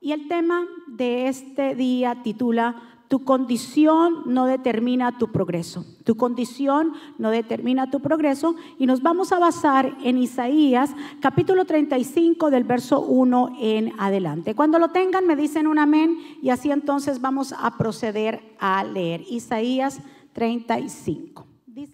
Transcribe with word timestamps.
Y 0.00 0.12
el 0.12 0.28
tema 0.28 0.66
de 0.86 1.28
este 1.28 1.74
día 1.74 2.22
titula 2.22 2.82
tu 3.08 3.24
condición 3.24 4.22
no 4.26 4.46
determina 4.46 5.18
tu 5.18 5.32
progreso. 5.32 5.84
Tu 6.04 6.16
condición 6.16 6.92
no 7.18 7.30
determina 7.30 7.90
tu 7.90 7.98
progreso. 7.98 8.54
Y 8.78 8.86
nos 8.86 9.02
vamos 9.02 9.32
a 9.32 9.40
basar 9.40 9.98
en 10.04 10.16
Isaías 10.16 10.94
capítulo 11.20 11.64
35 11.64 12.50
del 12.50 12.62
verso 12.62 13.00
1 13.00 13.56
en 13.58 13.92
adelante. 13.98 14.54
Cuando 14.54 14.78
lo 14.78 14.90
tengan 14.90 15.26
me 15.26 15.34
dicen 15.34 15.66
un 15.66 15.80
amén 15.80 16.18
y 16.40 16.50
así 16.50 16.70
entonces 16.70 17.20
vamos 17.20 17.52
a 17.52 17.76
proceder 17.76 18.54
a 18.60 18.84
leer. 18.84 19.24
Isaías 19.28 20.00
35. 20.32 21.46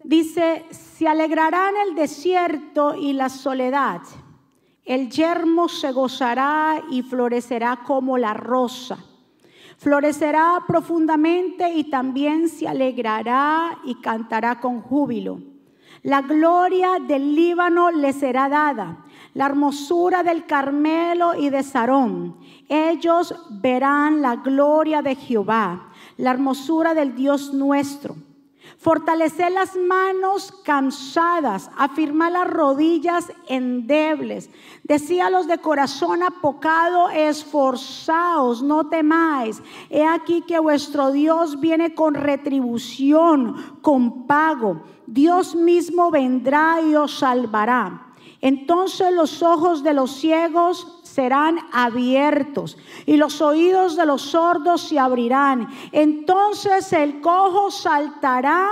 Dice, 0.04 0.66
se 0.70 1.08
alegrará 1.08 1.70
en 1.70 1.88
el 1.88 1.94
desierto 1.94 2.94
y 2.94 3.14
la 3.14 3.30
soledad. 3.30 4.02
El 4.86 5.10
yermo 5.10 5.68
se 5.68 5.92
gozará 5.92 6.82
y 6.90 7.02
florecerá 7.02 7.80
como 7.84 8.16
la 8.16 8.32
rosa 8.32 8.96
Florecerá 9.78 10.64
profundamente 10.66 11.70
y 11.74 11.84
también 11.84 12.48
se 12.48 12.66
alegrará 12.66 13.78
y 13.84 13.96
cantará 13.96 14.58
con 14.58 14.80
júbilo. 14.80 15.40
La 16.02 16.22
gloria 16.22 16.92
del 17.06 17.34
Líbano 17.34 17.90
le 17.90 18.12
será 18.12 18.48
dada, 18.48 19.04
la 19.34 19.46
hermosura 19.46 20.22
del 20.22 20.46
Carmelo 20.46 21.34
y 21.34 21.50
de 21.50 21.62
Sarón. 21.62 22.36
Ellos 22.68 23.34
verán 23.50 24.22
la 24.22 24.36
gloria 24.36 25.02
de 25.02 25.14
Jehová, 25.14 25.88
la 26.16 26.30
hermosura 26.30 26.94
del 26.94 27.14
Dios 27.14 27.52
nuestro. 27.52 28.16
Fortalecer 28.78 29.50
las 29.52 29.74
manos 29.74 30.52
cansadas, 30.62 31.70
afirmar 31.76 32.32
las 32.32 32.48
rodillas 32.48 33.32
endebles. 33.48 34.50
Decía 34.84 35.30
los 35.30 35.46
de 35.46 35.58
corazón 35.58 36.22
apocado, 36.22 37.08
esforzaos, 37.08 38.62
no 38.62 38.88
temáis. 38.88 39.62
He 39.90 40.06
aquí 40.06 40.42
que 40.42 40.58
vuestro 40.58 41.10
Dios 41.10 41.58
viene 41.58 41.94
con 41.94 42.14
retribución, 42.14 43.78
con 43.80 44.26
pago. 44.26 44.82
Dios 45.06 45.54
mismo 45.54 46.10
vendrá 46.10 46.80
y 46.82 46.94
os 46.94 47.18
salvará. 47.18 48.05
Entonces 48.40 49.12
los 49.12 49.42
ojos 49.42 49.82
de 49.82 49.94
los 49.94 50.12
ciegos 50.12 51.00
serán 51.02 51.58
abiertos 51.72 52.76
y 53.06 53.16
los 53.16 53.40
oídos 53.40 53.96
de 53.96 54.06
los 54.06 54.22
sordos 54.22 54.82
se 54.82 54.98
abrirán. 54.98 55.68
Entonces 55.92 56.92
el 56.92 57.20
cojo 57.20 57.70
saltará 57.70 58.70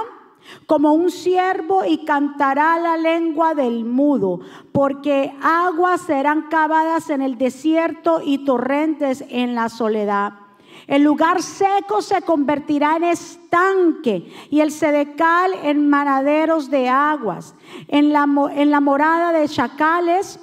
como 0.67 0.93
un 0.93 1.11
siervo 1.11 1.84
y 1.84 2.05
cantará 2.05 2.79
la 2.79 2.97
lengua 2.97 3.55
del 3.55 3.84
mudo, 3.84 4.41
porque 4.73 5.34
aguas 5.43 6.03
serán 6.03 6.49
cavadas 6.51 7.09
en 7.09 7.23
el 7.23 7.39
desierto 7.39 8.21
y 8.23 8.45
torrentes 8.45 9.25
en 9.28 9.55
la 9.55 9.71
soledad. 9.71 10.44
El 10.87 11.03
lugar 11.03 11.43
seco 11.43 12.03
se 12.03 12.23
convertirá 12.23 12.97
en 12.97 13.05
estanque 13.05 14.31
y 14.51 14.61
el 14.61 14.71
sedecal 14.71 15.53
en 15.63 15.89
manaderos 15.89 16.71
de 16.71 16.89
aguas. 16.89 17.55
En 17.89 18.13
la, 18.13 18.27
morada 18.27 19.33
de 19.33 19.49
chacales 19.49 20.39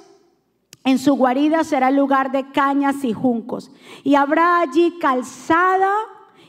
en 0.84 0.98
su 0.98 1.14
guarida 1.14 1.62
será 1.62 1.88
el 1.88 1.96
lugar 1.96 2.32
de 2.32 2.50
cañas 2.50 3.04
y 3.04 3.12
juncos. 3.12 3.70
Y 4.02 4.16
habrá 4.16 4.60
allí 4.60 4.98
calzada 5.00 5.92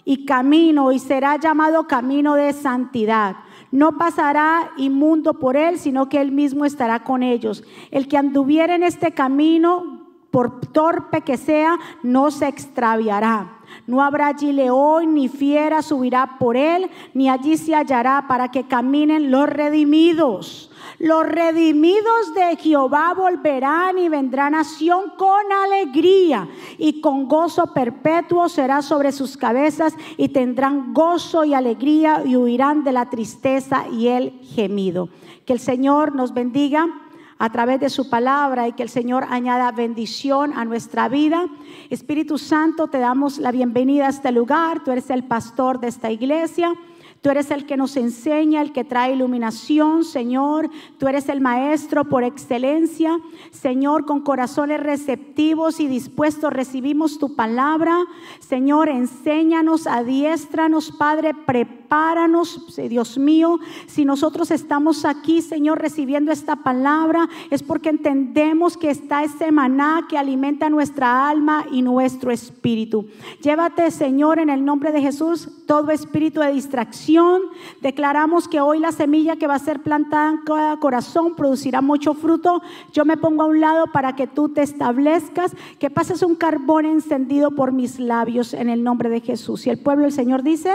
y 0.05 0.25
camino 0.25 0.91
y 0.91 0.99
será 0.99 1.37
llamado 1.37 1.87
camino 1.87 2.33
de 2.33 2.53
santidad. 2.53 3.35
No 3.71 3.97
pasará 3.97 4.71
inmundo 4.77 5.35
por 5.35 5.55
él, 5.55 5.77
sino 5.79 6.09
que 6.09 6.19
él 6.19 6.31
mismo 6.31 6.65
estará 6.65 7.03
con 7.03 7.23
ellos. 7.23 7.63
El 7.91 8.07
que 8.07 8.17
anduviera 8.17 8.75
en 8.75 8.83
este 8.83 9.13
camino, 9.13 10.02
por 10.33 10.61
torpe 10.61 11.21
que 11.21 11.37
sea, 11.37 11.77
no 12.01 12.31
se 12.31 12.47
extraviará. 12.47 13.59
No 13.85 14.01
habrá 14.01 14.29
allí 14.29 14.51
león 14.51 15.13
ni 15.13 15.29
fiera 15.29 15.83
subirá 15.83 16.39
por 16.39 16.57
él, 16.57 16.89
ni 17.13 17.29
allí 17.29 17.55
se 17.55 17.75
hallará 17.75 18.25
para 18.27 18.49
que 18.49 18.63
caminen 18.63 19.29
los 19.29 19.47
redimidos 19.47 20.71
los 20.99 21.25
redimidos 21.25 22.33
de 22.33 22.55
Jehová 22.55 23.13
volverán 23.13 23.97
y 23.97 24.09
vendrán 24.09 24.55
a 24.55 24.63
Sión 24.63 25.11
con 25.17 25.51
alegría 25.51 26.47
y 26.77 27.01
con 27.01 27.27
gozo 27.27 27.73
perpetuo 27.73 28.47
será 28.47 28.81
sobre 28.81 29.11
sus 29.11 29.35
cabezas 29.35 29.95
y 30.17 30.29
tendrán 30.29 30.93
gozo 30.93 31.43
y 31.43 31.53
alegría 31.53 32.23
y 32.25 32.35
huirán 32.35 32.83
de 32.83 32.93
la 32.93 33.09
tristeza 33.09 33.85
y 33.89 34.07
el 34.07 34.39
gemido. 34.43 35.09
Que 35.45 35.53
el 35.53 35.59
Señor 35.59 36.15
nos 36.15 36.33
bendiga 36.33 36.87
a 37.43 37.49
través 37.49 37.81
de 37.81 37.89
su 37.89 38.09
palabra 38.09 38.69
y 38.69 38.71
que 38.71 38.83
el 38.83 38.89
Señor 38.89 39.25
añada 39.29 39.69
bendición 39.73 40.53
a 40.55 40.63
nuestra 40.63 41.09
vida. 41.09 41.43
Espíritu 41.89 42.37
Santo, 42.37 42.87
te 42.87 42.99
damos 42.99 43.37
la 43.37 43.51
bienvenida 43.51 44.05
a 44.05 44.11
este 44.11 44.31
lugar. 44.31 44.81
Tú 44.85 44.91
eres 44.91 45.09
el 45.09 45.25
pastor 45.25 45.81
de 45.81 45.89
esta 45.89 46.09
iglesia. 46.09 46.73
Tú 47.23 47.29
eres 47.29 47.51
el 47.51 47.65
que 47.65 47.75
nos 47.75 47.97
enseña, 47.97 48.61
el 48.61 48.71
que 48.71 48.85
trae 48.85 49.13
iluminación, 49.13 50.05
Señor. 50.05 50.69
Tú 50.97 51.07
eres 51.07 51.27
el 51.27 51.39
maestro 51.41 52.03
por 52.05 52.25
excelencia. 52.25 53.17
Señor, 53.51 54.05
con 54.05 54.21
corazones 54.21 54.81
receptivos 54.81 55.81
y 55.81 55.87
dispuestos 55.87 56.51
recibimos 56.51 57.19
tu 57.19 57.35
palabra. 57.35 57.97
Señor, 58.39 58.87
enséñanos, 58.87 59.87
adiéstranos, 59.87 60.91
Padre, 60.91 61.33
prepáranos, 61.33 61.82
Dios 62.89 63.17
mío. 63.17 63.59
Si 63.87 64.05
nosotros 64.05 64.51
estamos 64.51 65.05
aquí, 65.05 65.41
Señor, 65.41 65.79
recibiendo 65.79 66.31
esta 66.31 66.57
palabra, 66.57 67.29
es 67.49 67.63
porque 67.63 67.89
entendemos 67.89 68.77
que 68.77 68.89
está 68.89 69.23
ese 69.23 69.51
maná 69.51 70.05
que 70.09 70.17
alimenta 70.17 70.69
nuestra 70.69 71.29
alma 71.29 71.65
y 71.71 71.81
nuestro 71.81 72.31
espíritu. 72.31 73.07
Llévate, 73.41 73.91
Señor, 73.91 74.39
en 74.39 74.49
el 74.49 74.63
nombre 74.65 74.91
de 74.91 75.01
Jesús, 75.01 75.49
todo 75.65 75.91
espíritu 75.91 76.41
de 76.41 76.51
distracción 76.53 77.41
Declaramos 77.81 78.47
que 78.47 78.61
hoy 78.61 78.79
la 78.79 78.91
semilla 78.91 79.35
que 79.35 79.47
va 79.47 79.55
a 79.55 79.59
ser 79.59 79.81
plantada 79.81 80.29
en 80.29 80.37
cada 80.45 80.77
corazón 80.77 81.35
producirá 81.35 81.81
mucho 81.81 82.13
fruto. 82.13 82.61
Yo 82.91 83.05
me 83.05 83.17
pongo 83.17 83.43
a 83.43 83.47
un 83.47 83.59
lado 83.59 83.87
para 83.87 84.15
que 84.15 84.27
tú 84.27 84.49
te 84.49 84.61
establezcas, 84.61 85.55
que 85.79 85.89
pases 85.89 86.23
un 86.23 86.35
carbón 86.35 86.85
encendido 86.85 87.51
por 87.51 87.71
mis 87.71 87.99
labios 87.99 88.53
en 88.53 88.69
el 88.69 88.83
nombre 88.83 89.09
de 89.09 89.21
Jesús. 89.21 89.67
Y 89.67 89.69
el 89.69 89.79
pueblo 89.79 90.03
del 90.03 90.13
Señor 90.13 90.43
dice, 90.43 90.71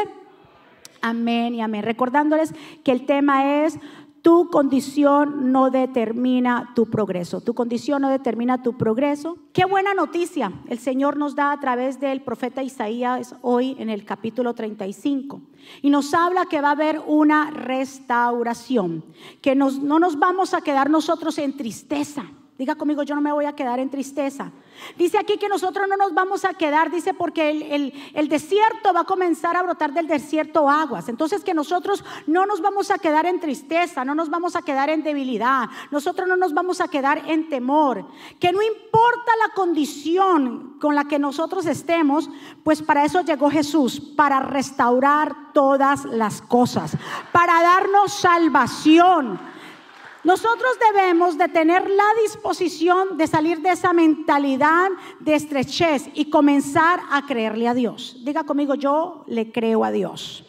amén 1.03 1.55
y 1.55 1.61
amén. 1.61 1.83
Recordándoles 1.83 2.55
que 2.85 2.93
el 2.93 3.07
tema 3.07 3.65
es 3.65 3.79
tu 4.23 4.51
condición 4.51 5.53
no 5.53 5.71
determina 5.71 6.73
tu 6.75 6.87
progreso. 6.87 7.41
Tu 7.41 7.55
condición 7.55 8.03
no 8.03 8.09
determina 8.09 8.63
tu 8.63 8.77
progreso. 8.77 9.39
Qué 9.53 9.65
buena 9.65 9.95
noticia 9.95 10.53
el 10.69 10.79
Señor 10.79 11.17
nos 11.17 11.35
da 11.35 11.53
a 11.53 11.61
través 11.61 12.01
del 12.01 12.21
profeta 12.23 12.63
Isaías 12.63 13.37
hoy 13.43 13.77
en 13.79 13.91
el 13.91 14.05
capítulo 14.05 14.55
35. 14.55 15.41
Y 15.83 15.91
nos 15.91 16.15
habla 16.15 16.47
que 16.47 16.61
va 16.61 16.69
a 16.69 16.73
haber 16.73 17.01
una 17.07 17.51
restauración, 17.51 19.05
que 19.41 19.55
no 19.55 19.71
nos 19.71 20.19
vamos 20.19 20.53
a 20.53 20.61
quedar 20.61 20.91
nosotros 20.91 21.39
en 21.39 21.57
tristeza. 21.57 22.25
Diga 22.59 22.75
conmigo, 22.75 23.05
yo 23.05 23.15
no 23.15 23.21
me 23.21 23.31
voy 23.31 23.45
a 23.45 23.55
quedar 23.55 23.79
en 23.79 23.89
tristeza. 23.89 24.51
Dice 24.97 25.17
aquí 25.17 25.39
que 25.39 25.49
nosotros 25.49 25.87
no 25.89 25.97
nos 25.97 26.13
vamos 26.13 26.45
a 26.45 26.55
quedar, 26.55 26.91
dice, 26.91 27.15
porque 27.15 27.51
el, 27.51 27.95
el, 28.15 28.29
desierto 28.29 28.93
va 28.93 29.03
a 29.03 29.05
comenzar 29.05 29.57
a 29.57 29.63
brotar 29.63 29.93
del 29.93 30.09
desierto 30.09 30.69
aguas. 30.69 31.09
Entonces 31.09 31.45
que 31.45 31.55
nosotros 31.55 32.05
no 32.27 32.47
nos 32.47 32.61
vamos 32.61 32.91
a 32.91 32.99
quedar 32.99 33.27
en 33.27 33.39
tristeza, 33.39 34.05
no 34.05 34.17
nos 34.17 34.29
vamos 34.29 34.57
a 34.57 34.63
quedar 34.63 34.91
en 34.91 35.05
debilidad, 35.05 35.69
nosotros 35.93 36.27
no 36.27 36.37
nos 36.37 36.53
vamos 36.53 36.81
a 36.81 36.89
quedar 36.89 37.23
en 37.31 37.49
temor. 37.49 38.05
Que 38.41 38.51
no 38.51 38.61
importa 38.61 39.33
la 39.47 39.55
condición 39.55 40.79
con 40.81 40.97
la 40.97 41.05
que 41.05 41.21
nosotros 41.21 41.65
estemos, 41.65 42.29
pues 42.65 42.83
para 42.83 43.05
eso 43.05 43.21
llegó 43.21 43.51
Jesús, 43.51 44.01
para 44.01 44.41
restaurar 44.41 45.53
todas 45.53 46.07
las 46.07 46.43
cosas, 46.43 46.97
para 47.31 47.63
darnos 47.63 48.15
salvación 48.15 49.39
nosotros 50.25 50.77
debemos 50.93 51.39
de 51.39 51.49
tener 51.49 51.89
la 51.89 52.09
disposición 52.23 53.17
de 53.17 53.27
salir 53.27 53.61
de 53.61 53.71
esa 53.71 53.93
mentalidad 53.93 54.91
de 55.21 55.35
estrechez 55.35 56.09
y 56.15 56.29
comenzar 56.29 57.01
a 57.11 57.25
creerle 57.27 57.69
a 57.69 57.75
Dios. 57.75 58.17
Diga 58.25 58.45
conmigo, 58.45 58.75
yo 58.75 59.25
le 59.29 59.53
creo 59.53 59.85
a 59.85 59.91
Dios. 59.91 60.45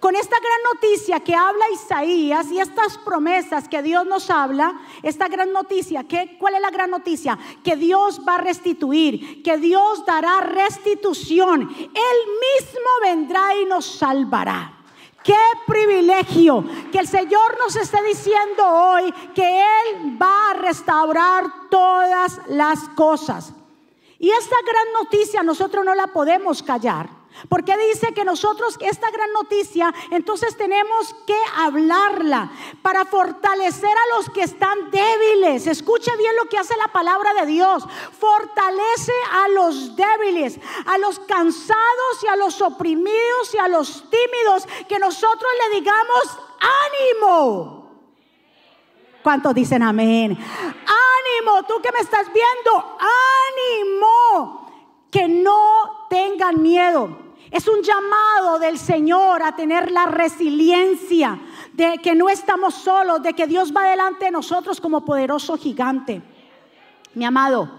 Con 0.00 0.16
esta 0.16 0.36
gran 0.38 0.74
noticia 0.74 1.20
que 1.20 1.34
habla 1.34 1.64
Isaías 1.72 2.50
y 2.50 2.58
estas 2.58 2.98
promesas 2.98 3.68
que 3.68 3.82
Dios 3.82 4.06
nos 4.06 4.30
habla, 4.30 4.80
esta 5.02 5.28
gran 5.28 5.52
noticia, 5.52 6.04
¿qué, 6.04 6.36
¿cuál 6.38 6.54
es 6.54 6.60
la 6.60 6.70
gran 6.70 6.90
noticia? 6.90 7.38
Que 7.62 7.76
Dios 7.76 8.20
va 8.26 8.36
a 8.36 8.38
restituir, 8.38 9.42
que 9.42 9.58
Dios 9.58 10.04
dará 10.04 10.40
restitución. 10.40 11.62
Él 11.78 12.18
mismo 12.58 12.90
vendrá 13.02 13.56
y 13.60 13.64
nos 13.64 13.84
salvará. 13.86 14.81
Qué 15.24 15.38
privilegio 15.66 16.64
que 16.90 16.98
el 16.98 17.06
Señor 17.06 17.58
nos 17.58 17.76
esté 17.76 18.02
diciendo 18.02 18.66
hoy 18.66 19.12
que 19.34 19.60
Él 19.60 20.18
va 20.20 20.50
a 20.50 20.54
restaurar 20.54 21.44
todas 21.70 22.40
las 22.48 22.88
cosas. 22.90 23.52
Y 24.18 24.30
esta 24.30 24.56
gran 24.64 24.92
noticia 25.02 25.42
nosotros 25.42 25.84
no 25.84 25.94
la 25.94 26.08
podemos 26.08 26.62
callar. 26.62 27.21
Porque 27.48 27.76
dice 27.76 28.12
que 28.14 28.24
nosotros, 28.24 28.76
esta 28.80 29.10
gran 29.10 29.32
noticia, 29.32 29.92
entonces 30.10 30.56
tenemos 30.56 31.14
que 31.26 31.36
hablarla 31.56 32.50
para 32.82 33.04
fortalecer 33.04 33.90
a 33.90 34.16
los 34.16 34.30
que 34.30 34.42
están 34.42 34.90
débiles. 34.90 35.66
Escuche 35.66 36.16
bien 36.16 36.36
lo 36.36 36.48
que 36.48 36.58
hace 36.58 36.76
la 36.76 36.88
palabra 36.88 37.34
de 37.34 37.46
Dios. 37.46 37.84
Fortalece 38.18 39.12
a 39.32 39.48
los 39.48 39.96
débiles, 39.96 40.58
a 40.86 40.98
los 40.98 41.18
cansados 41.20 42.22
y 42.22 42.26
a 42.28 42.36
los 42.36 42.60
oprimidos 42.60 43.54
y 43.54 43.58
a 43.58 43.68
los 43.68 44.04
tímidos, 44.10 44.66
que 44.88 44.98
nosotros 44.98 45.50
le 45.62 45.76
digamos 45.76 46.38
ánimo. 46.60 47.82
¿Cuántos 49.22 49.54
dicen 49.54 49.82
amén? 49.82 50.32
Ánimo, 50.32 51.62
tú 51.66 51.80
que 51.80 51.92
me 51.92 52.00
estás 52.00 52.26
viendo, 52.32 52.98
ánimo, 52.98 54.61
que 55.12 55.28
no 55.28 56.08
tengan 56.08 56.60
miedo. 56.60 57.18
Es 57.50 57.68
un 57.68 57.82
llamado 57.82 58.58
del 58.58 58.78
Señor 58.78 59.42
a 59.42 59.54
tener 59.54 59.92
la 59.92 60.06
resiliencia 60.06 61.38
de 61.74 61.98
que 61.98 62.14
no 62.14 62.30
estamos 62.30 62.72
solos, 62.74 63.22
de 63.22 63.34
que 63.34 63.46
Dios 63.46 63.72
va 63.76 63.90
delante 63.90 64.24
de 64.24 64.30
nosotros 64.30 64.80
como 64.80 65.04
poderoso 65.04 65.58
gigante. 65.58 66.22
Mi 67.14 67.26
amado, 67.26 67.70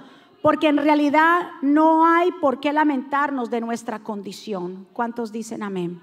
porque 0.43 0.67
en 0.67 0.77
realidad 0.77 1.53
no 1.63 2.05
hay 2.05 2.31
por 2.33 2.59
qué 2.59 2.71
lamentarnos 2.71 3.49
de 3.49 3.61
nuestra 3.61 3.99
condición. 4.03 4.85
¿Cuántos 4.93 5.31
dicen 5.31 5.63
amén? 5.63 5.99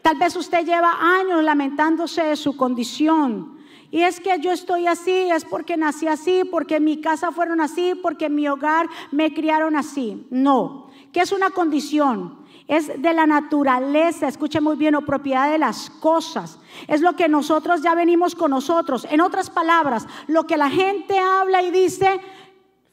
Tal 0.00 0.16
vez 0.16 0.36
usted 0.36 0.64
lleva 0.64 0.92
años 1.00 1.42
lamentándose 1.42 2.22
de 2.22 2.36
su 2.36 2.56
condición. 2.56 3.58
Y 3.92 4.02
es 4.02 4.18
que 4.18 4.40
yo 4.40 4.50
estoy 4.50 4.88
así, 4.88 5.30
es 5.30 5.44
porque 5.44 5.76
nací 5.76 6.08
así, 6.08 6.42
porque 6.50 6.80
mi 6.80 7.00
casa 7.00 7.30
fueron 7.30 7.60
así, 7.60 7.94
porque 7.94 8.28
mi 8.28 8.48
hogar 8.48 8.88
me 9.12 9.32
criaron 9.32 9.76
así. 9.76 10.26
No, 10.30 10.88
que 11.12 11.20
es 11.20 11.30
una 11.30 11.50
condición 11.50 12.42
es 12.68 13.02
de 13.02 13.12
la 13.12 13.26
naturaleza, 13.26 14.28
escuche 14.28 14.60
muy 14.60 14.76
bien, 14.76 14.94
o 14.94 15.02
propiedad 15.02 15.50
de 15.50 15.58
las 15.58 15.90
cosas. 15.90 16.58
Es 16.86 17.02
lo 17.02 17.14
que 17.16 17.28
nosotros 17.28 17.82
ya 17.82 17.94
venimos 17.94 18.34
con 18.34 18.50
nosotros. 18.50 19.06
En 19.10 19.20
otras 19.20 19.50
palabras, 19.50 20.06
lo 20.26 20.44
que 20.46 20.56
la 20.56 20.70
gente 20.70 21.18
habla 21.18 21.62
y 21.62 21.70
dice, 21.70 22.20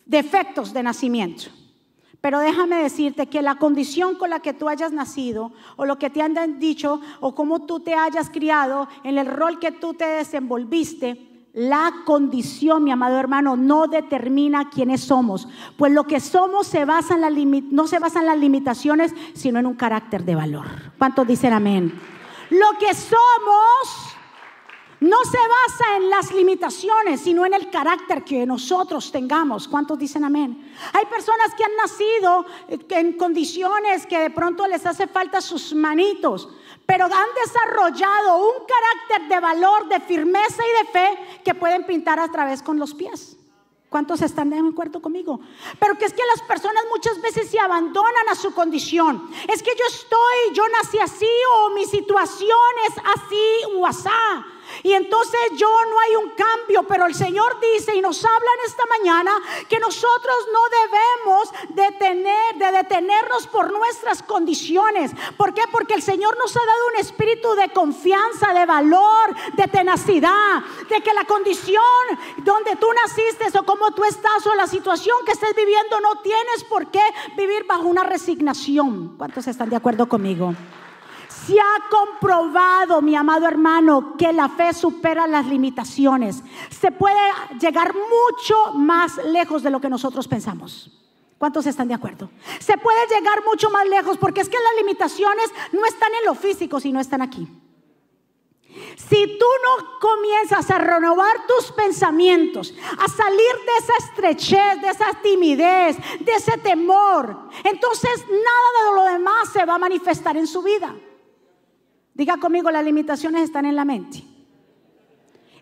defectos 0.05 0.73
de 0.73 0.83
nacimiento. 0.83 1.58
Pero 2.21 2.39
déjame 2.39 2.83
decirte 2.83 3.27
que 3.27 3.41
la 3.41 3.55
condición 3.55 4.15
con 4.15 4.29
la 4.29 4.41
que 4.41 4.53
tú 4.53 4.67
hayas 4.67 4.91
nacido, 4.91 5.51
o 5.77 5.85
lo 5.85 5.97
que 5.97 6.09
te 6.09 6.21
han 6.21 6.59
dicho, 6.59 6.99
o 7.21 7.33
cómo 7.33 7.65
tú 7.65 7.79
te 7.79 7.93
hayas 7.93 8.29
criado, 8.29 8.87
en 9.03 9.17
el 9.17 9.25
rol 9.25 9.59
que 9.59 9.71
tú 9.71 9.93
te 9.93 10.05
desenvolviste, 10.05 11.29
la 11.53 11.91
condición, 12.05 12.83
mi 12.83 12.91
amado 12.91 13.17
hermano, 13.17 13.55
no 13.55 13.87
determina 13.87 14.69
quiénes 14.69 15.01
somos, 15.01 15.47
pues 15.77 15.91
lo 15.91 16.03
que 16.03 16.19
somos 16.19 16.67
se 16.67 16.85
basa 16.85 17.15
en 17.15 17.21
la 17.21 17.29
no 17.29 17.87
se 17.87 17.99
basa 17.99 18.19
en 18.19 18.27
las 18.27 18.37
limitaciones, 18.37 19.13
sino 19.33 19.59
en 19.59 19.65
un 19.65 19.73
carácter 19.73 20.23
de 20.25 20.35
valor. 20.35 20.65
¿Cuántos 20.97 21.25
dicen 21.25 21.53
amén? 21.53 21.99
Lo 22.51 22.77
que 22.79 22.93
somos 22.93 24.08
no 24.99 25.17
se 25.23 25.37
basa 25.37 25.97
en 25.97 26.09
las 26.09 26.31
limitaciones, 26.31 27.21
sino 27.21 27.45
en 27.45 27.53
el 27.53 27.69
carácter 27.69 28.23
que 28.23 28.45
nosotros 28.45 29.11
tengamos. 29.11 29.67
¿Cuántos 29.67 29.97
dicen 29.97 30.25
amén? 30.25 30.73
Hay 30.93 31.05
personas 31.05 31.53
que 31.55 31.63
han 31.63 31.75
nacido 31.77 32.45
en 32.89 33.13
condiciones 33.13 34.05
que 34.05 34.19
de 34.19 34.29
pronto 34.29 34.67
les 34.67 34.85
hace 34.85 35.07
falta 35.07 35.39
sus 35.39 35.73
manitos, 35.73 36.49
pero 36.85 37.05
han 37.05 37.29
desarrollado 37.45 38.37
un 38.37 38.65
carácter 38.65 39.29
de 39.29 39.39
valor, 39.39 39.87
de 39.87 39.99
firmeza 40.01 40.63
y 40.65 40.85
de 40.85 40.91
fe 40.91 41.41
que 41.45 41.55
pueden 41.55 41.85
pintar 41.85 42.19
a 42.19 42.29
través 42.29 42.61
con 42.61 42.77
los 42.77 42.93
pies. 42.93 43.37
¿Cuántos 43.89 44.21
están 44.21 44.51
de 44.51 44.59
acuerdo 44.59 45.01
conmigo? 45.01 45.39
Pero 45.79 45.97
que 45.97 46.05
es 46.05 46.13
que 46.13 46.21
las 46.35 46.43
personas 46.47 46.83
muchas 46.93 47.19
veces 47.21 47.49
se 47.49 47.59
abandonan 47.59 48.29
a 48.29 48.35
su 48.35 48.53
condición. 48.53 49.31
Es 49.47 49.63
que 49.63 49.71
yo 49.71 49.85
estoy, 49.87 50.53
yo 50.53 50.63
nací 50.69 50.99
así 50.99 51.29
o 51.55 51.69
mi 51.71 51.85
situación 51.85 52.57
es 52.87 52.95
así 52.97 53.75
o 53.75 53.87
asá. 53.87 54.45
Y 54.83 54.93
entonces 54.93 55.39
yo 55.55 55.69
no 55.85 55.99
hay 55.99 56.15
un 56.15 56.29
cambio, 56.31 56.83
pero 56.83 57.05
el 57.05 57.15
Señor 57.15 57.59
dice 57.59 57.95
y 57.95 58.01
nos 58.01 58.23
habla 58.23 58.49
en 58.59 58.69
esta 58.69 58.83
mañana 58.97 59.31
que 59.67 59.79
nosotros 59.79 60.35
no 60.53 60.59
debemos 60.81 61.49
detener, 61.69 62.55
de 62.55 62.71
detenernos 62.71 63.47
por 63.47 63.71
nuestras 63.71 64.23
condiciones. 64.23 65.11
¿Por 65.37 65.53
qué? 65.53 65.63
Porque 65.71 65.93
el 65.93 66.01
Señor 66.01 66.37
nos 66.37 66.55
ha 66.55 66.65
dado 66.65 66.87
un 66.93 66.99
espíritu 66.99 67.53
de 67.55 67.69
confianza, 67.69 68.53
de 68.53 68.65
valor, 68.65 69.35
de 69.53 69.67
tenacidad, 69.67 70.63
de 70.89 71.01
que 71.01 71.13
la 71.13 71.25
condición 71.25 71.83
donde 72.37 72.75
tú 72.75 72.87
naciste 73.05 73.57
o 73.57 73.63
como 73.63 73.91
tú 73.91 74.03
estás 74.03 74.45
o 74.45 74.55
la 74.55 74.67
situación 74.67 75.17
que 75.25 75.31
estés 75.31 75.55
viviendo 75.55 75.99
no 76.01 76.21
tienes 76.21 76.63
por 76.63 76.91
qué 76.91 77.01
vivir 77.35 77.65
bajo 77.67 77.87
una 77.87 78.03
resignación. 78.03 79.15
¿Cuántos 79.17 79.47
están 79.47 79.69
de 79.69 79.75
acuerdo 79.75 80.07
conmigo? 80.07 80.53
Se 81.49 81.59
ha 81.59 81.89
comprobado, 81.89 83.01
mi 83.01 83.15
amado 83.15 83.47
hermano, 83.47 84.15
que 84.19 84.31
la 84.31 84.49
fe 84.49 84.71
supera 84.71 85.25
las 85.25 85.47
limitaciones. 85.47 86.43
Se 86.69 86.91
puede 86.91 87.17
llegar 87.59 87.95
mucho 87.95 88.73
más 88.73 89.17
lejos 89.25 89.63
de 89.63 89.71
lo 89.71 89.81
que 89.81 89.89
nosotros 89.89 90.27
pensamos. 90.27 90.91
¿Cuántos 91.39 91.65
están 91.65 91.87
de 91.87 91.95
acuerdo? 91.95 92.29
Se 92.59 92.77
puede 92.77 92.99
llegar 93.07 93.43
mucho 93.43 93.71
más 93.71 93.87
lejos 93.87 94.19
porque 94.19 94.41
es 94.41 94.49
que 94.49 94.59
las 94.59 94.75
limitaciones 94.77 95.51
no 95.71 95.83
están 95.87 96.11
en 96.19 96.25
lo 96.27 96.35
físico, 96.35 96.79
sino 96.79 96.99
están 96.99 97.23
aquí. 97.23 97.47
Si 99.09 99.39
tú 99.39 99.45
no 99.63 99.99
comienzas 99.99 100.69
a 100.69 100.77
renovar 100.77 101.47
tus 101.47 101.71
pensamientos, 101.71 102.75
a 102.95 103.07
salir 103.07 103.55
de 103.65 103.75
esa 103.79 103.93
estrechez, 103.97 104.81
de 104.81 104.89
esa 104.89 105.13
timidez, 105.23 105.97
de 106.19 106.31
ese 106.31 106.59
temor, 106.59 107.49
entonces 107.63 108.23
nada 108.27 108.91
de 108.91 108.95
lo 108.95 109.03
demás 109.13 109.49
se 109.51 109.65
va 109.65 109.73
a 109.73 109.79
manifestar 109.79 110.37
en 110.37 110.45
su 110.45 110.61
vida. 110.61 110.93
Diga 112.19 112.35
conmigo, 112.35 112.69
las 112.69 112.83
limitaciones 112.83 113.43
están 113.43 113.63
en 113.63 113.77
la 113.77 113.85
mente 113.85 114.21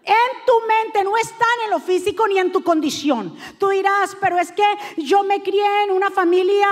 en 0.07 0.45
tu 0.45 0.54
mente, 0.65 1.04
no 1.04 1.18
están 1.18 1.48
en 1.65 1.71
lo 1.71 1.80
físico 1.80 2.25
ni 2.30 2.39
en 2.39 2.54
tu 2.54 2.63
condición. 2.63 3.36
Tú 3.59 3.68
dirás, 3.68 4.15
pero 4.21 4.39
es 4.39 4.54
que 4.54 4.63
yo 4.95 5.24
me 5.24 5.44
crié 5.44 5.83
en 5.83 5.92
una 5.92 6.09
familia 6.09 6.65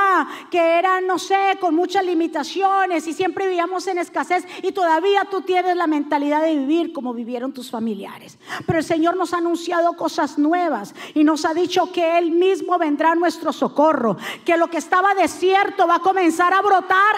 que 0.49 0.79
era, 0.79 1.01
no 1.01 1.19
sé, 1.19 1.57
con 1.59 1.75
muchas 1.75 2.05
limitaciones 2.05 3.05
y 3.07 3.13
siempre 3.13 3.47
vivíamos 3.47 3.87
en 3.87 3.97
escasez 3.97 4.45
y 4.63 4.71
todavía 4.71 5.25
tú 5.29 5.41
tienes 5.41 5.75
la 5.75 5.85
mentalidad 5.85 6.41
de 6.43 6.55
vivir 6.55 6.93
como 6.93 7.13
vivieron 7.13 7.51
tus 7.51 7.69
familiares. 7.69 8.37
Pero 8.65 8.79
el 8.79 8.85
Señor 8.85 9.17
nos 9.17 9.33
ha 9.33 9.38
anunciado 9.38 9.97
cosas 9.97 10.38
nuevas 10.38 10.95
y 11.13 11.25
nos 11.25 11.43
ha 11.43 11.53
dicho 11.53 11.91
que 11.91 12.17
Él 12.17 12.31
mismo 12.31 12.77
vendrá 12.77 13.11
a 13.11 13.15
nuestro 13.15 13.51
socorro, 13.51 14.15
que 14.45 14.55
lo 14.55 14.69
que 14.69 14.77
estaba 14.77 15.13
desierto 15.13 15.88
va 15.88 15.95
a 15.95 15.99
comenzar 15.99 16.53
a 16.53 16.61
brotar 16.61 17.15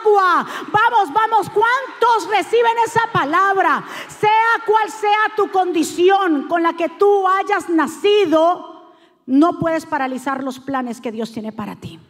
agua. 0.00 0.46
Vamos, 0.72 1.12
vamos, 1.12 1.46
¿cuántos 1.50 2.28
reciben 2.28 2.74
esa 2.84 3.02
palabra? 3.12 3.84
Sea 4.08 4.64
cual 4.66 4.90
sea 4.90 5.36
tu 5.36 5.44
condición 5.44 5.59
condición 5.60 6.48
con 6.48 6.62
la 6.62 6.72
que 6.72 6.88
tú 6.88 7.28
hayas 7.28 7.68
nacido, 7.68 8.82
no 9.26 9.58
puedes 9.58 9.84
paralizar 9.84 10.42
los 10.42 10.58
planes 10.58 11.02
que 11.02 11.12
Dios 11.12 11.32
tiene 11.32 11.52
para 11.52 11.76
ti. 11.76 12.00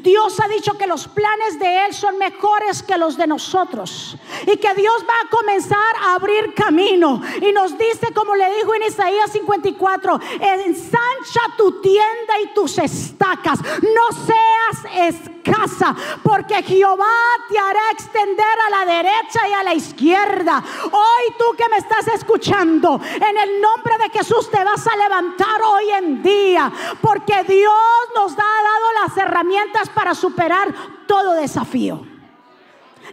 Dios 0.00 0.38
ha 0.40 0.48
dicho 0.48 0.76
que 0.76 0.88
los 0.88 1.06
planes 1.06 1.60
de 1.60 1.86
Él 1.86 1.94
son 1.94 2.18
mejores 2.18 2.82
que 2.82 2.98
los 2.98 3.16
de 3.16 3.26
nosotros 3.26 4.16
y 4.46 4.56
que 4.56 4.74
Dios 4.74 5.04
va 5.08 5.14
a 5.24 5.30
comenzar 5.30 5.96
a 6.00 6.14
abrir 6.14 6.54
camino. 6.54 7.20
Y 7.40 7.52
nos 7.52 7.78
dice, 7.78 8.12
como 8.14 8.34
le 8.34 8.52
dijo 8.56 8.74
en 8.74 8.82
Isaías 8.82 9.30
54, 9.30 10.20
ensancha 10.40 11.40
tu 11.56 11.80
tienda 11.80 12.40
y 12.44 12.54
tus 12.54 12.78
estacas, 12.78 13.60
no 13.62 14.26
seas 14.26 15.31
escasa, 15.42 15.94
porque 16.22 16.62
Jehová 16.62 17.06
te 17.48 17.58
hará 17.58 17.90
extender 17.92 18.56
a 18.66 18.70
la 18.70 18.92
derecha 18.92 19.48
y 19.48 19.52
a 19.52 19.62
la 19.62 19.74
izquierda. 19.74 20.62
Hoy 20.84 21.34
tú 21.38 21.44
que 21.56 21.68
me 21.68 21.76
estás 21.76 22.08
escuchando, 22.08 23.00
en 23.02 23.38
el 23.38 23.60
nombre 23.60 23.98
de 23.98 24.10
Jesús 24.10 24.50
te 24.50 24.62
vas 24.62 24.86
a 24.86 24.96
levantar 24.96 25.60
hoy 25.62 25.90
en 25.90 26.22
día, 26.22 26.72
porque 27.00 27.42
Dios 27.44 27.72
nos 28.14 28.32
ha 28.32 28.36
dado 28.36 29.06
las 29.06 29.16
herramientas 29.16 29.88
para 29.90 30.14
superar 30.14 30.72
todo 31.06 31.34
desafío. 31.34 32.11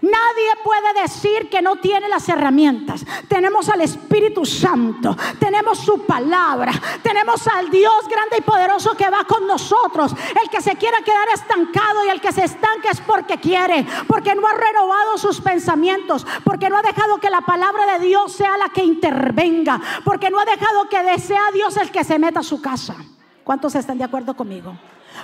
Nadie 0.01 0.51
puede 0.63 1.01
decir 1.01 1.49
que 1.49 1.61
no 1.61 1.77
tiene 1.77 2.07
las 2.07 2.27
herramientas. 2.29 3.05
Tenemos 3.27 3.67
al 3.69 3.81
Espíritu 3.81 4.45
Santo, 4.45 5.15
tenemos 5.39 5.79
su 5.79 6.05
palabra, 6.05 6.71
tenemos 7.03 7.45
al 7.47 7.69
Dios 7.69 8.07
grande 8.09 8.37
y 8.37 8.41
poderoso 8.41 8.95
que 8.95 9.09
va 9.09 9.25
con 9.25 9.45
nosotros. 9.45 10.13
El 10.41 10.49
que 10.49 10.61
se 10.61 10.75
quiera 10.75 10.99
quedar 10.99 11.27
estancado 11.33 12.05
y 12.05 12.09
el 12.09 12.21
que 12.21 12.31
se 12.31 12.45
estanque 12.45 12.89
es 12.91 13.01
porque 13.01 13.37
quiere, 13.37 13.85
porque 14.07 14.35
no 14.35 14.47
ha 14.47 14.53
renovado 14.53 15.17
sus 15.17 15.41
pensamientos, 15.41 16.25
porque 16.43 16.69
no 16.69 16.77
ha 16.77 16.81
dejado 16.81 17.17
que 17.17 17.29
la 17.29 17.41
palabra 17.41 17.97
de 17.97 18.05
Dios 18.05 18.31
sea 18.31 18.57
la 18.57 18.69
que 18.69 18.83
intervenga, 18.83 19.81
porque 20.05 20.29
no 20.29 20.39
ha 20.39 20.45
dejado 20.45 20.87
que 20.89 21.03
desea 21.03 21.51
Dios 21.53 21.75
el 21.77 21.91
que 21.91 22.03
se 22.03 22.19
meta 22.19 22.39
a 22.39 22.43
su 22.43 22.61
casa. 22.61 22.95
¿Cuántos 23.43 23.75
están 23.75 23.97
de 23.97 24.03
acuerdo 24.03 24.35
conmigo? 24.35 24.77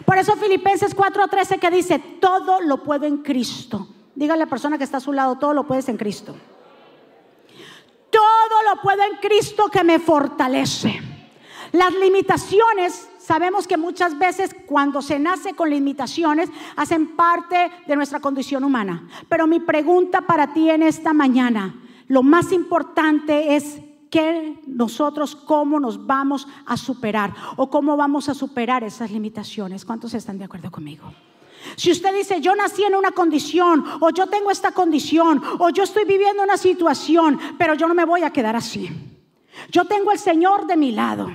Por 0.03 0.17
eso 0.17 0.35
Filipenses 0.35 0.95
4:13 0.95 1.59
que 1.59 1.71
dice, 1.71 1.99
todo 2.19 2.59
lo 2.59 2.83
puedo 2.83 3.05
en 3.05 3.17
Cristo. 3.17 3.87
Dígale 4.15 4.43
a 4.43 4.45
la 4.45 4.49
persona 4.49 4.77
que 4.77 4.83
está 4.83 4.97
a 4.97 5.01
su 5.01 5.13
lado, 5.13 5.37
todo 5.37 5.53
lo 5.53 5.67
puedes 5.67 5.89
en 5.89 5.97
Cristo. 5.97 6.35
Todo 8.09 8.73
lo 8.73 8.81
puedo 8.81 9.03
en 9.03 9.17
Cristo 9.17 9.65
que 9.69 9.83
me 9.83 9.99
fortalece. 9.99 11.01
Las 11.73 11.93
limitaciones 11.93 13.09
sabemos 13.19 13.67
que 13.67 13.75
muchas 13.75 14.17
veces 14.17 14.55
cuando 14.65 15.01
se 15.01 15.19
nace 15.19 15.53
con 15.53 15.69
limitaciones 15.69 16.49
hacen 16.77 17.15
parte 17.17 17.71
de 17.85 17.95
nuestra 17.95 18.21
condición 18.21 18.63
humana. 18.63 19.09
Pero 19.27 19.47
mi 19.47 19.59
pregunta 19.59 20.21
para 20.21 20.53
ti 20.53 20.69
en 20.69 20.83
esta 20.83 21.11
mañana, 21.11 21.75
lo 22.07 22.23
más 22.23 22.53
importante 22.53 23.55
es 23.55 23.81
que 24.09 24.61
nosotros 24.65 25.35
cómo 25.35 25.79
nos 25.79 26.05
vamos 26.05 26.47
a 26.65 26.77
superar 26.77 27.33
o 27.57 27.69
cómo 27.69 27.97
vamos 27.97 28.29
a 28.29 28.33
superar 28.33 28.83
esas 28.85 29.11
limitaciones. 29.11 29.83
¿Cuántos 29.83 30.13
están 30.13 30.37
de 30.37 30.45
acuerdo 30.45 30.71
conmigo? 30.71 31.11
Si 31.75 31.91
usted 31.91 32.13
dice, 32.13 32.41
yo 32.41 32.55
nací 32.55 32.83
en 32.83 32.95
una 32.95 33.11
condición, 33.11 33.83
o 33.99 34.09
yo 34.11 34.27
tengo 34.27 34.51
esta 34.51 34.71
condición, 34.71 35.41
o 35.59 35.69
yo 35.69 35.83
estoy 35.83 36.05
viviendo 36.05 36.43
una 36.43 36.57
situación, 36.57 37.39
pero 37.57 37.73
yo 37.73 37.87
no 37.87 37.93
me 37.93 38.05
voy 38.05 38.23
a 38.23 38.31
quedar 38.31 38.55
así. 38.55 38.89
Yo 39.69 39.85
tengo 39.85 40.11
el 40.11 40.19
Señor 40.19 40.67
de 40.67 40.77
mi 40.77 40.91
lado 40.91 41.31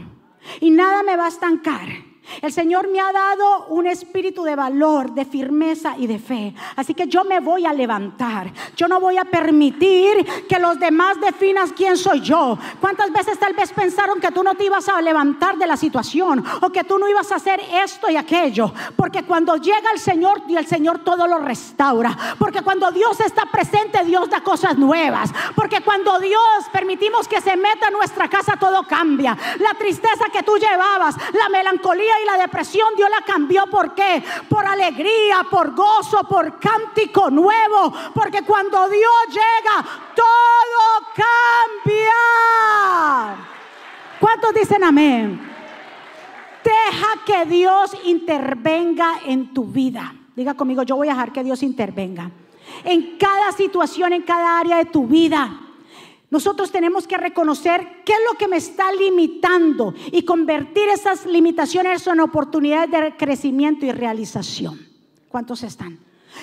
y 0.60 0.70
nada 0.70 1.02
me 1.02 1.16
va 1.16 1.26
a 1.26 1.28
estancar. 1.28 2.09
El 2.42 2.52
Señor 2.52 2.88
me 2.88 3.00
ha 3.00 3.12
dado 3.12 3.66
un 3.68 3.86
espíritu 3.86 4.42
de 4.42 4.56
valor, 4.56 5.12
de 5.12 5.24
firmeza 5.24 5.94
y 5.98 6.06
de 6.06 6.18
fe. 6.18 6.54
Así 6.76 6.94
que 6.94 7.06
yo 7.06 7.24
me 7.24 7.40
voy 7.40 7.66
a 7.66 7.72
levantar. 7.72 8.52
Yo 8.76 8.88
no 8.88 9.00
voy 9.00 9.18
a 9.18 9.24
permitir 9.24 10.24
que 10.48 10.58
los 10.58 10.78
demás 10.78 11.20
definan 11.20 11.70
quién 11.70 11.96
soy 11.96 12.20
yo. 12.20 12.58
¿Cuántas 12.80 13.12
veces 13.12 13.38
tal 13.38 13.54
vez 13.54 13.72
pensaron 13.72 14.20
que 14.20 14.32
tú 14.32 14.42
no 14.42 14.54
te 14.54 14.64
ibas 14.64 14.88
a 14.88 15.00
levantar 15.00 15.56
de 15.56 15.66
la 15.66 15.76
situación 15.76 16.44
o 16.60 16.70
que 16.70 16.84
tú 16.84 16.98
no 16.98 17.08
ibas 17.08 17.30
a 17.32 17.36
hacer 17.36 17.60
esto 17.84 18.10
y 18.10 18.16
aquello? 18.16 18.72
Porque 18.96 19.24
cuando 19.24 19.56
llega 19.56 19.90
el 19.92 19.98
Señor 19.98 20.42
y 20.48 20.56
el 20.56 20.66
Señor 20.66 21.00
todo 21.00 21.26
lo 21.26 21.38
restaura. 21.38 22.16
Porque 22.38 22.62
cuando 22.62 22.90
Dios 22.90 23.20
está 23.20 23.46
presente, 23.46 24.04
Dios 24.04 24.28
da 24.30 24.40
cosas 24.40 24.78
nuevas. 24.78 25.30
Porque 25.54 25.80
cuando 25.80 26.18
Dios 26.18 26.40
permitimos 26.72 27.28
que 27.28 27.40
se 27.40 27.56
meta 27.56 27.88
en 27.88 27.94
nuestra 27.94 28.28
casa, 28.28 28.56
todo 28.58 28.82
cambia. 28.84 29.36
La 29.58 29.74
tristeza 29.74 30.26
que 30.32 30.42
tú 30.42 30.56
llevabas, 30.56 31.16
la 31.32 31.48
melancolía 31.48 32.14
y 32.22 32.26
la 32.26 32.38
depresión 32.38 32.94
Dios 32.96 33.08
la 33.10 33.24
cambió. 33.24 33.66
¿Por 33.66 33.94
qué? 33.94 34.22
Por 34.48 34.66
alegría, 34.66 35.46
por 35.50 35.74
gozo, 35.74 36.24
por 36.24 36.58
cántico 36.58 37.30
nuevo. 37.30 37.92
Porque 38.14 38.42
cuando 38.42 38.88
Dios 38.88 39.12
llega, 39.28 39.84
todo 40.14 41.06
cambia. 41.14 42.12
¿Cuántos 44.18 44.54
dicen 44.54 44.84
amén? 44.84 45.50
Deja 46.62 47.06
que 47.24 47.46
Dios 47.46 47.96
intervenga 48.04 49.20
en 49.24 49.54
tu 49.54 49.64
vida. 49.64 50.14
Diga 50.36 50.54
conmigo, 50.54 50.82
yo 50.82 50.96
voy 50.96 51.08
a 51.08 51.12
dejar 51.12 51.32
que 51.32 51.42
Dios 51.42 51.62
intervenga. 51.62 52.30
En 52.84 53.16
cada 53.18 53.52
situación, 53.52 54.12
en 54.12 54.22
cada 54.22 54.60
área 54.60 54.76
de 54.76 54.84
tu 54.86 55.06
vida. 55.06 55.69
Nosotros 56.30 56.70
tenemos 56.70 57.08
que 57.08 57.16
reconocer 57.16 58.02
qué 58.04 58.12
es 58.12 58.18
lo 58.30 58.38
que 58.38 58.46
me 58.46 58.56
está 58.56 58.92
limitando 58.92 59.94
y 60.12 60.24
convertir 60.24 60.88
esas 60.88 61.26
limitaciones 61.26 62.06
en 62.06 62.20
oportunidades 62.20 62.90
de 62.90 63.16
crecimiento 63.16 63.84
y 63.84 63.90
realización. 63.90 64.88
¿Cuántos 65.28 65.64
están? 65.64 65.98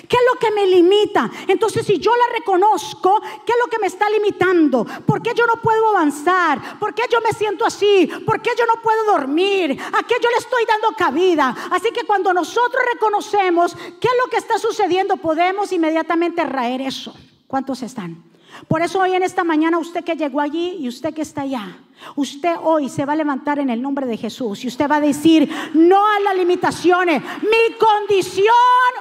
¿Qué 0.06 0.16
es 0.16 0.22
lo 0.30 0.38
que 0.38 0.50
me 0.50 0.66
limita? 0.66 1.30
Entonces, 1.46 1.86
si 1.86 1.98
yo 1.98 2.10
la 2.10 2.38
reconozco, 2.38 3.20
¿qué 3.46 3.52
es 3.52 3.58
lo 3.64 3.70
que 3.70 3.78
me 3.78 3.86
está 3.86 4.08
limitando? 4.10 4.84
¿Por 4.84 5.22
qué 5.22 5.32
yo 5.34 5.46
no 5.46 5.60
puedo 5.62 5.88
avanzar? 5.88 6.78
¿Por 6.78 6.94
qué 6.94 7.04
yo 7.10 7.20
me 7.22 7.32
siento 7.32 7.64
así? 7.64 8.06
¿Por 8.26 8.42
qué 8.42 8.50
yo 8.58 8.66
no 8.66 8.82
puedo 8.82 9.04
dormir? 9.04 9.72
¿A 9.72 10.02
qué 10.02 10.16
yo 10.22 10.28
le 10.30 10.36
estoy 10.36 10.64
dando 10.68 10.94
cabida? 10.96 11.56
Así 11.70 11.90
que 11.90 12.04
cuando 12.04 12.34
nosotros 12.34 12.82
reconocemos 12.92 13.74
qué 13.74 14.08
es 14.08 14.14
lo 14.22 14.30
que 14.30 14.36
está 14.36 14.58
sucediendo, 14.58 15.16
podemos 15.16 15.72
inmediatamente 15.72 16.44
raer 16.44 16.82
eso. 16.82 17.14
¿Cuántos 17.46 17.82
están? 17.82 18.22
Por 18.66 18.82
eso 18.82 19.00
hoy 19.00 19.12
en 19.12 19.22
esta 19.22 19.44
mañana 19.44 19.78
usted 19.78 20.04
que 20.04 20.16
llegó 20.16 20.40
allí 20.40 20.76
y 20.80 20.88
usted 20.88 21.14
que 21.14 21.22
está 21.22 21.42
allá, 21.42 21.78
usted 22.16 22.56
hoy 22.62 22.88
se 22.88 23.04
va 23.04 23.12
a 23.12 23.16
levantar 23.16 23.58
en 23.58 23.70
el 23.70 23.80
nombre 23.80 24.06
de 24.06 24.16
Jesús 24.16 24.64
y 24.64 24.68
usted 24.68 24.90
va 24.90 24.96
a 24.96 25.00
decir 25.00 25.48
no 25.74 25.96
a 25.96 26.20
las 26.20 26.36
limitaciones. 26.36 27.22
Mi 27.42 27.76
condición 27.78 28.46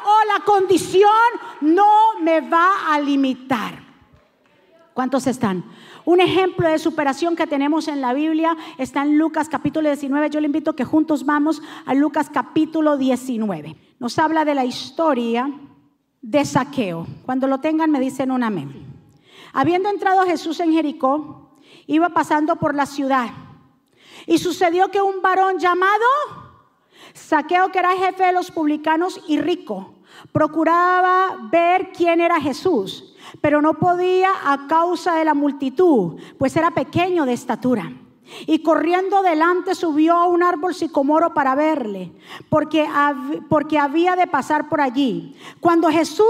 o 0.06 0.38
la 0.38 0.44
condición 0.46 1.10
no 1.62 2.20
me 2.22 2.42
va 2.42 2.94
a 2.94 3.00
limitar. 3.00 3.88
¿Cuántos 4.94 5.28
están? 5.28 5.64
Un 6.06 6.22
ejemplo 6.22 6.68
de 6.70 6.80
superación 6.80 7.36
que 7.36 7.46
tenemos 7.46 7.88
en 7.88 8.02
la 8.02 8.14
Biblia 8.14 8.56
está 8.78 9.04
en 9.04 9.18
Lucas 9.18 9.50
capítulo 9.50 9.90
19. 9.90 10.30
Yo 10.30 10.40
le 10.40 10.48
invito 10.48 10.72
a 10.72 10.76
que 10.76 10.86
juntos 10.86 11.26
vamos 11.26 11.62
a 11.86 11.94
Lucas 11.94 12.30
capítulo 12.34 12.98
19. 12.98 13.76
Nos 14.00 14.18
habla 14.18 14.46
de 14.46 14.56
la 14.56 14.66
historia 14.66 15.52
de 16.22 16.46
saqueo. 16.46 17.06
Cuando 17.26 17.46
lo 17.48 17.60
tengan 17.60 17.92
me 17.92 18.00
dicen 18.00 18.32
un 18.32 18.42
amén. 18.44 18.97
Habiendo 19.54 19.90
entrado 19.90 20.26
Jesús 20.26 20.60
en 20.60 20.72
Jericó, 20.72 21.52
iba 21.86 22.10
pasando 22.10 22.56
por 22.58 22.76
la 22.76 22.86
ciudad. 22.86 23.30
Y 24.26 24.38
sucedió 24.38 24.90
que 24.92 25.02
un 25.02 25.22
varón 25.22 25.60
llamado 25.60 26.06
Saqueo, 27.14 27.72
que 27.72 27.80
era 27.80 27.96
jefe 27.98 28.26
de 28.26 28.34
los 28.34 28.52
publicanos 28.52 29.22
y 29.28 29.40
rico, 29.40 29.94
procuraba 30.32 31.38
ver 31.52 31.92
quién 31.92 32.22
era 32.22 32.40
Jesús, 32.40 33.16
pero 33.42 33.62
no 33.62 33.76
podía 33.76 34.30
a 34.46 34.68
causa 34.68 35.16
de 35.16 35.26
la 35.26 35.34
multitud, 35.34 36.20
pues 36.38 36.56
era 36.56 36.72
pequeño 36.72 37.26
de 37.26 37.34
estatura. 37.34 37.92
Y 38.46 38.60
corriendo 38.60 39.22
delante 39.22 39.76
subió 39.76 40.16
a 40.16 40.28
un 40.28 40.44
árbol 40.44 40.76
sicomoro 40.76 41.34
para 41.34 41.56
verle, 41.56 42.12
porque, 42.50 42.88
porque 43.50 43.80
había 43.80 44.16
de 44.16 44.28
pasar 44.28 44.70
por 44.70 44.82
allí. 44.82 45.36
Cuando 45.60 45.90
Jesús 45.90 46.26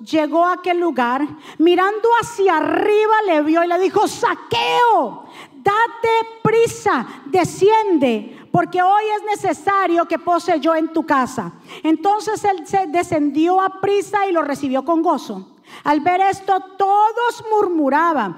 llegó 0.00 0.44
a 0.44 0.54
aquel 0.54 0.78
lugar, 0.78 1.26
mirando 1.58 2.08
hacia 2.20 2.58
arriba 2.58 3.14
le 3.26 3.42
vio 3.42 3.64
y 3.64 3.68
le 3.68 3.78
dijo, 3.78 4.06
saqueo, 4.06 5.24
date 5.62 6.08
prisa, 6.42 7.06
desciende, 7.26 8.46
porque 8.50 8.82
hoy 8.82 9.04
es 9.16 9.24
necesario 9.24 10.06
que 10.06 10.18
pose 10.18 10.60
yo 10.60 10.74
en 10.74 10.92
tu 10.92 11.04
casa. 11.06 11.52
Entonces 11.82 12.44
él 12.44 12.66
se 12.66 12.86
descendió 12.86 13.60
a 13.60 13.80
prisa 13.80 14.26
y 14.26 14.32
lo 14.32 14.42
recibió 14.42 14.84
con 14.84 15.02
gozo. 15.02 15.56
Al 15.84 16.00
ver 16.00 16.20
esto, 16.20 16.60
todos 16.76 17.44
murmuraban, 17.50 18.36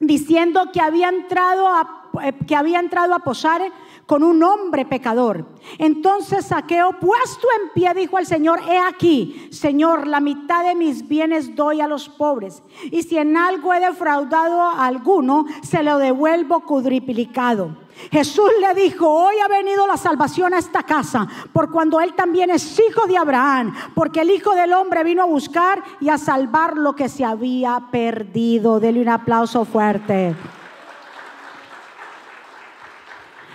diciendo 0.00 0.70
que 0.72 0.80
había 0.80 1.08
entrado 1.08 1.68
a 1.68 2.01
que 2.46 2.56
había 2.56 2.80
entrado 2.80 3.14
a 3.14 3.20
posar 3.20 3.62
con 4.06 4.22
un 4.22 4.42
hombre 4.42 4.84
pecador. 4.84 5.46
Entonces 5.78 6.46
Saqueo, 6.46 6.98
puesto 7.00 7.46
en 7.60 7.70
pie, 7.72 7.94
dijo 7.94 8.16
al 8.16 8.26
Señor, 8.26 8.60
he 8.68 8.78
aquí, 8.78 9.48
Señor, 9.52 10.06
la 10.06 10.20
mitad 10.20 10.64
de 10.64 10.74
mis 10.74 11.06
bienes 11.08 11.54
doy 11.54 11.80
a 11.80 11.88
los 11.88 12.08
pobres. 12.08 12.62
Y 12.90 13.02
si 13.02 13.18
en 13.18 13.36
algo 13.36 13.72
he 13.72 13.80
defraudado 13.80 14.60
a 14.60 14.86
alguno, 14.86 15.46
se 15.62 15.82
lo 15.82 15.98
devuelvo 15.98 16.60
cuadriplicado. 16.60 17.76
Jesús 18.10 18.50
le 18.60 18.74
dijo, 18.80 19.08
hoy 19.08 19.36
ha 19.44 19.48
venido 19.48 19.86
la 19.86 19.96
salvación 19.96 20.54
a 20.54 20.58
esta 20.58 20.82
casa, 20.82 21.28
por 21.52 21.70
cuando 21.70 22.00
él 22.00 22.14
también 22.14 22.50
es 22.50 22.80
hijo 22.80 23.06
de 23.06 23.16
Abraham, 23.16 23.74
porque 23.94 24.22
el 24.22 24.30
Hijo 24.30 24.54
del 24.54 24.72
Hombre 24.72 25.04
vino 25.04 25.22
a 25.22 25.26
buscar 25.26 25.82
y 26.00 26.08
a 26.08 26.18
salvar 26.18 26.76
lo 26.76 26.94
que 26.94 27.08
se 27.08 27.24
había 27.24 27.88
perdido. 27.92 28.80
Dele 28.80 29.00
un 29.00 29.08
aplauso 29.08 29.64
fuerte. 29.64 30.34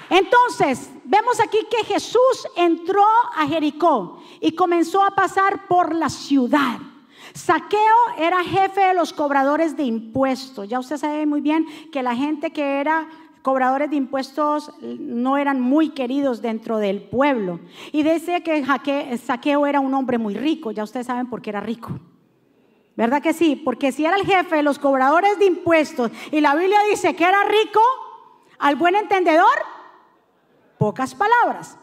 Entonces, 0.09 0.89
vemos 1.03 1.39
aquí 1.39 1.57
que 1.69 1.83
Jesús 1.85 2.47
entró 2.55 3.03
a 3.35 3.47
Jericó 3.47 4.21
y 4.39 4.53
comenzó 4.53 5.03
a 5.03 5.11
pasar 5.11 5.67
por 5.67 5.93
la 5.93 6.09
ciudad. 6.09 6.79
Saqueo 7.33 7.79
era 8.17 8.43
jefe 8.43 8.81
de 8.81 8.93
los 8.93 9.13
cobradores 9.13 9.75
de 9.75 9.83
impuestos. 9.83 10.67
Ya 10.67 10.79
usted 10.79 10.97
sabe 10.97 11.25
muy 11.25 11.41
bien 11.41 11.65
que 11.91 12.01
la 12.01 12.15
gente 12.15 12.51
que 12.51 12.79
era 12.79 13.07
cobradores 13.41 13.89
de 13.89 13.95
impuestos 13.95 14.71
no 14.81 15.37
eran 15.37 15.61
muy 15.61 15.89
queridos 15.89 16.41
dentro 16.41 16.77
del 16.77 17.01
pueblo. 17.01 17.59
Y 17.91 18.03
dice 18.03 18.41
que 18.43 18.65
Saqueo 19.17 19.65
era 19.65 19.79
un 19.79 19.93
hombre 19.93 20.17
muy 20.17 20.35
rico. 20.35 20.71
Ya 20.71 20.83
ustedes 20.83 21.07
saben 21.07 21.29
por 21.29 21.41
qué 21.41 21.51
era 21.51 21.61
rico. 21.61 21.99
¿Verdad 22.95 23.21
que 23.21 23.33
sí? 23.33 23.55
Porque 23.55 23.91
si 23.91 24.05
era 24.05 24.17
el 24.17 24.25
jefe 24.25 24.55
de 24.55 24.63
los 24.63 24.79
cobradores 24.79 25.37
de 25.37 25.45
impuestos 25.45 26.11
y 26.31 26.41
la 26.41 26.55
Biblia 26.55 26.79
dice 26.89 27.15
que 27.15 27.23
era 27.23 27.43
rico, 27.43 27.79
al 28.57 28.75
buen 28.75 28.95
entendedor, 28.95 29.45
pocas 30.77 31.15
palabras. 31.15 31.77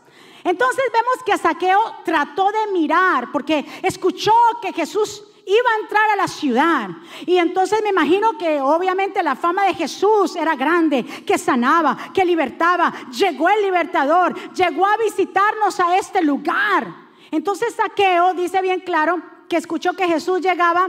Entonces 0.45 0.85
vemos 0.93 1.25
que 1.25 1.39
Saqueo 1.39 1.81
trató 2.05 2.51
de 2.53 2.73
mirar 2.73 3.33
porque 3.33 3.65
escuchó 3.83 4.33
que 4.61 4.73
Jesús 4.73 5.25
iba 5.47 5.71
a 5.71 5.81
entrar 5.83 6.11
a 6.11 6.17
la 6.17 6.29
ciudad. 6.29 6.91
Y 7.27 7.39
entonces 7.39 7.81
me 7.83 7.91
imagino 7.91 8.37
que 8.39 8.61
obviamente 8.61 9.23
la 9.23 9.37
fama 9.37 9.65
de 9.67 9.75
Jesús 9.75 10.37
era 10.37 10.55
grande, 10.55 11.05
que 11.05 11.39
sanaba, 11.39 11.97
que 12.13 12.25
libertaba. 12.25 12.93
Llegó 13.11 13.49
el 13.49 13.63
libertador, 13.63 14.35
llegó 14.53 14.87
a 14.87 14.97
visitarnos 14.97 15.81
a 15.81 15.97
este 15.97 16.23
lugar. 16.23 16.95
Entonces 17.31 17.75
Saqueo 17.75 18.35
dice 18.35 18.61
bien 18.63 18.81
claro 18.81 19.23
que 19.49 19.57
escuchó 19.57 19.95
que 19.95 20.07
Jesús 20.07 20.41
llegaba 20.41 20.89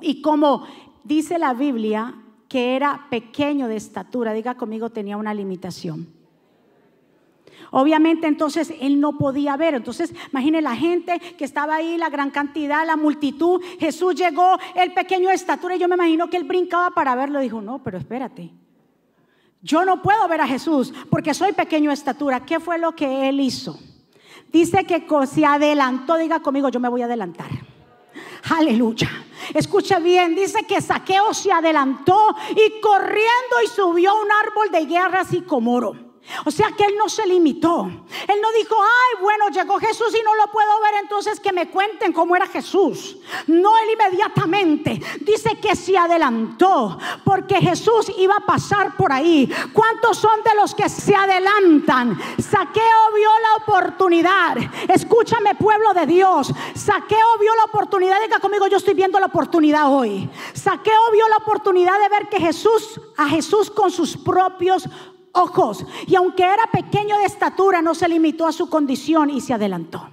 y 0.00 0.22
como 0.22 0.66
dice 1.04 1.38
la 1.38 1.54
Biblia, 1.54 2.14
que 2.48 2.76
era 2.76 3.06
pequeño 3.10 3.68
de 3.68 3.76
estatura, 3.76 4.32
diga 4.32 4.56
conmigo, 4.56 4.90
tenía 4.90 5.16
una 5.16 5.34
limitación. 5.34 6.19
Obviamente 7.70 8.26
entonces 8.26 8.72
él 8.80 9.00
no 9.00 9.18
podía 9.18 9.56
ver. 9.56 9.74
Entonces 9.74 10.14
imagine 10.30 10.60
la 10.60 10.76
gente 10.76 11.18
que 11.36 11.44
estaba 11.44 11.76
ahí, 11.76 11.96
la 11.96 12.08
gran 12.08 12.30
cantidad, 12.30 12.86
la 12.86 12.96
multitud. 12.96 13.60
Jesús 13.78 14.14
llegó, 14.14 14.58
el 14.74 14.92
pequeño 14.92 15.28
de 15.28 15.34
estatura. 15.34 15.76
Y 15.76 15.78
yo 15.78 15.88
me 15.88 15.94
imagino 15.94 16.28
que 16.30 16.36
él 16.36 16.44
brincaba 16.44 16.90
para 16.90 17.14
verlo. 17.14 17.40
Dijo, 17.40 17.60
no, 17.60 17.82
pero 17.82 17.98
espérate. 17.98 18.52
Yo 19.62 19.84
no 19.84 20.00
puedo 20.02 20.26
ver 20.26 20.40
a 20.40 20.46
Jesús 20.46 20.92
porque 21.10 21.34
soy 21.34 21.52
pequeño 21.52 21.90
de 21.90 21.94
estatura. 21.94 22.44
¿Qué 22.44 22.60
fue 22.60 22.78
lo 22.78 22.96
que 22.96 23.28
él 23.28 23.40
hizo? 23.40 23.78
Dice 24.50 24.84
que 24.84 25.06
se 25.26 25.44
adelantó, 25.44 26.16
diga 26.16 26.40
conmigo, 26.40 26.70
yo 26.70 26.80
me 26.80 26.88
voy 26.88 27.02
a 27.02 27.04
adelantar. 27.04 27.50
Aleluya. 28.48 29.08
Escucha 29.54 29.98
bien, 29.98 30.34
dice 30.34 30.64
que 30.64 30.80
Saqueo 30.80 31.34
se 31.34 31.52
adelantó 31.52 32.34
y 32.50 32.80
corriendo 32.80 33.62
y 33.64 33.68
subió 33.68 34.10
a 34.10 34.22
un 34.22 34.28
árbol 34.30 34.70
de 34.70 34.86
guerra 34.86 35.24
sicomoro. 35.24 36.09
O 36.44 36.50
sea 36.50 36.68
que 36.76 36.84
él 36.84 36.94
no 36.96 37.08
se 37.08 37.26
limitó. 37.26 37.90
Él 38.28 38.38
no 38.40 38.52
dijo, 38.52 38.76
ay, 38.80 39.22
bueno, 39.22 39.48
llegó 39.48 39.78
Jesús 39.78 40.14
y 40.18 40.22
no 40.22 40.34
lo 40.34 40.50
puedo 40.50 40.68
ver, 40.80 41.02
entonces 41.02 41.40
que 41.40 41.52
me 41.52 41.68
cuenten 41.70 42.12
cómo 42.12 42.36
era 42.36 42.46
Jesús. 42.46 43.18
No, 43.46 43.70
él 43.78 43.90
inmediatamente 43.92 45.00
dice 45.20 45.58
que 45.60 45.74
se 45.76 45.96
adelantó 45.96 46.98
porque 47.24 47.56
Jesús 47.56 48.12
iba 48.18 48.36
a 48.36 48.46
pasar 48.46 48.96
por 48.96 49.12
ahí. 49.12 49.50
¿Cuántos 49.72 50.18
son 50.18 50.42
de 50.44 50.54
los 50.54 50.74
que 50.74 50.88
se 50.88 51.14
adelantan? 51.14 52.18
Saqueo 52.38 53.12
vio 53.14 53.30
la 53.42 53.64
oportunidad. 53.64 54.56
Escúchame, 54.88 55.54
pueblo 55.54 55.92
de 55.94 56.06
Dios. 56.06 56.52
Saqueo 56.74 57.38
vio 57.40 57.54
la 57.56 57.64
oportunidad. 57.64 58.20
Diga 58.20 58.38
conmigo, 58.38 58.66
yo 58.66 58.76
estoy 58.76 58.94
viendo 58.94 59.18
la 59.18 59.26
oportunidad 59.26 59.92
hoy. 59.92 60.28
Saqueo 60.52 61.10
vio 61.12 61.28
la 61.28 61.36
oportunidad 61.36 61.98
de 62.00 62.08
ver 62.08 62.28
que 62.28 62.40
Jesús, 62.40 63.00
a 63.16 63.28
Jesús 63.28 63.70
con 63.70 63.90
sus 63.90 64.16
propios 64.16 64.84
ojos. 65.32 65.84
Y 66.06 66.14
aunque 66.16 66.44
era 66.44 66.70
pequeño 66.72 67.18
de 67.18 67.24
estatura, 67.24 67.82
no 67.82 67.94
se 67.94 68.08
limitó 68.08 68.46
a 68.46 68.52
su 68.52 68.68
condición 68.68 69.30
y 69.30 69.40
se 69.40 69.54
adelantó. 69.54 70.08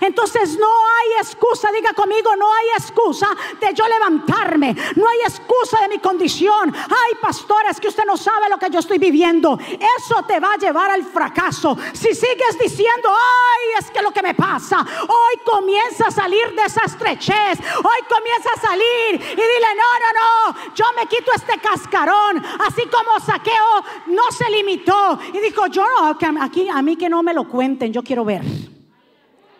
Entonces 0.00 0.56
no 0.58 0.66
hay 0.68 1.20
excusa, 1.20 1.70
diga 1.72 1.92
conmigo, 1.92 2.34
no 2.36 2.52
hay 2.52 2.66
excusa 2.78 3.28
de 3.60 3.74
yo 3.74 3.86
levantarme, 3.86 4.74
no 4.96 5.08
hay 5.08 5.18
excusa 5.20 5.80
de 5.82 5.88
mi 5.88 5.98
condición. 5.98 6.72
Ay, 6.74 7.14
pastores, 7.20 7.80
que 7.80 7.88
usted 7.88 8.04
no 8.04 8.16
sabe 8.16 8.48
lo 8.48 8.58
que 8.58 8.70
yo 8.70 8.80
estoy 8.80 8.98
viviendo. 8.98 9.58
Eso 9.58 10.22
te 10.26 10.40
va 10.40 10.54
a 10.54 10.56
llevar 10.56 10.90
al 10.90 11.04
fracaso. 11.04 11.76
Si 11.92 12.14
sigues 12.14 12.58
diciendo, 12.60 13.08
ay, 13.10 13.80
es 13.80 13.90
que 13.90 14.02
lo 14.02 14.10
que 14.10 14.22
me 14.22 14.34
pasa, 14.34 14.84
hoy 15.02 15.40
comienza 15.44 16.08
a 16.08 16.10
salir 16.10 16.54
de 16.54 16.62
esa 16.62 16.84
estrechez, 16.84 17.58
hoy 17.78 18.00
comienza 18.08 18.50
a 18.56 18.60
salir 18.60 19.14
y 19.14 19.34
dile, 19.34 19.68
no, 19.76 19.92
no, 19.98 20.54
no, 20.56 20.74
yo 20.74 20.84
me 20.96 21.06
quito 21.06 21.30
este 21.34 21.58
cascarón, 21.58 22.42
así 22.66 22.82
como 22.86 23.18
saqueo 23.24 23.84
no 24.06 24.30
se 24.30 24.50
limitó 24.50 25.18
y 25.32 25.40
dijo, 25.40 25.66
yo 25.66 25.84
no, 25.84 26.16
aquí 26.40 26.68
a 26.68 26.82
mí 26.82 26.96
que 26.96 27.08
no 27.08 27.22
me 27.22 27.34
lo 27.34 27.48
cuenten, 27.48 27.92
yo 27.92 28.02
quiero 28.02 28.24
ver. 28.24 28.42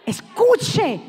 Escuche, 0.07 1.01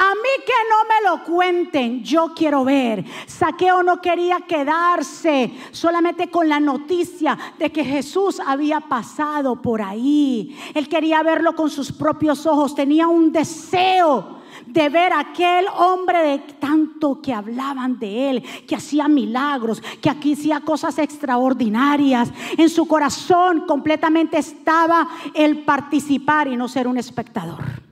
a 0.00 0.14
mí 0.14 0.44
que 0.46 0.52
no 0.70 0.84
me 0.84 1.10
lo 1.10 1.24
cuenten, 1.24 2.04
yo 2.04 2.32
quiero 2.32 2.64
ver. 2.64 3.04
Saqueo 3.26 3.82
no 3.82 4.00
quería 4.00 4.38
quedarse 4.46 5.50
solamente 5.72 6.30
con 6.30 6.48
la 6.48 6.60
noticia 6.60 7.36
de 7.58 7.72
que 7.72 7.84
Jesús 7.84 8.40
había 8.46 8.78
pasado 8.78 9.60
por 9.60 9.82
ahí. 9.82 10.56
Él 10.74 10.88
quería 10.88 11.24
verlo 11.24 11.56
con 11.56 11.68
sus 11.68 11.90
propios 11.90 12.46
ojos, 12.46 12.76
tenía 12.76 13.08
un 13.08 13.32
deseo 13.32 14.38
de 14.66 14.88
ver 14.88 15.12
a 15.12 15.20
aquel 15.20 15.66
hombre 15.76 16.18
de 16.18 16.38
tanto 16.60 17.20
que 17.20 17.34
hablaban 17.34 17.98
de 17.98 18.30
él, 18.30 18.44
que 18.68 18.76
hacía 18.76 19.08
milagros, 19.08 19.82
que 20.00 20.10
aquí 20.10 20.34
hacía 20.34 20.60
cosas 20.60 20.96
extraordinarias. 20.98 22.30
En 22.56 22.68
su 22.68 22.86
corazón 22.86 23.64
completamente 23.66 24.38
estaba 24.38 25.08
el 25.34 25.64
participar 25.64 26.46
y 26.46 26.56
no 26.56 26.68
ser 26.68 26.86
un 26.86 26.98
espectador. 26.98 27.87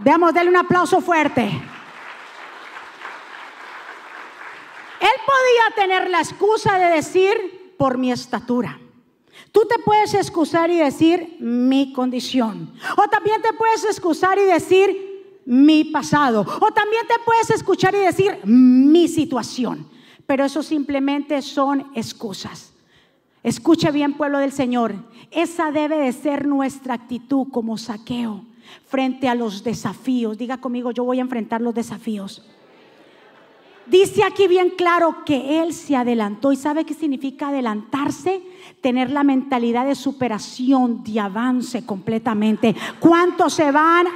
Veamos, 0.00 0.32
denle 0.32 0.50
un 0.50 0.56
aplauso 0.56 1.00
fuerte. 1.00 1.42
Él 5.00 5.08
podía 5.26 5.74
tener 5.74 6.08
la 6.10 6.20
excusa 6.20 6.78
de 6.78 6.94
decir 6.94 7.74
por 7.76 7.98
mi 7.98 8.12
estatura. 8.12 8.78
Tú 9.50 9.62
te 9.68 9.78
puedes 9.80 10.14
excusar 10.14 10.70
y 10.70 10.78
decir 10.78 11.36
mi 11.40 11.92
condición. 11.92 12.72
O 12.96 13.08
también 13.08 13.42
te 13.42 13.52
puedes 13.54 13.84
excusar 13.84 14.38
y 14.38 14.44
decir 14.44 15.42
mi 15.46 15.84
pasado. 15.84 16.42
O 16.42 16.70
también 16.72 17.06
te 17.08 17.14
puedes 17.24 17.50
escuchar 17.50 17.94
y 17.94 17.98
decir 17.98 18.38
mi 18.44 19.08
situación. 19.08 19.88
Pero 20.26 20.44
eso 20.44 20.62
simplemente 20.62 21.42
son 21.42 21.90
excusas. 21.94 22.72
Escuche 23.42 23.90
bien, 23.90 24.14
pueblo 24.14 24.38
del 24.38 24.52
Señor. 24.52 24.94
Esa 25.30 25.72
debe 25.72 25.98
de 25.98 26.12
ser 26.12 26.46
nuestra 26.46 26.94
actitud 26.94 27.48
como 27.50 27.78
saqueo 27.78 28.47
frente 28.86 29.28
a 29.28 29.34
los 29.34 29.64
desafíos. 29.64 30.38
Diga 30.38 30.58
conmigo, 30.58 30.90
yo 30.90 31.04
voy 31.04 31.18
a 31.18 31.22
enfrentar 31.22 31.60
los 31.60 31.74
desafíos. 31.74 32.42
Dice 33.86 34.22
aquí 34.22 34.46
bien 34.48 34.70
claro 34.70 35.24
que 35.24 35.62
Él 35.62 35.72
se 35.72 35.96
adelantó. 35.96 36.52
¿Y 36.52 36.56
sabe 36.56 36.84
qué 36.84 36.92
significa 36.92 37.48
adelantarse? 37.48 38.42
Tener 38.82 39.10
la 39.10 39.24
mentalidad 39.24 39.86
de 39.86 39.94
superación, 39.94 41.02
de 41.02 41.20
avance 41.20 41.86
completamente. 41.86 42.76
¿Cuántos 43.00 43.54
se 43.54 43.70
van 43.72 44.06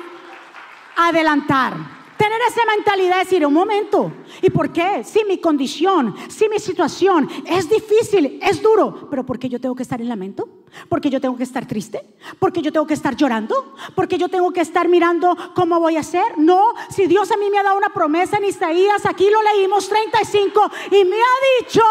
a 0.97 1.09
adelantar? 1.09 2.02
Tener 2.17 2.41
esa 2.49 2.61
mentalidad 2.77 3.19
de 3.19 3.25
decir, 3.25 3.47
un 3.47 3.55
momento, 3.55 4.13
¿y 4.41 4.51
por 4.51 4.73
qué? 4.73 5.03
Si 5.05 5.25
mi 5.25 5.39
condición, 5.39 6.15
si 6.29 6.49
mi 6.49 6.59
situación 6.59 7.29
es 7.47 7.69
difícil, 7.69 8.39
es 8.43 8.63
duro, 8.63 9.09
pero 9.11 9.25
¿por 9.25 9.39
qué 9.39 9.49
yo 9.49 9.61
tengo 9.61 9.75
que 9.75 9.83
estar 9.83 10.01
en 10.01 10.09
lamento? 10.09 10.49
¿Por 10.89 11.01
qué 11.01 11.11
yo 11.11 11.21
tengo 11.21 11.37
que 11.37 11.43
estar 11.43 11.67
triste? 11.67 12.15
¿Por 12.39 12.53
qué 12.53 12.63
yo 12.63 12.73
tengo 12.73 12.87
que 12.87 12.95
estar 12.95 13.17
llorando? 13.17 13.75
¿Por 13.95 14.07
qué 14.09 14.19
yo 14.19 14.29
tengo 14.29 14.53
que 14.53 14.61
estar 14.61 14.89
mirando 14.89 15.37
cómo 15.55 15.81
voy 15.81 15.97
a 15.97 16.01
hacer? 16.01 16.39
No, 16.39 16.75
si 16.91 17.07
Dios 17.07 17.31
a 17.31 17.37
mí 17.37 17.51
me 17.51 17.59
ha 17.59 17.63
dado 17.63 17.77
una 17.77 17.93
promesa 17.93 18.37
en 18.37 18.45
Isaías, 18.45 19.05
aquí 19.07 19.29
lo 19.31 19.43
leímos 19.43 19.89
35 19.89 20.71
y 20.91 21.05
me 21.05 21.17
ha 21.17 21.61
dicho 21.61 21.83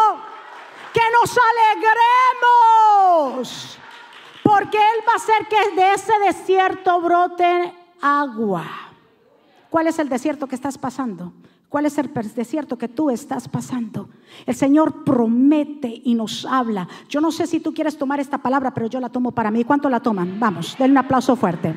que 0.92 1.00
nos 1.20 1.38
alegremos, 3.38 3.78
porque 4.42 4.78
Él 4.78 5.04
va 5.08 5.12
a 5.12 5.16
hacer 5.16 5.46
que 5.48 5.70
de 5.74 5.94
ese 5.94 6.18
desierto 6.20 7.00
brote 7.00 7.74
agua. 8.00 8.81
¿Cuál 9.72 9.86
es 9.86 9.98
el 9.98 10.10
desierto 10.10 10.46
que 10.46 10.54
estás 10.54 10.76
pasando? 10.76 11.32
¿Cuál 11.70 11.86
es 11.86 11.96
el 11.96 12.12
desierto 12.12 12.76
que 12.76 12.88
tú 12.88 13.08
estás 13.08 13.48
pasando? 13.48 14.10
El 14.44 14.54
Señor 14.54 15.02
promete 15.02 16.02
y 16.04 16.14
nos 16.14 16.44
habla. 16.44 16.86
Yo 17.08 17.22
no 17.22 17.32
sé 17.32 17.46
si 17.46 17.58
tú 17.58 17.72
quieres 17.72 17.96
tomar 17.96 18.20
esta 18.20 18.36
palabra, 18.36 18.74
pero 18.74 18.86
yo 18.88 19.00
la 19.00 19.08
tomo 19.08 19.32
para 19.32 19.50
mí. 19.50 19.64
¿Cuánto 19.64 19.88
la 19.88 20.00
toman? 20.00 20.38
Vamos, 20.38 20.76
denle 20.78 20.92
un 20.92 20.98
aplauso 20.98 21.36
fuerte. 21.36 21.74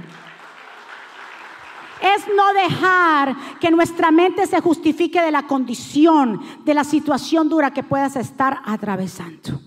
Es 2.01 2.25
no 2.35 2.53
dejar 2.53 3.33
que 3.61 3.71
nuestra 3.71 4.11
mente 4.11 4.45
se 4.45 4.59
justifique 4.59 5.21
de 5.21 5.31
la 5.31 5.47
condición, 5.47 6.41
de 6.65 6.73
la 6.73 6.83
situación 6.83 7.47
dura 7.47 7.71
que 7.71 7.81
puedas 7.81 8.17
estar 8.17 8.59
atravesando. 8.65 9.61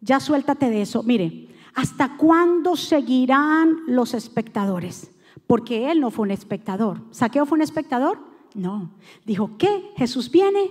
Ya 0.00 0.20
suéltate 0.20 0.70
de 0.70 0.82
eso. 0.82 1.02
Mire, 1.02 1.48
¿hasta 1.74 2.16
cuándo 2.16 2.76
seguirán 2.76 3.78
los 3.88 4.14
espectadores? 4.14 5.10
Porque 5.48 5.90
él 5.90 5.98
no 5.98 6.12
fue 6.12 6.24
un 6.24 6.30
espectador. 6.30 7.00
¿Saqueo 7.10 7.46
fue 7.46 7.56
un 7.56 7.62
espectador? 7.62 8.18
No. 8.54 8.90
Dijo, 9.24 9.52
¿qué? 9.58 9.92
¿Jesús 9.96 10.30
viene? 10.30 10.70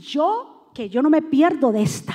yo, 0.00 0.68
que 0.74 0.90
yo 0.90 1.02
no 1.02 1.08
me 1.08 1.22
pierdo 1.22 1.72
de 1.72 1.82
esta. 1.82 2.14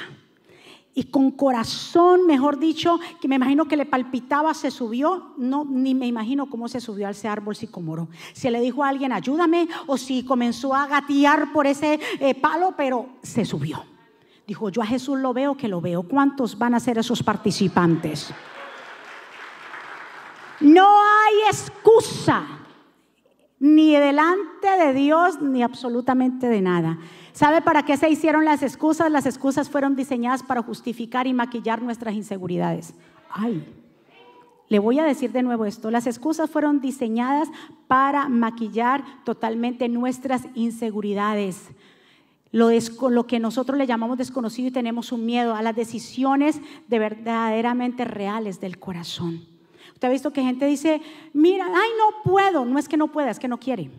Y 0.93 1.05
con 1.05 1.31
corazón, 1.31 2.27
mejor 2.27 2.59
dicho, 2.59 2.99
que 3.19 3.27
me 3.27 3.35
imagino 3.35 3.65
que 3.65 3.77
le 3.77 3.87
palpitaba, 3.87 4.53
se 4.53 4.69
subió. 4.69 5.33
No, 5.37 5.65
ni 5.65 5.95
me 5.95 6.05
imagino 6.05 6.49
cómo 6.51 6.67
se 6.67 6.79
subió 6.79 7.07
a 7.07 7.09
ese 7.09 7.27
árbol 7.27 7.55
sicomoro. 7.55 8.09
Si 8.33 8.47
le 8.49 8.61
dijo 8.61 8.83
a 8.83 8.89
alguien, 8.89 9.11
ayúdame, 9.11 9.67
o 9.87 9.97
si 9.97 10.23
comenzó 10.23 10.75
a 10.75 10.85
gatear 10.85 11.51
por 11.51 11.65
ese 11.65 11.99
eh, 12.19 12.35
palo, 12.35 12.75
pero 12.77 13.09
se 13.23 13.43
subió. 13.43 13.83
Dijo, 14.45 14.69
yo 14.69 14.83
a 14.83 14.85
Jesús 14.85 15.17
lo 15.17 15.33
veo 15.33 15.57
que 15.57 15.67
lo 15.67 15.81
veo. 15.81 16.03
¿Cuántos 16.03 16.59
van 16.59 16.75
a 16.75 16.79
ser 16.79 16.99
esos 16.99 17.23
participantes? 17.23 18.31
No 20.59 20.87
hay 20.87 21.49
excusa 21.51 22.45
ni 23.59 23.95
delante 23.95 24.67
de 24.79 24.93
Dios 24.93 25.41
ni 25.41 25.63
absolutamente 25.63 26.47
de 26.47 26.61
nada. 26.61 26.99
¿Sabe 27.33 27.61
para 27.61 27.83
qué 27.83 27.97
se 27.97 28.09
hicieron 28.09 28.45
las 28.45 28.63
excusas? 28.63 29.11
Las 29.11 29.25
excusas 29.25 29.69
fueron 29.69 29.95
diseñadas 29.95 30.43
para 30.43 30.61
justificar 30.61 31.27
y 31.27 31.33
maquillar 31.33 31.81
nuestras 31.81 32.15
inseguridades. 32.15 32.93
Ay, 33.29 33.65
le 34.67 34.79
voy 34.79 34.99
a 34.99 35.03
decir 35.03 35.31
de 35.31 35.43
nuevo 35.43 35.65
esto. 35.65 35.91
Las 35.91 36.07
excusas 36.07 36.49
fueron 36.49 36.79
diseñadas 36.79 37.49
para 37.87 38.29
maquillar 38.29 39.03
totalmente 39.23 39.89
nuestras 39.89 40.43
inseguridades. 40.55 41.69
Lo, 42.51 43.27
que 43.27 43.39
nosotros 43.39 43.77
le 43.77 43.85
llamamos 43.85 44.17
desconocido 44.17 44.69
y 44.69 44.71
tenemos 44.71 45.11
un 45.11 45.25
miedo 45.25 45.55
a 45.55 45.61
las 45.61 45.75
decisiones 45.75 46.61
de 46.87 46.99
verdaderamente 46.99 48.05
reales 48.05 48.61
del 48.61 48.79
corazón. 48.79 49.54
Ha 50.05 50.09
visto 50.09 50.31
que 50.31 50.41
gente 50.41 50.65
dice, 50.65 51.01
mira, 51.33 51.65
ay, 51.65 51.89
no 51.97 52.31
puedo. 52.31 52.65
No 52.65 52.77
es 52.79 52.87
que 52.87 52.97
no 52.97 53.11
pueda, 53.11 53.31
es 53.31 53.39
que 53.39 53.47
no 53.47 53.59
quiere. 53.59 53.89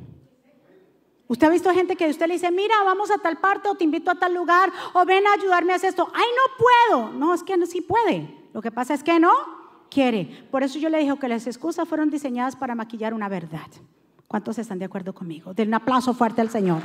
Usted 1.29 1.47
ha 1.47 1.51
visto 1.51 1.73
gente 1.73 1.97
que 1.97 2.09
usted 2.09 2.27
le 2.27 2.35
dice, 2.35 2.51
mira, 2.51 2.75
vamos 2.85 3.11
a 3.11 3.19
tal 3.19 3.39
parte 3.39 3.69
o 3.69 3.75
te 3.75 3.85
invito 3.85 4.11
a 4.11 4.15
tal 4.15 4.33
lugar 4.33 4.73
o 4.93 5.05
ven 5.05 5.27
a 5.27 5.33
ayudarme 5.33 5.73
a 5.73 5.77
hacer 5.77 5.91
esto. 5.91 6.09
Ay, 6.15 6.27
no 6.37 6.65
puedo. 6.91 7.13
No, 7.13 7.35
es 7.35 7.43
que 7.43 7.57
no, 7.57 7.67
sí 7.67 7.81
puede. 7.81 8.29
Lo 8.53 8.63
que 8.63 8.71
pasa 8.71 8.95
es 8.95 9.03
que 9.03 9.19
no 9.19 9.33
quiere. 9.91 10.47
Por 10.51 10.63
eso 10.63 10.79
yo 10.79 10.89
le 10.89 10.99
dije 10.99 11.19
que 11.19 11.29
las 11.29 11.47
excusas 11.47 11.89
fueron 11.89 12.11
diseñadas 12.11 12.55
para 12.55 12.75
maquillar 12.75 13.13
una 13.13 13.29
verdad. 13.29 13.69
¿Cuántos 14.29 14.59
están 14.59 14.79
de 14.79 14.85
acuerdo 14.85 15.15
conmigo? 15.15 15.55
Den 15.55 15.69
un 15.69 15.75
aplauso 15.75 16.15
fuerte 16.15 16.41
al 16.41 16.51
Señor. 16.51 16.83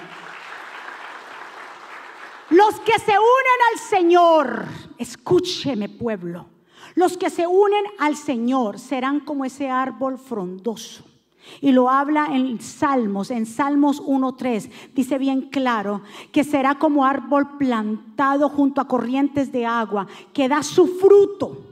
Los 2.49 2.79
que 2.81 2.99
se 2.99 3.11
unen 3.11 3.59
al 3.71 3.79
Señor, 3.79 4.65
escúcheme 4.97 5.87
pueblo, 5.87 6.47
los 6.95 7.17
que 7.17 7.29
se 7.29 7.47
unen 7.47 7.83
al 7.99 8.15
Señor 8.15 8.79
serán 8.79 9.19
como 9.19 9.45
ese 9.45 9.69
árbol 9.69 10.17
frondoso. 10.17 11.03
Y 11.59 11.71
lo 11.71 11.89
habla 11.89 12.27
en 12.31 12.61
Salmos, 12.61 13.31
en 13.31 13.45
Salmos 13.45 14.01
1.3, 14.01 14.69
dice 14.93 15.17
bien 15.17 15.49
claro 15.49 16.01
que 16.31 16.43
será 16.43 16.75
como 16.75 17.05
árbol 17.05 17.57
plantado 17.57 18.47
junto 18.49 18.79
a 18.79 18.87
corrientes 18.87 19.51
de 19.51 19.65
agua, 19.65 20.07
que 20.33 20.47
da 20.47 20.63
su 20.63 20.87
fruto 20.87 21.70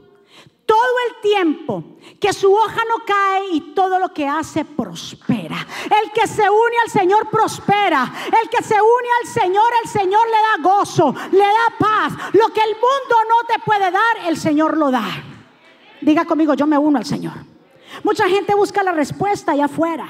todo 0.70 0.94
el 1.08 1.20
tiempo, 1.20 1.82
que 2.20 2.32
su 2.32 2.54
hoja 2.54 2.80
no 2.88 3.04
cae 3.04 3.54
y 3.54 3.60
todo 3.74 3.98
lo 3.98 4.14
que 4.14 4.28
hace 4.28 4.64
prospera. 4.64 5.66
El 6.00 6.12
que 6.12 6.28
se 6.28 6.48
une 6.48 6.76
al 6.84 6.90
Señor 6.90 7.28
prospera. 7.28 8.12
El 8.40 8.48
que 8.48 8.62
se 8.62 8.74
une 8.74 9.08
al 9.20 9.26
Señor, 9.26 9.64
el 9.82 9.90
Señor 9.90 10.24
le 10.28 10.62
da 10.62 10.70
gozo, 10.70 11.12
le 11.32 11.38
da 11.38 11.76
paz. 11.76 12.12
Lo 12.34 12.52
que 12.52 12.60
el 12.60 12.74
mundo 12.74 13.16
no 13.28 13.46
te 13.48 13.60
puede 13.64 13.90
dar, 13.90 14.28
el 14.28 14.36
Señor 14.36 14.76
lo 14.76 14.92
da. 14.92 15.08
Diga 16.02 16.24
conmigo, 16.24 16.54
yo 16.54 16.68
me 16.68 16.78
uno 16.78 16.98
al 16.98 17.04
Señor. 17.04 17.34
Mucha 18.04 18.28
gente 18.28 18.54
busca 18.54 18.84
la 18.84 18.92
respuesta 18.92 19.50
allá 19.50 19.64
afuera 19.64 20.08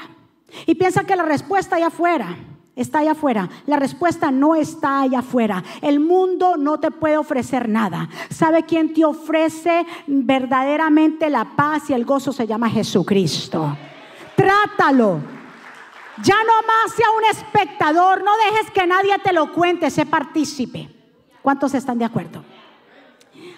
y 0.66 0.74
piensa 0.74 1.04
que 1.04 1.16
la 1.16 1.22
respuesta 1.22 1.76
allá 1.76 1.86
afuera 1.86 2.36
está 2.80 3.00
allá 3.00 3.12
afuera. 3.12 3.48
La 3.66 3.76
respuesta 3.76 4.30
no 4.30 4.54
está 4.54 5.02
allá 5.02 5.20
afuera. 5.20 5.62
El 5.80 6.00
mundo 6.00 6.56
no 6.56 6.80
te 6.80 6.90
puede 6.90 7.18
ofrecer 7.18 7.68
nada. 7.68 8.08
¿Sabe 8.30 8.64
quién 8.64 8.92
te 8.94 9.04
ofrece 9.04 9.86
verdaderamente 10.06 11.28
la 11.30 11.44
paz 11.56 11.90
y 11.90 11.92
el 11.92 12.04
gozo? 12.04 12.32
Se 12.32 12.46
llama 12.46 12.70
Jesucristo. 12.70 13.76
Trátalo. 14.34 15.20
Ya 16.22 16.36
no 16.44 16.52
más 16.66 16.92
sea 16.94 17.06
un 17.16 17.24
espectador. 17.30 18.22
No 18.24 18.32
dejes 18.50 18.70
que 18.70 18.86
nadie 18.86 19.18
te 19.22 19.32
lo 19.32 19.52
cuente. 19.52 19.90
Sé 19.90 20.06
partícipe. 20.06 20.88
¿Cuántos 21.42 21.74
están 21.74 21.98
de 21.98 22.04
acuerdo? 22.04 22.44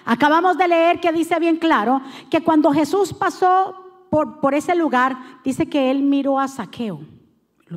Acabamos 0.04 0.58
de 0.58 0.68
leer 0.68 1.00
que 1.00 1.12
dice 1.12 1.38
bien 1.38 1.56
claro 1.56 2.02
que 2.30 2.42
cuando 2.42 2.72
Jesús 2.72 3.12
pasó 3.12 4.06
por, 4.11 4.40
por 4.40 4.54
ese 4.54 4.74
lugar, 4.74 5.16
dice 5.44 5.68
que 5.68 5.90
él 5.90 6.02
miró 6.02 6.38
a 6.38 6.48
Saqueo. 6.48 7.00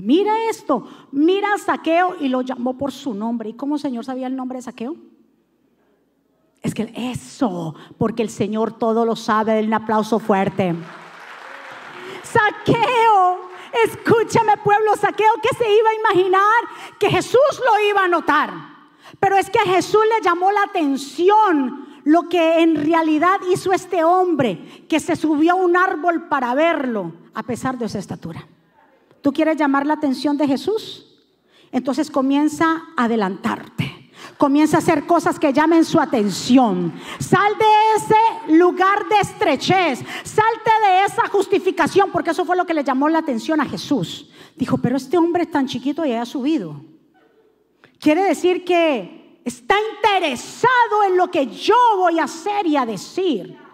Mira 0.01 0.49
esto, 0.49 0.87
mira 1.11 1.53
a 1.53 1.57
Saqueo 1.57 2.15
y 2.19 2.27
lo 2.27 2.41
llamó 2.41 2.77
por 2.77 2.91
su 2.91 3.13
nombre. 3.13 3.49
¿Y 3.49 3.53
cómo 3.53 3.75
el 3.75 3.81
Señor 3.81 4.05
sabía 4.05 4.27
el 4.27 4.35
nombre 4.35 4.57
de 4.57 4.63
Saqueo? 4.63 4.95
Es 6.61 6.73
que 6.73 6.91
eso, 6.95 7.75
porque 7.97 8.23
el 8.23 8.29
Señor 8.29 8.77
todo 8.77 9.05
lo 9.05 9.15
sabe. 9.15 9.53
Denle 9.53 9.67
un 9.67 9.73
aplauso 9.75 10.17
fuerte. 10.17 10.73
Saqueo, 12.23 13.49
escúchame 13.85 14.57
pueblo, 14.57 14.95
Saqueo 14.95 15.33
que 15.43 15.55
se 15.55 15.63
iba 15.63 15.89
a 15.89 16.11
imaginar 16.11 16.63
que 16.99 17.09
Jesús 17.09 17.61
lo 17.63 17.87
iba 17.87 18.03
a 18.03 18.07
notar. 18.07 18.51
Pero 19.19 19.37
es 19.37 19.49
que 19.49 19.59
a 19.59 19.65
Jesús 19.65 20.01
le 20.17 20.23
llamó 20.23 20.51
la 20.51 20.63
atención 20.63 21.85
lo 22.03 22.29
que 22.29 22.61
en 22.61 22.75
realidad 22.83 23.39
hizo 23.51 23.73
este 23.73 24.03
hombre 24.03 24.85
que 24.87 24.99
se 24.99 25.15
subió 25.15 25.53
a 25.53 25.55
un 25.55 25.77
árbol 25.77 26.27
para 26.27 26.53
verlo 26.55 27.13
a 27.33 27.43
pesar 27.43 27.77
de 27.77 27.89
su 27.89 27.97
estatura. 27.97 28.47
¿Tú 29.25 29.33
quieres 29.33 29.57
llamar 29.57 29.87
la 29.87 29.95
atención 29.95 30.37
de 30.37 30.45
Jesús? 30.45 31.03
Entonces 31.71 32.11
comienza 32.11 32.83
a 32.95 33.05
adelantarte. 33.05 34.11
Comienza 34.37 34.77
a 34.77 34.81
hacer 34.81 35.07
cosas 35.07 35.39
que 35.39 35.51
llamen 35.51 35.83
su 35.83 35.99
atención. 35.99 36.93
Sal 37.17 37.53
de 37.57 37.65
ese 37.97 38.53
lugar 38.55 39.09
de 39.09 39.15
estrechez. 39.19 39.97
Salte 40.23 40.71
de 40.87 41.05
esa 41.07 41.27
justificación, 41.29 42.11
porque 42.11 42.29
eso 42.29 42.45
fue 42.45 42.55
lo 42.55 42.67
que 42.67 42.75
le 42.75 42.83
llamó 42.83 43.09
la 43.09 43.17
atención 43.17 43.59
a 43.59 43.65
Jesús. 43.65 44.29
Dijo, 44.55 44.77
pero 44.77 44.95
este 44.95 45.17
hombre 45.17 45.41
es 45.41 45.49
tan 45.49 45.65
chiquito 45.65 46.05
y 46.05 46.11
ha 46.11 46.23
subido. 46.23 46.85
Quiere 47.99 48.25
decir 48.25 48.63
que 48.63 49.41
está 49.43 49.75
interesado 49.95 51.03
en 51.09 51.17
lo 51.17 51.31
que 51.31 51.47
yo 51.47 51.75
voy 51.97 52.19
a 52.19 52.25
hacer 52.25 52.67
y 52.67 52.77
a 52.77 52.85
decir. 52.85 53.64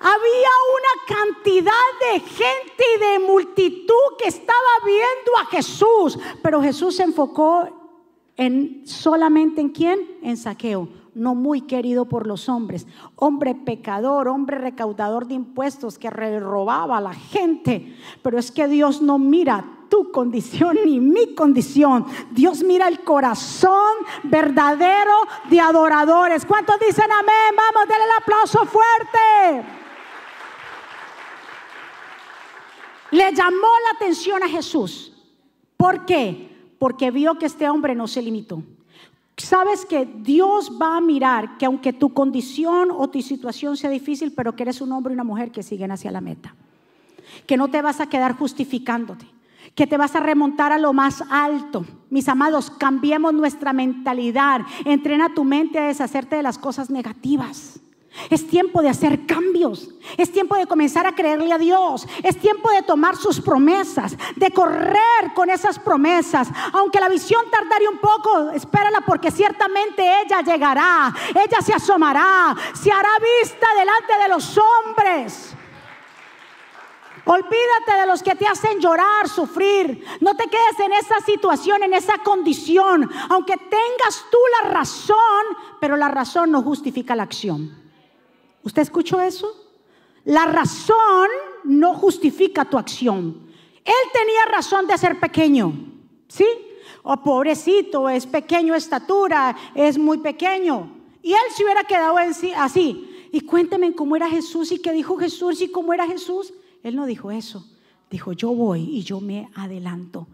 Había 0.00 0.48
una 0.76 1.16
cantidad 1.16 1.72
de 2.00 2.20
gente 2.20 2.84
y 2.96 3.00
de 3.00 3.26
multitud 3.26 4.16
que 4.18 4.28
estaba 4.28 4.56
viendo 4.84 5.36
a 5.40 5.46
Jesús, 5.46 6.18
pero 6.42 6.62
Jesús 6.62 6.96
se 6.96 7.02
enfocó 7.02 7.68
en 8.36 8.86
solamente 8.86 9.60
en 9.60 9.70
quién? 9.70 10.18
En 10.22 10.36
Saqueo, 10.36 10.88
no 11.14 11.34
muy 11.34 11.62
querido 11.62 12.04
por 12.04 12.26
los 12.26 12.48
hombres, 12.48 12.86
hombre 13.16 13.56
pecador, 13.56 14.28
hombre 14.28 14.58
recaudador 14.58 15.26
de 15.26 15.34
impuestos 15.34 15.98
que 15.98 16.08
robaba 16.08 16.98
a 16.98 17.00
la 17.00 17.14
gente, 17.14 17.96
pero 18.22 18.38
es 18.38 18.52
que 18.52 18.68
Dios 18.68 19.02
no 19.02 19.18
mira 19.18 19.78
tu 19.88 20.12
condición 20.12 20.76
ni 20.84 21.00
mi 21.00 21.34
condición. 21.34 22.06
Dios 22.30 22.62
mira 22.62 22.88
el 22.88 23.00
corazón 23.00 23.94
verdadero 24.24 25.14
de 25.50 25.60
adoradores. 25.60 26.44
¿Cuántos 26.44 26.78
dicen 26.78 27.10
amén? 27.10 27.56
Vamos, 27.56 27.88
denle 27.88 28.04
el 28.04 28.22
aplauso 28.22 28.64
fuerte. 28.66 29.77
Le 33.10 33.32
llamó 33.32 33.68
la 33.84 33.96
atención 33.96 34.42
a 34.42 34.48
Jesús. 34.48 35.12
¿Por 35.76 36.04
qué? 36.04 36.48
Porque 36.78 37.10
vio 37.10 37.38
que 37.38 37.46
este 37.46 37.68
hombre 37.68 37.94
no 37.94 38.06
se 38.06 38.22
limitó. 38.22 38.62
Sabes 39.36 39.86
que 39.86 40.04
Dios 40.04 40.72
va 40.80 40.96
a 40.96 41.00
mirar 41.00 41.58
que 41.58 41.66
aunque 41.66 41.92
tu 41.92 42.12
condición 42.12 42.90
o 42.90 43.08
tu 43.08 43.22
situación 43.22 43.76
sea 43.76 43.88
difícil, 43.88 44.32
pero 44.32 44.56
que 44.56 44.64
eres 44.64 44.80
un 44.80 44.92
hombre 44.92 45.12
y 45.12 45.14
una 45.14 45.24
mujer 45.24 45.52
que 45.52 45.62
siguen 45.62 45.92
hacia 45.92 46.10
la 46.10 46.20
meta. 46.20 46.54
Que 47.46 47.56
no 47.56 47.68
te 47.68 47.80
vas 47.80 48.00
a 48.00 48.08
quedar 48.08 48.36
justificándote. 48.36 49.26
Que 49.76 49.86
te 49.86 49.96
vas 49.96 50.16
a 50.16 50.20
remontar 50.20 50.72
a 50.72 50.78
lo 50.78 50.92
más 50.92 51.22
alto. 51.30 51.86
Mis 52.10 52.28
amados, 52.28 52.70
cambiemos 52.70 53.32
nuestra 53.32 53.72
mentalidad. 53.72 54.62
Entrena 54.84 55.32
tu 55.34 55.44
mente 55.44 55.78
a 55.78 55.86
deshacerte 55.86 56.36
de 56.36 56.42
las 56.42 56.58
cosas 56.58 56.90
negativas. 56.90 57.80
Es 58.30 58.46
tiempo 58.46 58.82
de 58.82 58.88
hacer 58.88 59.26
cambios. 59.26 59.88
Es 60.16 60.32
tiempo 60.32 60.56
de 60.56 60.66
comenzar 60.66 61.06
a 61.06 61.14
creerle 61.14 61.52
a 61.52 61.58
Dios. 61.58 62.06
Es 62.22 62.38
tiempo 62.38 62.70
de 62.70 62.82
tomar 62.82 63.16
sus 63.16 63.40
promesas, 63.40 64.16
de 64.36 64.50
correr 64.50 65.32
con 65.34 65.50
esas 65.50 65.78
promesas. 65.78 66.48
Aunque 66.72 67.00
la 67.00 67.08
visión 67.08 67.42
tardaría 67.50 67.90
un 67.90 67.98
poco, 67.98 68.50
espérala 68.50 69.00
porque 69.06 69.30
ciertamente 69.30 70.02
ella 70.22 70.40
llegará. 70.42 71.14
Ella 71.30 71.60
se 71.62 71.72
asomará, 71.72 72.54
se 72.74 72.90
hará 72.90 73.10
vista 73.42 73.66
delante 73.76 74.12
de 74.22 74.28
los 74.28 74.58
hombres. 74.58 75.54
Olvídate 77.24 78.00
de 78.00 78.06
los 78.06 78.22
que 78.22 78.34
te 78.34 78.46
hacen 78.46 78.80
llorar, 78.80 79.28
sufrir. 79.28 80.02
No 80.20 80.34
te 80.34 80.44
quedes 80.48 80.80
en 80.82 80.94
esa 80.94 81.20
situación, 81.20 81.82
en 81.82 81.92
esa 81.92 82.16
condición. 82.18 83.10
Aunque 83.28 83.54
tengas 83.56 84.24
tú 84.30 84.38
la 84.62 84.70
razón, 84.70 85.16
pero 85.78 85.96
la 85.96 86.08
razón 86.08 86.50
no 86.50 86.62
justifica 86.62 87.14
la 87.14 87.24
acción. 87.24 87.87
¿Usted 88.68 88.82
escuchó 88.82 89.18
eso? 89.18 89.48
La 90.26 90.44
razón 90.44 91.26
no 91.64 91.94
justifica 91.94 92.66
tu 92.66 92.76
acción. 92.76 93.48
Él 93.82 94.10
tenía 94.12 94.44
razón 94.52 94.86
de 94.86 94.98
ser 94.98 95.18
pequeño, 95.18 95.72
¿sí? 96.28 96.44
Oh, 97.02 97.16
pobrecito, 97.16 98.10
es 98.10 98.26
pequeño 98.26 98.74
estatura, 98.74 99.56
es 99.74 99.96
muy 99.96 100.18
pequeño. 100.18 100.92
Y 101.22 101.32
él 101.32 101.38
se 101.56 101.64
hubiera 101.64 101.82
quedado 101.84 102.18
así. 102.58 103.28
Y 103.32 103.40
cuénteme 103.40 103.94
cómo 103.94 104.16
era 104.16 104.28
Jesús 104.28 104.70
y 104.70 104.80
qué 104.80 104.92
dijo 104.92 105.16
Jesús 105.16 105.62
y 105.62 105.70
cómo 105.70 105.94
era 105.94 106.06
Jesús. 106.06 106.52
Él 106.82 106.94
no 106.94 107.06
dijo 107.06 107.30
eso. 107.30 107.66
Dijo, 108.10 108.34
yo 108.34 108.50
voy 108.50 108.82
y 108.82 109.02
yo 109.02 109.22
me 109.22 109.48
adelanto. 109.54 110.26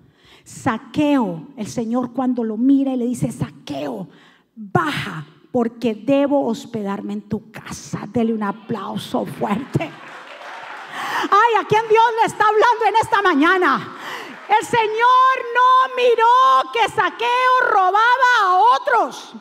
Saqueo, 0.42 1.51
el 1.57 1.68
Señor 1.68 2.12
cuando 2.12 2.42
lo 2.42 2.57
mira 2.57 2.94
y 2.94 2.97
le 2.97 3.07
dice, 3.07 3.31
saqueo, 3.31 4.09
baja, 4.57 5.25
porque 5.55 5.95
debo 5.95 6.49
hospedarme 6.49 7.12
en 7.12 7.29
tu 7.29 7.53
casa. 7.53 8.01
Dele 8.09 8.33
un 8.33 8.43
aplauso 8.43 9.25
fuerte. 9.25 9.85
Ay, 9.85 11.55
¿a 11.61 11.64
quién 11.69 11.87
Dios 11.88 12.05
le 12.21 12.27
está 12.27 12.45
hablando 12.49 12.85
en 12.88 12.97
esta 12.97 13.23
mañana? 13.23 13.97
El 14.49 14.67
Señor 14.67 15.35
no 15.55 15.95
miró 15.95 16.73
que 16.73 16.88
Saqueo 16.88 17.71
robaba 17.71 18.33
a 18.40 18.57
otros. 18.75 19.35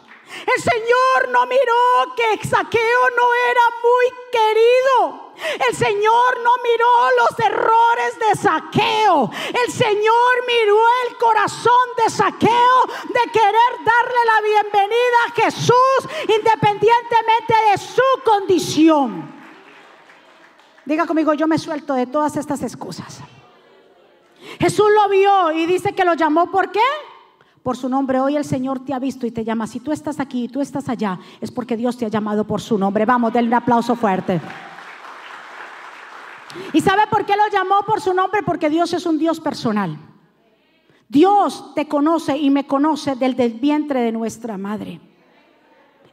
El 0.46 0.62
Señor 0.62 1.30
no 1.30 1.46
miró 1.46 2.16
que 2.16 2.48
Saqueo 2.48 3.10
no 3.16 3.34
era 3.50 3.62
muy 3.82 4.06
querido. 4.32 5.34
El 5.70 5.76
Señor 5.76 6.40
no 6.42 6.52
miró 6.64 6.88
los 7.20 7.40
errores 7.40 8.20
de 8.20 8.42
saqueo. 8.42 9.30
El 9.66 9.72
Señor 9.72 10.32
miró 10.48 10.80
el 11.08 11.18
corazón 11.18 11.88
de 11.98 12.10
saqueo 12.10 12.86
de 13.08 13.32
querer 13.32 13.72
darle 13.86 14.20
la 14.26 14.42
bienvenida 14.42 15.18
a 15.28 15.32
Jesús 15.42 16.10
independientemente 16.24 17.54
de 17.72 17.78
su 17.78 18.24
condición. 18.24 19.34
Diga 20.86 21.06
conmigo, 21.06 21.34
yo 21.34 21.48
me 21.48 21.58
suelto 21.58 21.94
de 21.94 22.08
todas 22.08 22.36
estas 22.36 22.62
excusas. 22.62 23.20
Jesús 24.60 24.88
lo 24.94 25.10
vio 25.10 25.52
y 25.52 25.66
dice 25.66 25.94
que 25.94 26.06
lo 26.06 26.14
llamó 26.14 26.52
¿por 26.52 26.72
qué? 26.72 26.82
Por 27.64 27.78
su 27.78 27.88
nombre. 27.90 28.20
Hoy 28.20 28.36
el 28.36 28.46
Señor 28.46 28.84
te 28.84 28.94
ha 28.94 29.00
visto 29.00 29.26
y 29.26 29.32
te 29.32 29.46
llama. 29.46 29.66
Si 29.66 29.80
tú 29.80 29.92
estás 29.92 30.20
aquí 30.20 30.44
y 30.44 30.48
tú 30.50 30.62
estás 30.62 30.90
allá, 30.90 31.18
es 31.42 31.50
porque 31.50 31.78
Dios 31.78 31.98
te 31.98 32.06
ha 32.06 32.10
llamado 32.10 32.44
por 32.44 32.62
su 32.62 32.78
nombre. 32.78 33.06
Vamos, 33.06 33.32
denle 33.34 33.48
un 33.48 33.54
aplauso 33.56 33.96
fuerte. 33.96 34.42
¿Y 36.74 36.82
sabe 36.82 37.04
por 37.10 37.26
qué 37.26 37.36
lo 37.36 37.48
llamó 37.52 37.76
por 37.88 38.02
su 38.02 38.14
nombre? 38.14 38.44
Porque 38.44 38.70
Dios 38.70 38.94
es 38.94 39.06
un 39.06 39.18
Dios 39.18 39.40
personal. 39.40 39.98
Dios 41.08 41.74
te 41.74 41.88
conoce 41.88 42.38
y 42.38 42.50
me 42.50 42.68
conoce 42.68 43.16
del, 43.16 43.36
del 43.36 43.54
vientre 43.54 44.02
de 44.02 44.12
nuestra 44.12 44.58
madre. 44.58 45.00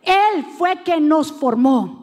Él 0.03 0.45
fue 0.57 0.83
quien 0.83 1.09
nos 1.09 1.33
formó. 1.33 2.01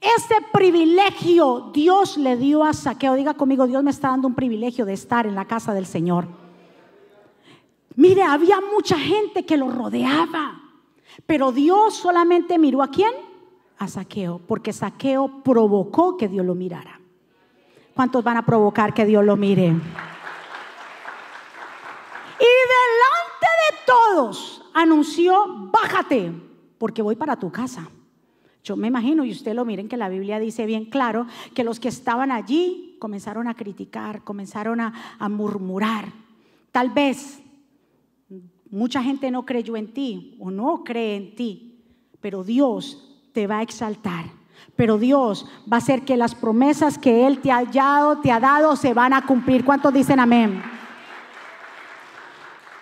Ese 0.00 0.36
privilegio 0.52 1.70
Dios 1.74 2.16
le 2.16 2.36
dio 2.36 2.64
a 2.64 2.72
Saqueo. 2.72 3.14
Diga 3.14 3.34
conmigo, 3.34 3.66
Dios 3.66 3.82
me 3.82 3.90
está 3.90 4.08
dando 4.08 4.28
un 4.28 4.34
privilegio 4.34 4.86
de 4.86 4.92
estar 4.92 5.26
en 5.26 5.34
la 5.34 5.46
casa 5.46 5.74
del 5.74 5.86
Señor. 5.86 6.37
Mire, 7.98 8.22
había 8.22 8.60
mucha 8.60 8.96
gente 8.96 9.44
que 9.44 9.56
lo 9.56 9.72
rodeaba, 9.72 10.62
pero 11.26 11.50
Dios 11.50 11.96
solamente 11.96 12.56
miró 12.56 12.84
a 12.84 12.92
quién? 12.92 13.10
A 13.76 13.88
Saqueo, 13.88 14.40
porque 14.46 14.72
Saqueo 14.72 15.42
provocó 15.42 16.16
que 16.16 16.28
Dios 16.28 16.46
lo 16.46 16.54
mirara. 16.54 17.00
¿Cuántos 17.96 18.22
van 18.22 18.36
a 18.36 18.46
provocar 18.46 18.94
que 18.94 19.04
Dios 19.04 19.24
lo 19.24 19.36
mire? 19.36 19.64
Y 19.64 19.70
delante 22.76 23.48
de 23.64 23.78
todos 23.84 24.62
anunció, 24.74 25.44
bájate, 25.72 26.30
porque 26.78 27.02
voy 27.02 27.16
para 27.16 27.34
tu 27.34 27.50
casa. 27.50 27.88
Yo 28.62 28.76
me 28.76 28.86
imagino, 28.86 29.24
y 29.24 29.32
usted 29.32 29.54
lo 29.54 29.64
miren, 29.64 29.88
que 29.88 29.96
la 29.96 30.08
Biblia 30.08 30.38
dice 30.38 30.66
bien 30.66 30.84
claro, 30.84 31.26
que 31.52 31.64
los 31.64 31.80
que 31.80 31.88
estaban 31.88 32.30
allí 32.30 32.96
comenzaron 33.00 33.48
a 33.48 33.54
criticar, 33.54 34.22
comenzaron 34.22 34.78
a, 34.80 35.16
a 35.18 35.28
murmurar. 35.28 36.12
Tal 36.70 36.90
vez 36.90 37.42
mucha 38.70 39.02
gente 39.02 39.30
no 39.30 39.44
creyó 39.44 39.76
en 39.76 39.92
ti 39.92 40.36
o 40.40 40.50
no 40.50 40.84
cree 40.84 41.16
en 41.16 41.34
ti, 41.34 41.84
pero 42.20 42.44
Dios 42.44 43.04
te 43.32 43.46
va 43.46 43.58
a 43.58 43.62
exaltar. 43.62 44.26
Pero 44.76 44.98
Dios 44.98 45.46
va 45.70 45.76
a 45.76 45.78
hacer 45.78 46.04
que 46.04 46.16
las 46.16 46.34
promesas 46.34 46.98
que 46.98 47.26
Él 47.26 47.40
te 47.40 47.50
ha 47.50 47.64
dado, 47.64 48.20
te 48.20 48.30
ha 48.30 48.40
dado, 48.40 48.76
se 48.76 48.94
van 48.94 49.12
a 49.12 49.26
cumplir. 49.26 49.64
¿Cuántos 49.64 49.92
dicen 49.92 50.20
amén? 50.20 50.62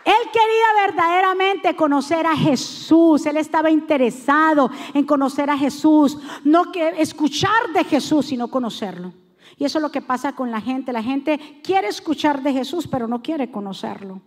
Él 0.05 0.31
quería 0.33 0.87
verdaderamente 0.87 1.75
conocer 1.75 2.27
a 2.27 2.37
Jesús. 2.37 3.27
Él 3.27 3.37
estaba 3.37 3.70
interesado 3.70 4.70
en 4.94 5.05
conocer 5.05 5.51
a 5.51 5.59
Jesús. 5.59 6.16
No 6.44 6.70
que 6.70 6.90
escuchar 6.99 7.72
de 7.75 7.83
Jesús, 7.85 8.27
sino 8.27 8.49
conocerlo. 8.49 9.12
Y 9.57 9.64
eso 9.64 9.79
es 9.79 9.83
lo 9.83 9.90
que 9.90 10.03
pasa 10.03 10.35
con 10.35 10.51
la 10.51 10.61
gente. 10.61 10.92
La 10.92 11.03
gente 11.03 11.61
quiere 11.64 11.88
escuchar 11.88 12.42
de 12.42 12.53
Jesús, 12.53 12.87
pero 12.87 13.09
no 13.09 13.20
quiere 13.20 13.51
conocerlo. 13.51 14.20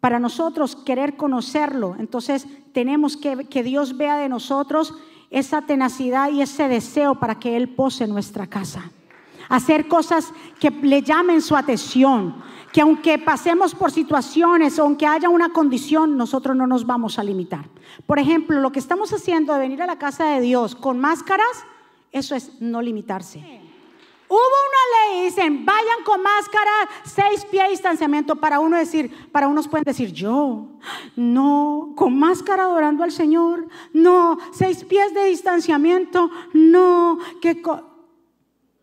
Para 0.00 0.18
nosotros 0.18 0.76
querer 0.76 1.16
conocerlo, 1.16 1.96
entonces 1.98 2.46
tenemos 2.72 3.16
que 3.16 3.46
que 3.48 3.62
Dios 3.62 3.96
vea 3.96 4.16
de 4.18 4.28
nosotros 4.28 4.94
esa 5.30 5.62
tenacidad 5.62 6.30
y 6.30 6.42
ese 6.42 6.68
deseo 6.68 7.16
para 7.16 7.38
que 7.38 7.56
Él 7.56 7.68
pose 7.68 8.06
nuestra 8.06 8.46
casa. 8.46 8.90
Hacer 9.48 9.88
cosas 9.88 10.32
que 10.60 10.70
le 10.70 11.02
llamen 11.02 11.40
su 11.40 11.56
atención 11.56 12.34
que 12.76 12.82
aunque 12.82 13.18
pasemos 13.18 13.74
por 13.74 13.90
situaciones, 13.90 14.78
aunque 14.78 15.06
haya 15.06 15.30
una 15.30 15.48
condición, 15.48 16.18
nosotros 16.18 16.54
no 16.54 16.66
nos 16.66 16.84
vamos 16.84 17.18
a 17.18 17.24
limitar. 17.24 17.64
Por 18.04 18.18
ejemplo, 18.18 18.60
lo 18.60 18.70
que 18.70 18.80
estamos 18.80 19.14
haciendo 19.14 19.54
de 19.54 19.60
venir 19.60 19.80
a 19.80 19.86
la 19.86 19.98
casa 19.98 20.26
de 20.26 20.42
Dios 20.42 20.74
con 20.74 20.98
máscaras, 20.98 21.64
eso 22.12 22.34
es 22.34 22.60
no 22.60 22.82
limitarse. 22.82 23.65
Hubo 24.28 24.38
una 24.38 25.14
ley, 25.14 25.24
dicen, 25.26 25.64
vayan 25.64 26.02
con 26.04 26.22
máscara, 26.22 26.70
seis 27.04 27.44
pies 27.44 27.64
de 27.64 27.70
distanciamiento 27.70 28.36
para 28.36 28.58
uno 28.58 28.76
decir, 28.76 29.28
para 29.30 29.46
unos 29.46 29.68
pueden 29.68 29.84
decir, 29.84 30.12
yo, 30.12 30.66
no, 31.14 31.92
con 31.96 32.18
máscara 32.18 32.64
adorando 32.64 33.04
al 33.04 33.12
Señor, 33.12 33.68
no, 33.92 34.38
seis 34.52 34.84
pies 34.84 35.14
de 35.14 35.26
distanciamiento, 35.26 36.30
no, 36.52 37.18
que 37.40 37.62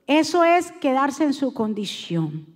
eso 0.07 0.43
es 0.43 0.71
quedarse 0.73 1.23
en 1.23 1.33
su 1.33 1.53
condición. 1.53 2.52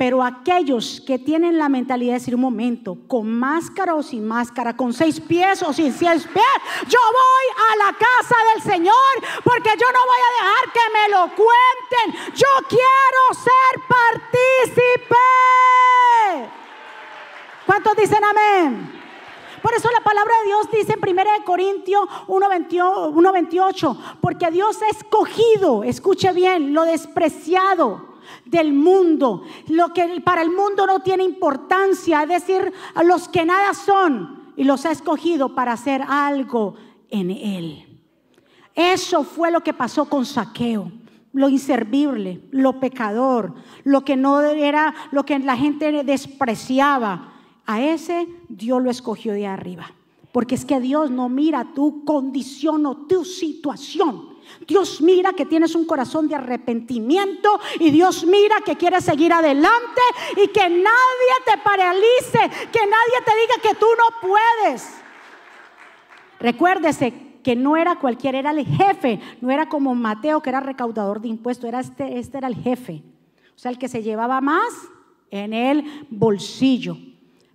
Pero 0.00 0.24
aquellos 0.24 1.02
que 1.06 1.18
tienen 1.18 1.58
la 1.58 1.68
mentalidad 1.68 2.12
de 2.14 2.20
decir 2.20 2.34
un 2.34 2.40
momento, 2.40 2.96
con 3.06 3.30
máscara 3.30 3.94
o 3.94 4.02
sin 4.02 4.26
máscara, 4.26 4.74
con 4.74 4.94
seis 4.94 5.20
pies 5.20 5.62
o 5.62 5.74
sin 5.74 5.92
seis 5.92 6.26
pies, 6.26 6.86
yo 6.88 6.98
voy 7.12 7.46
a 7.68 7.76
la 7.84 7.92
casa 7.98 8.34
del 8.54 8.62
Señor 8.62 8.94
porque 9.44 9.68
yo 9.78 9.86
no 9.92 9.98
voy 10.06 10.20
a 10.24 10.32
dejar 10.40 10.72
que 10.72 10.80
me 10.94 11.06
lo 11.10 11.20
cuenten. 11.36 12.34
Yo 12.34 12.48
quiero 12.66 13.34
ser 13.44 13.82
partícipe. 13.90 15.16
¿Cuántos 17.66 17.94
dicen 17.94 18.24
amén? 18.24 19.02
Por 19.60 19.74
eso 19.74 19.90
la 19.90 20.00
palabra 20.00 20.32
de 20.38 20.46
Dios 20.46 20.70
dice 20.72 20.94
en 20.94 21.10
1 21.10 21.44
Corintios 21.44 22.08
1.28, 22.26 23.96
porque 24.22 24.50
Dios 24.50 24.80
ha 24.80 24.88
escogido, 24.88 25.84
escuche 25.84 26.32
bien, 26.32 26.72
lo 26.72 26.84
despreciado 26.84 28.09
del 28.44 28.72
mundo, 28.72 29.42
lo 29.68 29.92
que 29.92 30.20
para 30.22 30.42
el 30.42 30.50
mundo 30.50 30.86
no 30.86 31.00
tiene 31.00 31.24
importancia, 31.24 32.22
es 32.22 32.28
decir, 32.28 32.72
a 32.94 33.02
los 33.02 33.28
que 33.28 33.44
nada 33.44 33.74
son, 33.74 34.52
y 34.56 34.64
los 34.64 34.84
ha 34.86 34.90
escogido 34.90 35.54
para 35.54 35.72
hacer 35.72 36.02
algo 36.06 36.74
en 37.08 37.30
él. 37.30 37.86
Eso 38.74 39.24
fue 39.24 39.50
lo 39.50 39.60
que 39.62 39.74
pasó 39.74 40.06
con 40.06 40.24
Saqueo, 40.24 40.90
lo 41.32 41.48
inservible, 41.48 42.42
lo 42.50 42.80
pecador, 42.80 43.54
lo 43.84 44.04
que 44.04 44.16
no 44.16 44.40
era, 44.42 44.94
lo 45.12 45.24
que 45.24 45.38
la 45.38 45.56
gente 45.56 46.04
despreciaba. 46.04 47.34
A 47.66 47.82
ese 47.82 48.26
Dios 48.48 48.82
lo 48.82 48.90
escogió 48.90 49.32
de 49.32 49.46
arriba. 49.46 49.92
Porque 50.32 50.54
es 50.54 50.64
que 50.64 50.80
Dios 50.80 51.10
no 51.10 51.28
mira 51.28 51.72
tu 51.74 52.04
condición 52.04 52.86
o 52.86 52.96
tu 53.06 53.24
situación. 53.24 54.29
Dios 54.66 55.00
mira 55.00 55.32
que 55.32 55.46
tienes 55.46 55.74
un 55.74 55.86
corazón 55.86 56.28
de 56.28 56.34
arrepentimiento 56.34 57.60
y 57.78 57.90
Dios 57.90 58.24
mira 58.24 58.56
que 58.64 58.76
quieres 58.76 59.04
seguir 59.04 59.32
adelante 59.32 60.00
y 60.36 60.48
que 60.48 60.68
nadie 60.68 61.34
te 61.44 61.58
paralice, 61.62 62.68
que 62.70 62.80
nadie 62.80 63.18
te 63.24 63.32
diga 63.40 63.62
que 63.62 63.74
tú 63.74 63.86
no 63.98 64.28
puedes. 64.28 64.88
Recuérdese 66.38 67.30
que 67.42 67.56
no 67.56 67.76
era 67.76 67.96
cualquiera, 67.96 68.38
era 68.38 68.50
el 68.50 68.66
jefe, 68.66 69.20
no 69.40 69.50
era 69.50 69.68
como 69.68 69.94
Mateo 69.94 70.42
que 70.42 70.50
era 70.50 70.60
recaudador 70.60 71.20
de 71.20 71.28
impuestos, 71.28 71.68
era 71.68 71.80
este, 71.80 72.18
este 72.18 72.38
era 72.38 72.48
el 72.48 72.56
jefe, 72.56 73.02
o 73.54 73.58
sea, 73.58 73.70
el 73.70 73.78
que 73.78 73.88
se 73.88 74.02
llevaba 74.02 74.40
más 74.40 74.72
en 75.30 75.52
el 75.52 76.06
bolsillo. 76.10 76.96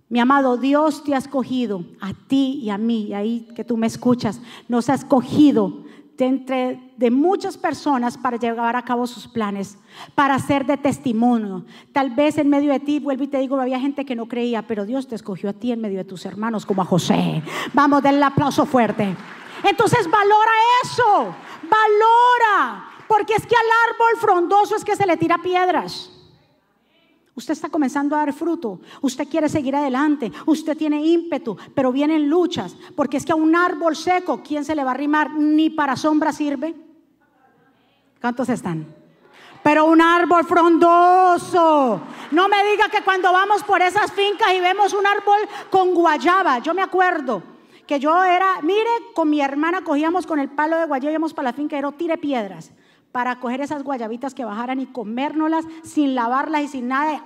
Mi 0.08 0.20
amado, 0.20 0.56
Dios 0.56 1.02
te 1.02 1.14
ha 1.14 1.18
escogido, 1.18 1.84
a 2.00 2.14
ti 2.14 2.60
y 2.62 2.70
a 2.70 2.78
mí, 2.78 3.06
y 3.08 3.14
ahí 3.14 3.48
que 3.56 3.64
tú 3.64 3.76
me 3.76 3.88
escuchas, 3.88 4.40
nos 4.68 4.88
ha 4.88 4.94
escogido 4.94 5.84
de 6.16 6.24
entre 6.24 6.92
de 6.96 7.10
muchas 7.10 7.58
personas 7.58 8.16
para 8.16 8.38
llevar 8.38 8.74
a 8.74 8.82
cabo 8.82 9.06
sus 9.06 9.28
planes, 9.28 9.78
para 10.14 10.38
ser 10.38 10.64
de 10.64 10.76
testimonio. 10.76 11.64
Tal 11.92 12.10
vez 12.10 12.38
en 12.38 12.48
medio 12.48 12.72
de 12.72 12.80
ti, 12.80 13.00
vuelvo 13.00 13.24
y 13.24 13.28
te 13.28 13.38
digo, 13.38 13.60
había 13.60 13.78
gente 13.78 14.04
que 14.06 14.16
no 14.16 14.26
creía, 14.26 14.62
pero 14.62 14.86
Dios 14.86 15.06
te 15.06 15.14
escogió 15.14 15.50
a 15.50 15.52
ti 15.52 15.72
en 15.72 15.80
medio 15.80 15.98
de 15.98 16.04
tus 16.04 16.24
hermanos, 16.24 16.64
como 16.64 16.82
a 16.82 16.86
José. 16.86 17.42
Vamos, 17.74 18.02
denle 18.02 18.18
el 18.18 18.24
aplauso 18.24 18.64
fuerte. 18.64 19.14
Entonces 19.62 20.10
valora 20.10 20.52
eso, 20.84 21.34
valora, 21.62 22.84
porque 23.08 23.34
es 23.34 23.46
que 23.46 23.54
al 23.54 23.94
árbol 23.94 24.20
frondoso 24.20 24.76
es 24.76 24.84
que 24.84 24.96
se 24.96 25.06
le 25.06 25.16
tira 25.16 25.38
piedras. 25.38 26.15
Usted 27.36 27.52
está 27.52 27.68
comenzando 27.68 28.16
a 28.16 28.20
dar 28.20 28.32
fruto. 28.32 28.80
Usted 29.02 29.28
quiere 29.28 29.50
seguir 29.50 29.76
adelante. 29.76 30.32
Usted 30.46 30.74
tiene 30.74 31.04
ímpetu, 31.04 31.54
pero 31.74 31.92
vienen 31.92 32.30
luchas. 32.30 32.74
Porque 32.96 33.18
es 33.18 33.26
que 33.26 33.32
a 33.32 33.36
un 33.36 33.54
árbol 33.54 33.94
seco, 33.94 34.42
¿quién 34.42 34.64
se 34.64 34.74
le 34.74 34.82
va 34.82 34.92
a 34.92 34.94
arrimar? 34.94 35.32
Ni 35.32 35.68
para 35.68 35.96
sombra 35.96 36.32
sirve. 36.32 36.74
¿Cuántos 38.22 38.48
están? 38.48 38.86
Pero 39.62 39.84
un 39.84 40.00
árbol 40.00 40.46
frondoso. 40.46 42.00
No 42.30 42.48
me 42.48 42.64
diga 42.70 42.88
que 42.88 43.02
cuando 43.02 43.30
vamos 43.30 43.62
por 43.64 43.82
esas 43.82 44.10
fincas 44.12 44.54
y 44.56 44.60
vemos 44.60 44.94
un 44.94 45.06
árbol 45.06 45.40
con 45.70 45.94
guayaba. 45.94 46.60
Yo 46.60 46.72
me 46.72 46.80
acuerdo 46.80 47.42
que 47.86 48.00
yo 48.00 48.24
era, 48.24 48.62
mire, 48.62 48.88
con 49.14 49.28
mi 49.28 49.42
hermana 49.42 49.84
cogíamos 49.84 50.26
con 50.26 50.38
el 50.38 50.48
palo 50.48 50.78
de 50.78 50.86
guayaba, 50.86 51.12
íbamos 51.12 51.34
para 51.34 51.50
la 51.50 51.52
finca 51.52 51.76
era 51.76 51.92
tire 51.92 52.16
piedras 52.16 52.72
para 53.16 53.40
coger 53.40 53.62
esas 53.62 53.82
guayabitas 53.82 54.34
que 54.34 54.44
bajaran 54.44 54.78
y 54.78 54.84
comérnoslas 54.84 55.64
sin 55.82 56.14
lavarlas 56.14 56.64
y 56.64 56.68
sin 56.68 56.88
nada. 56.88 57.24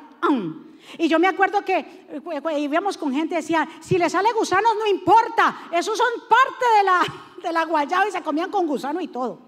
Y 0.97 1.09
yo 1.09 1.19
me 1.19 1.27
acuerdo 1.27 1.65
que 1.65 1.79
eh, 1.79 2.61
íbamos 2.61 2.97
con 2.97 3.13
gente 3.13 3.31
que 3.31 3.41
decía, 3.41 3.69
si 3.81 3.99
le 3.99 4.09
sale 4.09 4.29
gusanos 4.33 4.71
no 4.79 4.87
importa, 4.87 5.63
esos 5.73 5.99
son 5.99 6.07
parte 6.29 6.65
de 6.79 6.85
la, 6.85 7.01
de 7.43 7.53
la 7.53 7.65
guayaba 7.65 8.07
y 8.07 8.13
se 8.13 8.23
comían 8.23 8.53
con 8.53 8.69
gusano 8.69 9.01
y 9.01 9.09
todo. 9.09 9.41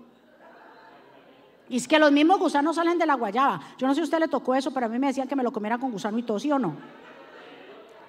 Y 1.69 1.77
es 1.77 1.87
que 1.87 2.01
los 2.01 2.11
mismos 2.11 2.41
gusanos 2.41 2.75
salen 2.75 2.99
de 2.99 3.07
la 3.07 3.15
guayaba. 3.15 3.61
Yo 3.79 3.87
no 3.87 3.95
sé 3.95 3.99
si 3.99 4.01
a 4.01 4.05
usted 4.07 4.19
le 4.19 4.27
tocó 4.27 4.57
eso, 4.57 4.73
pero 4.73 4.87
a 4.87 4.89
mí 4.89 4.99
me 4.99 5.07
decían 5.07 5.29
que 5.29 5.37
me 5.37 5.45
lo 5.45 5.53
comiera 5.53 5.79
con 5.79 5.93
gusano 5.93 6.19
y 6.19 6.25
todo, 6.25 6.41
¿sí 6.41 6.51
o 6.51 6.59
no? 6.59 6.75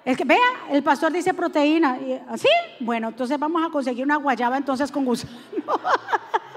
Es 0.04 0.16
que, 0.16 0.24
vea, 0.24 0.40
el 0.70 0.82
pastor 0.82 1.12
dice 1.12 1.32
proteína. 1.34 2.00
¿Sí? 2.34 2.48
Bueno, 2.80 3.10
entonces 3.10 3.38
vamos 3.38 3.64
a 3.64 3.70
conseguir 3.70 4.04
una 4.04 4.16
guayaba 4.16 4.56
entonces 4.56 4.90
con 4.90 5.04
gusano. 5.04 5.38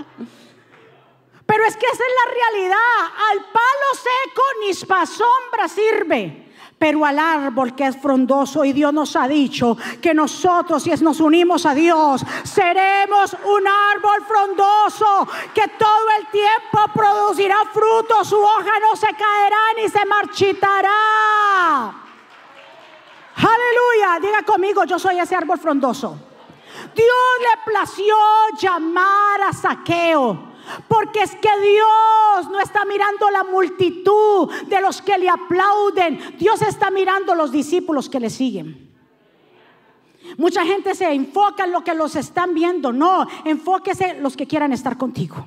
Pero 1.47 1.65
es 1.65 1.75
que 1.77 1.85
esa 1.85 2.03
es 2.03 2.13
la 2.25 2.31
realidad. 2.33 2.77
Al 3.31 3.37
palo 3.45 3.89
seco 3.93 4.43
ni 4.61 4.73
para 4.85 5.05
sombra 5.05 5.67
sirve. 5.67 6.43
Pero 6.77 7.03
al 7.05 7.17
árbol 7.17 7.73
que 7.73 7.87
es 7.87 7.97
frondoso 7.99 8.63
y 8.63 8.71
Dios 8.71 8.93
nos 8.93 9.15
ha 9.15 9.27
dicho 9.27 9.75
que 9.99 10.13
nosotros 10.13 10.83
si 10.83 10.91
nos 10.97 11.19
unimos 11.19 11.65
a 11.65 11.73
Dios 11.73 12.23
seremos 12.43 13.35
un 13.45 13.67
árbol 13.67 14.23
frondoso 14.27 15.27
que 15.55 15.67
todo 15.69 16.07
el 16.19 16.27
tiempo 16.27 16.79
producirá 16.93 17.55
fruto, 17.73 18.23
su 18.23 18.37
hoja 18.37 18.79
no 18.79 18.95
se 18.95 19.07
caerá 19.07 19.57
ni 19.75 19.89
se 19.89 20.05
marchitará. 20.05 20.91
Aleluya. 23.37 24.19
Diga 24.21 24.43
conmigo, 24.43 24.83
yo 24.83 24.99
soy 24.99 25.17
ese 25.17 25.35
árbol 25.35 25.57
frondoso. 25.57 26.15
Dios 26.93 27.07
le 27.39 27.71
plació 27.71 28.15
llamar 28.59 29.41
a 29.49 29.53
saqueo. 29.53 30.56
Porque 30.87 31.21
es 31.21 31.35
que 31.35 31.49
Dios 31.61 32.49
no 32.51 32.59
está 32.59 32.85
mirando 32.85 33.29
la 33.29 33.43
multitud 33.43 34.51
de 34.67 34.81
los 34.81 35.01
que 35.01 35.17
le 35.17 35.29
aplauden. 35.29 36.19
Dios 36.37 36.61
está 36.61 36.91
mirando 36.91 37.35
los 37.35 37.51
discípulos 37.51 38.09
que 38.09 38.19
le 38.19 38.29
siguen. 38.29 38.87
Mucha 40.37 40.65
gente 40.65 40.93
se 40.93 41.11
enfoca 41.13 41.63
en 41.63 41.71
lo 41.71 41.83
que 41.83 41.93
los 41.93 42.15
están 42.15 42.53
viendo. 42.53 42.91
No, 42.91 43.27
enfóquese 43.45 44.09
en 44.09 44.23
los 44.23 44.35
que 44.35 44.47
quieran 44.47 44.73
estar 44.73 44.97
contigo. 44.97 45.45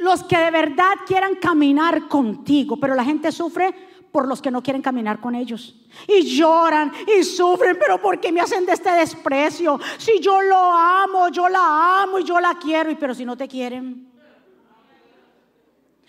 Los 0.00 0.24
que 0.24 0.36
de 0.36 0.50
verdad 0.50 0.92
quieran 1.06 1.36
caminar 1.36 2.08
contigo. 2.08 2.76
Pero 2.76 2.94
la 2.94 3.04
gente 3.04 3.32
sufre 3.32 3.91
por 4.12 4.28
los 4.28 4.42
que 4.42 4.50
no 4.50 4.62
quieren 4.62 4.82
caminar 4.82 5.20
con 5.20 5.34
ellos. 5.34 5.74
Y 6.06 6.22
lloran 6.36 6.92
y 7.06 7.24
sufren, 7.24 7.78
pero 7.78 8.00
¿por 8.00 8.20
qué 8.20 8.30
me 8.30 8.42
hacen 8.42 8.66
de 8.66 8.72
este 8.72 8.90
desprecio? 8.90 9.80
Si 9.96 10.20
yo 10.20 10.42
lo 10.42 10.56
amo, 10.56 11.30
yo 11.30 11.48
la 11.48 12.02
amo 12.02 12.18
y 12.18 12.24
yo 12.24 12.38
la 12.38 12.58
quiero, 12.58 12.94
pero 13.00 13.14
si 13.14 13.24
no 13.24 13.36
te 13.36 13.48
quieren. 13.48 14.12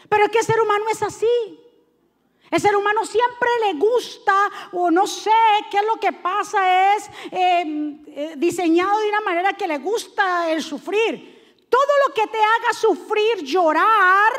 Pero 0.10 0.26
es 0.26 0.32
que 0.32 0.40
el 0.40 0.46
ser 0.46 0.60
humano 0.62 0.84
es 0.92 1.02
así. 1.02 1.60
El 2.52 2.62
ser 2.62 2.76
humano 2.76 3.04
siempre 3.06 3.50
le 3.66 3.80
gusta, 3.80 4.34
o 4.74 4.92
no 4.92 5.08
sé 5.08 5.32
qué 5.72 5.78
es 5.78 5.86
lo 5.86 6.00
que 6.00 6.12
pasa, 6.12 6.96
es 6.96 7.10
em, 7.32 8.04
eh, 8.06 8.34
diseñado 8.38 9.00
de 9.00 9.10
una 9.10 9.22
manera 9.22 9.54
que 9.54 9.68
le 9.68 9.80
gusta 9.80 10.52
el 10.52 10.62
sufrir. 10.62 11.66
Todo 11.68 11.92
lo 12.08 12.14
que 12.14 12.28
te 12.28 12.38
haga 12.38 12.74
sufrir, 12.74 13.44
llorar, 13.44 14.34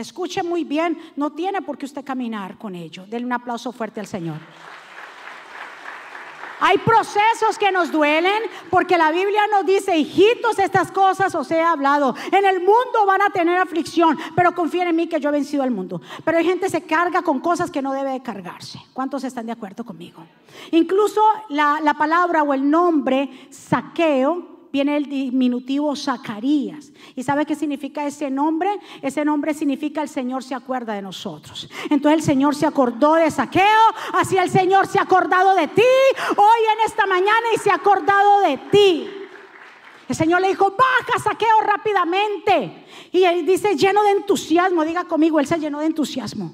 escuche 0.00 0.42
muy 0.42 0.64
bien, 0.64 0.98
no 1.16 1.32
tiene 1.32 1.62
por 1.62 1.78
qué 1.78 1.86
usted 1.86 2.04
caminar 2.04 2.58
con 2.58 2.74
ello. 2.74 3.04
Denle 3.06 3.26
un 3.26 3.32
aplauso 3.32 3.72
fuerte 3.72 4.00
al 4.00 4.06
Señor. 4.06 4.38
Hay 6.62 6.76
procesos 6.78 7.56
que 7.58 7.72
nos 7.72 7.90
duelen 7.90 8.42
porque 8.68 8.98
la 8.98 9.10
Biblia 9.10 9.40
nos 9.50 9.64
dice, 9.64 9.96
hijitos, 9.96 10.58
estas 10.58 10.92
cosas 10.92 11.34
os 11.34 11.50
he 11.50 11.60
hablado. 11.60 12.14
En 12.30 12.44
el 12.44 12.58
mundo 12.58 13.06
van 13.06 13.22
a 13.22 13.30
tener 13.30 13.56
aflicción, 13.58 14.18
pero 14.36 14.54
confíen 14.54 14.88
en 14.88 14.96
mí 14.96 15.08
que 15.08 15.18
yo 15.18 15.30
he 15.30 15.32
vencido 15.32 15.62
al 15.62 15.70
mundo. 15.70 16.02
Pero 16.22 16.36
hay 16.36 16.44
gente 16.44 16.66
que 16.66 16.70
se 16.70 16.82
carga 16.82 17.22
con 17.22 17.40
cosas 17.40 17.70
que 17.70 17.80
no 17.80 17.94
debe 17.94 18.22
cargarse. 18.22 18.78
¿Cuántos 18.92 19.24
están 19.24 19.46
de 19.46 19.52
acuerdo 19.52 19.84
conmigo? 19.84 20.22
Incluso 20.72 21.22
la, 21.48 21.80
la 21.82 21.94
palabra 21.94 22.42
o 22.42 22.52
el 22.52 22.68
nombre 22.68 23.48
saqueo 23.50 24.59
viene 24.72 24.96
el 24.96 25.06
diminutivo 25.06 25.94
Zacarías. 25.96 26.92
¿Y 27.16 27.22
sabe 27.22 27.46
qué 27.46 27.54
significa 27.54 28.06
ese 28.06 28.30
nombre? 28.30 28.70
Ese 29.02 29.24
nombre 29.24 29.54
significa 29.54 30.02
el 30.02 30.08
Señor 30.08 30.44
se 30.44 30.54
acuerda 30.54 30.94
de 30.94 31.02
nosotros. 31.02 31.68
Entonces 31.90 32.20
el 32.20 32.22
Señor 32.22 32.54
se 32.54 32.66
acordó 32.66 33.14
de 33.14 33.30
Saqueo, 33.30 33.64
así 34.14 34.36
el 34.36 34.50
Señor 34.50 34.86
se 34.86 34.98
ha 34.98 35.02
acordado 35.02 35.54
de 35.54 35.68
ti 35.68 35.82
hoy 36.36 36.60
en 36.74 36.86
esta 36.86 37.06
mañana 37.06 37.46
y 37.54 37.58
se 37.58 37.70
ha 37.70 37.74
acordado 37.74 38.40
de 38.40 38.56
ti. 38.70 39.10
El 40.08 40.16
Señor 40.16 40.40
le 40.40 40.48
dijo, 40.48 40.70
baja 40.76 41.22
Saqueo 41.22 41.60
rápidamente. 41.64 42.84
Y 43.12 43.22
él 43.22 43.46
dice, 43.46 43.76
lleno 43.76 44.02
de 44.02 44.10
entusiasmo, 44.10 44.84
diga 44.84 45.04
conmigo, 45.04 45.38
él 45.38 45.46
se 45.46 45.58
llenó 45.58 45.78
de 45.78 45.86
entusiasmo. 45.86 46.52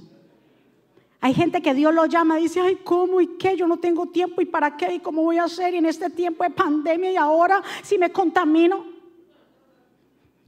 Hay 1.20 1.34
gente 1.34 1.62
que 1.62 1.74
Dios 1.74 1.94
lo 1.94 2.06
llama 2.06 2.38
y 2.38 2.44
dice, 2.44 2.60
ay, 2.60 2.78
¿cómo 2.84 3.20
y 3.20 3.38
qué? 3.38 3.56
Yo 3.56 3.66
no 3.66 3.78
tengo 3.78 4.06
tiempo 4.06 4.40
y 4.42 4.46
para 4.46 4.76
qué 4.76 4.94
y 4.94 5.00
cómo 5.00 5.22
voy 5.22 5.38
a 5.38 5.44
hacer 5.44 5.74
y 5.74 5.78
en 5.78 5.86
este 5.86 6.10
tiempo 6.10 6.44
de 6.44 6.50
pandemia 6.50 7.12
y 7.12 7.16
ahora 7.16 7.62
si 7.82 7.98
me 7.98 8.12
contamino. 8.12 8.84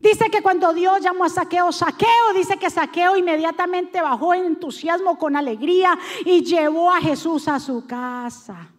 Dice 0.01 0.31
que 0.31 0.43
cuando 0.43 0.73
Dios 0.73 1.01
llamó 1.01 1.25
a 1.25 1.29
Saqueo, 1.29 1.73
Saqueo, 1.73 2.33
dice 2.35 2.57
que 2.57 2.71
Saqueo 2.71 3.17
inmediatamente 3.17 4.01
bajó 4.01 4.33
en 4.35 4.45
entusiasmo, 4.45 5.19
con 5.19 5.35
alegría 5.35 5.99
y 6.25 6.45
llevó 6.45 6.93
a 6.93 7.01
Jesús 7.01 7.49
a 7.49 7.59
su 7.59 7.85
casa. 7.87 8.71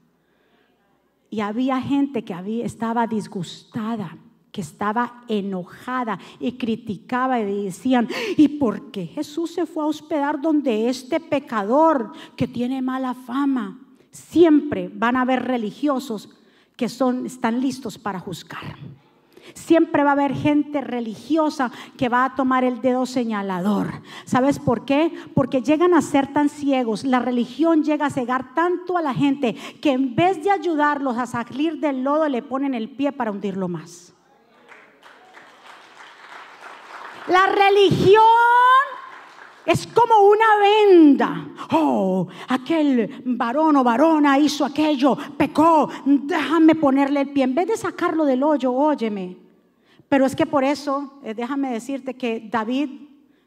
Y 1.29 1.41
había 1.41 1.81
gente 1.81 2.23
que 2.23 2.33
había, 2.33 2.65
estaba 2.65 3.05
disgustada 3.05 4.17
estaba 4.59 5.23
enojada 5.27 6.19
y 6.39 6.53
criticaba 6.53 7.39
y 7.39 7.65
decían, 7.65 8.07
¿y 8.37 8.47
por 8.47 8.91
qué 8.91 9.05
Jesús 9.05 9.51
se 9.53 9.65
fue 9.65 9.83
a 9.83 9.87
hospedar 9.87 10.41
donde 10.41 10.89
este 10.89 11.19
pecador 11.19 12.11
que 12.35 12.47
tiene 12.47 12.81
mala 12.81 13.13
fama? 13.13 13.79
Siempre 14.11 14.89
van 14.93 15.15
a 15.15 15.21
haber 15.21 15.43
religiosos 15.43 16.29
que 16.75 16.89
son, 16.89 17.25
están 17.25 17.59
listos 17.59 17.97
para 17.97 18.19
juzgar. 18.19 18.77
Siempre 19.53 20.03
va 20.03 20.11
a 20.11 20.13
haber 20.13 20.33
gente 20.33 20.81
religiosa 20.81 21.71
que 21.97 22.09
va 22.09 22.25
a 22.25 22.35
tomar 22.35 22.63
el 22.63 22.81
dedo 22.81 23.05
señalador. 23.05 24.01
¿Sabes 24.25 24.59
por 24.59 24.85
qué? 24.85 25.11
Porque 25.33 25.61
llegan 25.61 25.93
a 25.93 26.01
ser 26.01 26.31
tan 26.33 26.49
ciegos. 26.49 27.03
La 27.03 27.19
religión 27.19 27.83
llega 27.83 28.07
a 28.07 28.09
cegar 28.09 28.53
tanto 28.53 28.97
a 28.97 29.01
la 29.01 29.13
gente 29.13 29.55
que 29.81 29.91
en 29.91 30.15
vez 30.15 30.43
de 30.43 30.51
ayudarlos 30.51 31.17
a 31.17 31.25
salir 31.25 31.79
del 31.79 32.03
lodo 32.03 32.27
le 32.29 32.41
ponen 32.41 32.73
el 32.73 32.89
pie 32.89 33.11
para 33.11 33.31
hundirlo 33.31 33.67
más. 33.67 34.13
La 37.29 37.45
religión 37.45 38.23
es 39.65 39.85
como 39.85 40.29
una 40.29 40.45
venda. 40.57 41.47
Oh, 41.71 42.27
aquel 42.47 43.21
varón 43.23 43.75
o 43.75 43.83
varona 43.83 44.39
hizo 44.39 44.65
aquello, 44.65 45.15
pecó, 45.37 45.89
déjame 46.05 46.73
ponerle 46.73 47.21
el 47.21 47.29
pie. 47.29 47.43
En 47.43 47.53
vez 47.53 47.67
de 47.67 47.77
sacarlo 47.77 48.25
del 48.25 48.41
hoyo, 48.41 48.73
óyeme. 48.73 49.37
Pero 50.07 50.25
es 50.25 50.35
que 50.35 50.47
por 50.47 50.63
eso, 50.63 51.19
eh, 51.23 51.35
déjame 51.35 51.71
decirte 51.71 52.15
que 52.15 52.49
David 52.51 52.89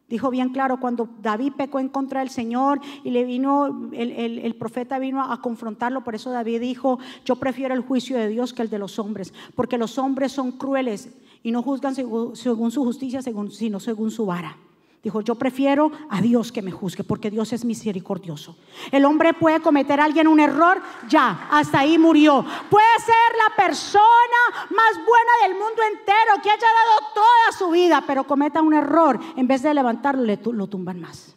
dijo 0.08 0.30
bien 0.30 0.50
claro, 0.50 0.78
cuando 0.78 1.08
David 1.20 1.54
pecó 1.56 1.80
en 1.80 1.88
contra 1.88 2.20
del 2.20 2.28
Señor 2.28 2.80
y 3.02 3.10
le 3.10 3.24
vino, 3.24 3.88
el, 3.92 4.12
el, 4.12 4.54
profeta 4.54 4.98
vino 4.98 5.22
a 5.22 5.40
confrontarlo, 5.40 6.04
por 6.04 6.14
eso 6.14 6.30
David 6.30 6.60
dijo, 6.60 6.98
yo 7.24 7.36
prefiero 7.36 7.74
el 7.74 7.80
juicio 7.80 8.18
de 8.18 8.28
Dios 8.28 8.52
que 8.52 8.60
el 8.60 8.68
de 8.68 8.78
los 8.78 8.98
hombres, 8.98 9.32
porque 9.56 9.78
los 9.78 9.96
hombres 9.96 10.30
son 10.30 10.52
crueles 10.52 11.08
y 11.42 11.52
no 11.52 11.62
juzgan 11.62 11.94
según, 11.94 12.36
su 12.36 12.84
justicia, 12.84 13.20
sino 13.22 13.80
según 13.80 14.10
su 14.10 14.26
vara. 14.26 14.56
Dijo, 15.02 15.20
yo 15.20 15.34
prefiero 15.34 15.90
a 16.10 16.20
Dios 16.20 16.52
que 16.52 16.62
me 16.62 16.70
juzgue, 16.70 17.02
porque 17.02 17.28
Dios 17.28 17.52
es 17.52 17.64
misericordioso. 17.64 18.56
El 18.92 19.04
hombre 19.04 19.34
puede 19.34 19.60
cometer 19.60 19.98
a 19.98 20.04
alguien 20.04 20.28
un 20.28 20.38
error, 20.38 20.80
ya, 21.08 21.48
hasta 21.50 21.80
ahí 21.80 21.98
murió. 21.98 22.44
Puede 22.70 22.98
ser 23.04 23.14
la 23.36 23.56
persona 23.56 24.04
más 24.70 25.04
buena 25.04 25.32
del 25.42 25.54
mundo 25.54 25.82
entero, 25.90 26.40
que 26.40 26.50
haya 26.50 26.60
dado 26.60 27.10
toda 27.14 27.58
su 27.58 27.70
vida, 27.72 28.04
pero 28.06 28.24
cometa 28.24 28.62
un 28.62 28.74
error, 28.74 29.18
en 29.36 29.48
vez 29.48 29.62
de 29.62 29.74
levantarlo, 29.74 30.24
lo 30.52 30.66
tumban 30.68 31.00
más. 31.00 31.34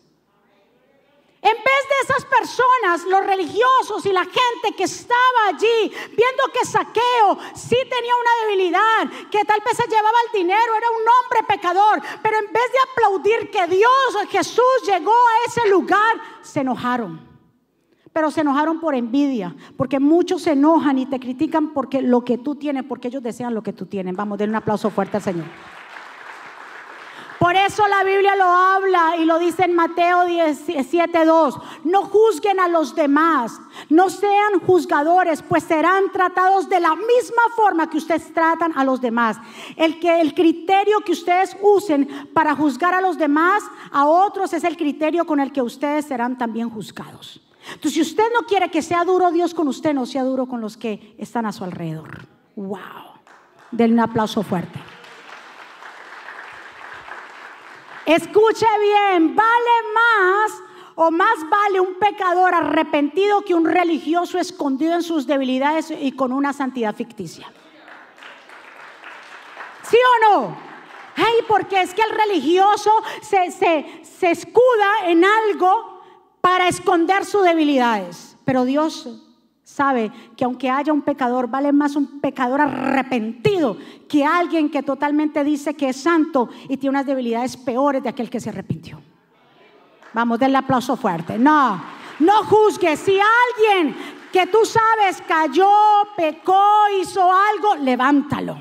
En 1.45 1.53
vez 1.53 1.63
de 1.63 1.97
esas 2.05 2.25
personas, 2.25 3.05
los 3.05 3.23
religiosos 3.23 4.03
y 4.07 4.11
la 4.11 4.23
gente 4.23 4.75
que 4.75 4.85
estaba 4.85 5.41
allí, 5.47 5.91
viendo 5.91 6.43
que 6.51 6.65
Saqueo 6.65 7.37
sí 7.53 7.77
tenía 7.87 8.13
una 8.19 8.47
debilidad, 8.47 9.29
que 9.29 9.45
tal 9.45 9.59
vez 9.63 9.77
se 9.77 9.87
llevaba 9.87 10.17
el 10.25 10.39
dinero, 10.39 10.75
era 10.75 10.89
un 10.89 11.05
hombre 11.05 11.43
pecador, 11.47 12.01
pero 12.23 12.39
en 12.39 12.51
vez 12.51 12.71
de 12.71 12.79
aplaudir 12.91 13.51
que 13.51 13.67
Dios 13.67 13.91
Jesús 14.31 14.63
llegó 14.87 15.11
a 15.11 15.47
ese 15.47 15.69
lugar, 15.69 16.15
se 16.41 16.61
enojaron. 16.61 17.21
Pero 18.11 18.31
se 18.31 18.41
enojaron 18.41 18.79
por 18.79 18.95
envidia, 18.95 19.55
porque 19.77 19.99
muchos 19.99 20.41
se 20.41 20.53
enojan 20.53 20.97
y 20.97 21.05
te 21.05 21.19
critican 21.19 21.75
porque 21.75 22.01
lo 22.01 22.25
que 22.25 22.39
tú 22.39 22.55
tienes, 22.55 22.85
porque 22.85 23.09
ellos 23.09 23.21
desean 23.21 23.53
lo 23.53 23.61
que 23.61 23.71
tú 23.71 23.85
tienes. 23.85 24.15
Vamos, 24.15 24.39
denle 24.39 24.53
un 24.53 24.63
aplauso 24.63 24.89
fuerte 24.89 25.17
al 25.17 25.23
Señor. 25.23 25.45
Por 27.45 27.55
eso 27.55 27.87
la 27.87 28.03
Biblia 28.03 28.35
lo 28.35 28.45
habla 28.45 29.17
y 29.19 29.25
lo 29.25 29.37
dice 29.37 29.65
en 29.65 29.75
Mateo 29.75 30.25
17:2. 30.25 31.61
No 31.83 32.01
juzguen 32.01 32.59
a 32.59 32.67
los 32.67 32.95
demás, 32.95 33.61
no 33.87 34.09
sean 34.09 34.59
juzgadores, 34.65 35.43
pues 35.43 35.63
serán 35.63 36.11
tratados 36.11 36.67
de 36.69 36.79
la 36.79 36.95
misma 36.95 37.43
forma 37.55 37.87
que 37.87 37.99
ustedes 37.99 38.33
tratan 38.33 38.75
a 38.75 38.83
los 38.83 38.99
demás. 38.99 39.37
El 39.75 39.99
que 39.99 40.21
el 40.21 40.33
criterio 40.33 41.01
que 41.01 41.11
ustedes 41.11 41.55
usen 41.61 42.31
para 42.33 42.55
juzgar 42.55 42.95
a 42.95 43.01
los 43.01 43.15
demás, 43.15 43.63
a 43.91 44.07
otros 44.07 44.51
es 44.53 44.63
el 44.63 44.75
criterio 44.75 45.25
con 45.25 45.39
el 45.39 45.51
que 45.51 45.61
ustedes 45.61 46.05
serán 46.05 46.39
también 46.39 46.71
juzgados. 46.71 47.41
Entonces, 47.67 47.93
si 47.93 48.01
usted 48.01 48.25
no 48.33 48.47
quiere 48.47 48.71
que 48.71 48.81
sea 48.81 49.03
duro 49.03 49.29
Dios 49.29 49.53
con 49.53 49.67
usted, 49.67 49.93
no 49.93 50.07
sea 50.07 50.23
duro 50.23 50.47
con 50.47 50.61
los 50.61 50.77
que 50.77 51.13
están 51.19 51.45
a 51.45 51.51
su 51.51 51.63
alrededor. 51.63 52.25
Wow. 52.55 52.79
Denle 53.69 53.93
un 53.93 53.99
aplauso 53.99 54.41
fuerte. 54.41 54.94
Escuche 58.05 58.67
bien, 58.81 59.35
vale 59.35 59.71
más 59.93 60.61
o 60.95 61.11
más 61.11 61.49
vale 61.49 61.79
un 61.79 61.95
pecador 61.95 62.53
arrepentido 62.53 63.41
que 63.41 63.53
un 63.53 63.65
religioso 63.65 64.39
escondido 64.39 64.93
en 64.93 65.03
sus 65.03 65.27
debilidades 65.27 65.91
y 65.91 66.11
con 66.11 66.31
una 66.31 66.53
santidad 66.53 66.95
ficticia. 66.95 67.51
¿Sí 69.83 69.97
o 69.97 70.29
no? 70.29 70.57
Ay, 71.17 71.45
porque 71.47 71.81
es 71.81 71.93
que 71.93 72.01
el 72.01 72.09
religioso 72.09 72.91
se, 73.21 73.51
se 73.51 74.31
escuda 74.31 75.07
en 75.07 75.23
algo 75.23 76.01
para 76.41 76.67
esconder 76.67 77.25
sus 77.25 77.43
debilidades. 77.43 78.37
Pero 78.45 78.65
Dios 78.65 79.24
sabe 79.65 80.11
que 80.37 80.45
aunque 80.45 80.69
haya 80.69 80.93
un 80.93 81.01
pecador, 81.01 81.49
vale 81.49 81.73
más 81.73 81.95
un 81.95 82.21
pecador 82.21 82.61
arrepentido 82.61 83.75
que 84.07 84.23
alguien 84.23 84.69
que 84.69 84.83
totalmente 84.83 85.43
dice 85.43 85.73
que 85.73 85.89
es 85.89 85.97
santo 85.97 86.49
y 86.69 86.77
tiene 86.77 86.91
unas 86.91 87.07
debilidades 87.07 87.57
peores 87.57 88.03
de 88.03 88.09
aquel 88.09 88.29
que 88.29 88.39
se 88.39 88.49
arrepintió. 88.49 89.01
Vamos, 90.13 90.39
denle 90.39 90.59
aplauso 90.59 90.95
fuerte. 90.95 91.39
No, 91.39 91.83
no 92.19 92.43
juzgue. 92.43 92.95
Si 92.95 93.19
alguien 93.19 93.97
que 94.31 94.45
tú 94.47 94.59
sabes 94.65 95.21
cayó, 95.27 95.67
pecó, 96.15 96.61
hizo 97.01 97.23
algo, 97.23 97.75
levántalo. 97.83 98.57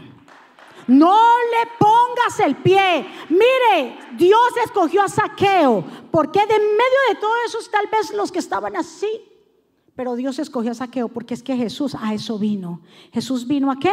No 0.86 1.20
le 1.50 1.70
pongas 1.78 2.40
el 2.40 2.57
pie. 2.57 3.07
Mire, 3.28 3.98
Dios 4.12 4.57
escogió 4.64 5.02
a 5.02 5.09
Saqueo, 5.09 5.84
porque 6.11 6.40
de 6.40 6.59
medio 6.59 7.00
de 7.11 7.14
todo 7.20 7.32
eso 7.46 7.59
tal 7.70 7.88
vez 7.88 8.11
los 8.14 8.32
que 8.32 8.38
estaban 8.38 8.74
así. 8.74 9.34
Pero 9.97 10.16
Dios 10.16 10.38
escogió 10.38 10.72
a 10.72 10.74
Saqueo 10.74 11.09
porque 11.09 11.34
es 11.34 11.42
que 11.42 11.57
Jesús 11.57 11.95
a 11.95 12.14
eso 12.14 12.38
vino. 12.38 12.80
Jesús 13.12 13.47
vino 13.47 13.70
a 13.70 13.78
qué? 13.78 13.92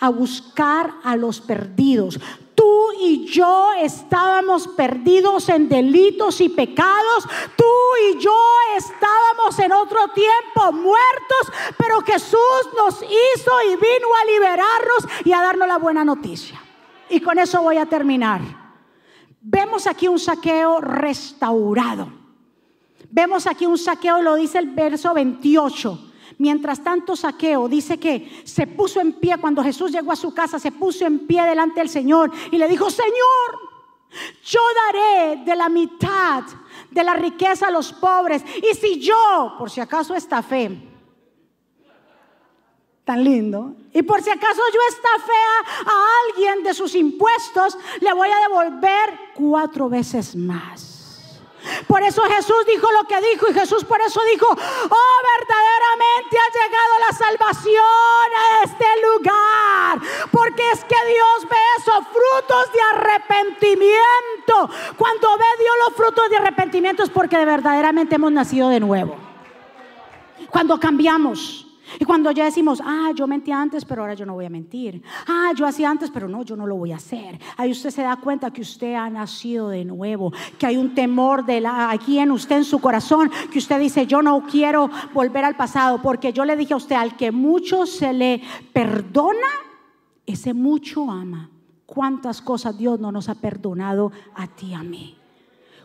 A 0.00 0.10
buscar 0.10 0.92
a 1.02 1.16
los 1.16 1.40
perdidos. 1.40 2.20
Tú 2.54 2.92
y 3.00 3.24
yo 3.26 3.70
estábamos 3.80 4.68
perdidos 4.68 5.48
en 5.48 5.70
delitos 5.70 6.40
y 6.42 6.50
pecados. 6.50 7.26
Tú 7.56 7.64
y 8.10 8.18
yo 8.18 8.38
estábamos 8.76 9.58
en 9.58 9.72
otro 9.72 10.00
tiempo 10.08 10.72
muertos, 10.72 11.52
pero 11.78 12.02
Jesús 12.02 12.68
nos 12.76 13.02
hizo 13.02 13.50
y 13.68 13.76
vino 13.76 14.08
a 14.20 14.32
liberarnos 14.32 15.24
y 15.24 15.32
a 15.32 15.40
darnos 15.40 15.66
la 15.66 15.78
buena 15.78 16.04
noticia. 16.04 16.60
Y 17.08 17.20
con 17.20 17.38
eso 17.38 17.62
voy 17.62 17.78
a 17.78 17.86
terminar. 17.86 18.42
Vemos 19.40 19.86
aquí 19.86 20.08
un 20.08 20.18
saqueo 20.18 20.80
restaurado. 20.80 22.21
Vemos 23.12 23.46
aquí 23.46 23.66
un 23.66 23.78
saqueo, 23.78 24.20
lo 24.20 24.34
dice 24.34 24.58
el 24.58 24.70
verso 24.70 25.14
28 25.14 26.12
Mientras 26.38 26.82
tanto, 26.82 27.14
Saqueo 27.14 27.68
dice 27.68 27.98
que 27.98 28.42
se 28.44 28.66
puso 28.66 29.00
en 29.00 29.12
pie 29.12 29.38
cuando 29.38 29.62
Jesús 29.62 29.92
llegó 29.92 30.10
a 30.10 30.16
su 30.16 30.34
casa, 30.34 30.58
se 30.58 30.72
puso 30.72 31.06
en 31.06 31.26
pie 31.26 31.42
delante 31.44 31.78
del 31.78 31.88
Señor 31.88 32.32
y 32.50 32.58
le 32.58 32.66
dijo, 32.68 32.90
Señor, 32.90 33.60
yo 34.44 34.60
daré 34.92 35.44
de 35.44 35.54
la 35.54 35.68
mitad 35.68 36.42
de 36.90 37.04
la 37.04 37.14
riqueza 37.14 37.68
a 37.68 37.70
los 37.70 37.92
pobres. 37.92 38.42
Y 38.56 38.74
si 38.74 39.00
yo, 39.00 39.54
por 39.56 39.70
si 39.70 39.80
acaso 39.80 40.16
esta 40.16 40.42
fe, 40.42 40.88
tan 43.04 43.22
lindo, 43.22 43.76
y 43.92 44.02
por 44.02 44.20
si 44.22 44.30
acaso 44.30 44.62
yo 44.74 44.80
esta 44.88 45.24
fea 45.24 45.92
a 45.92 46.04
alguien 46.26 46.64
de 46.64 46.74
sus 46.74 46.94
impuestos, 46.94 47.78
le 48.00 48.12
voy 48.12 48.28
a 48.28 48.48
devolver 48.48 49.18
cuatro 49.34 49.88
veces 49.88 50.34
más. 50.34 50.91
Por 51.92 52.02
eso 52.02 52.22
Jesús 52.22 52.56
dijo 52.66 52.90
lo 52.90 53.04
que 53.06 53.20
dijo 53.20 53.50
y 53.50 53.52
Jesús 53.52 53.84
por 53.84 54.00
eso 54.00 54.18
dijo, 54.32 54.46
oh 54.48 55.16
verdaderamente 55.38 56.38
ha 56.38 56.48
llegado 56.58 56.98
la 57.06 57.12
salvación 57.14 58.28
a 58.34 58.64
este 58.64 58.86
lugar. 59.02 60.00
Porque 60.30 60.62
es 60.70 60.82
que 60.84 60.96
Dios 61.06 61.50
ve 61.50 61.56
esos 61.76 62.06
frutos 62.06 62.72
de 62.72 62.80
arrepentimiento. 62.94 64.70
Cuando 64.96 65.36
ve 65.36 65.44
Dios 65.58 65.74
los 65.86 65.94
frutos 65.94 66.30
de 66.30 66.36
arrepentimiento 66.38 67.02
es 67.02 67.10
porque 67.10 67.36
verdaderamente 67.44 68.14
hemos 68.14 68.32
nacido 68.32 68.70
de 68.70 68.80
nuevo. 68.80 69.14
Cuando 70.48 70.80
cambiamos. 70.80 71.66
Y 71.98 72.04
cuando 72.04 72.30
ya 72.30 72.44
decimos, 72.44 72.80
ah, 72.84 73.10
yo 73.14 73.26
mentí 73.26 73.52
antes, 73.52 73.84
pero 73.84 74.02
ahora 74.02 74.14
yo 74.14 74.26
no 74.26 74.34
voy 74.34 74.44
a 74.44 74.50
mentir. 74.50 75.02
Ah, 75.26 75.52
yo 75.56 75.66
hacía 75.66 75.90
antes, 75.90 76.10
pero 76.10 76.28
no, 76.28 76.42
yo 76.42 76.56
no 76.56 76.66
lo 76.66 76.76
voy 76.76 76.92
a 76.92 76.96
hacer. 76.96 77.38
Ahí 77.56 77.70
usted 77.70 77.90
se 77.90 78.02
da 78.02 78.16
cuenta 78.16 78.50
que 78.50 78.60
usted 78.60 78.94
ha 78.94 79.08
nacido 79.10 79.68
de 79.68 79.84
nuevo, 79.84 80.32
que 80.58 80.66
hay 80.66 80.76
un 80.76 80.94
temor 80.94 81.44
de 81.44 81.60
la, 81.60 81.90
aquí 81.90 82.18
en 82.18 82.30
usted, 82.30 82.56
en 82.56 82.64
su 82.64 82.80
corazón, 82.80 83.30
que 83.50 83.58
usted 83.58 83.78
dice, 83.78 84.06
yo 84.06 84.22
no 84.22 84.44
quiero 84.44 84.90
volver 85.12 85.44
al 85.44 85.56
pasado, 85.56 86.00
porque 86.02 86.32
yo 86.32 86.44
le 86.44 86.56
dije 86.56 86.74
a 86.74 86.78
usted, 86.78 86.96
al 86.96 87.16
que 87.16 87.32
mucho 87.32 87.86
se 87.86 88.12
le 88.12 88.42
perdona, 88.72 89.48
ese 90.26 90.54
mucho 90.54 91.10
ama. 91.10 91.50
¿Cuántas 91.86 92.40
cosas 92.40 92.78
Dios 92.78 92.98
no 93.00 93.12
nos 93.12 93.28
ha 93.28 93.34
perdonado 93.34 94.12
a 94.34 94.46
ti, 94.46 94.72
a 94.72 94.82
mí? 94.82 95.21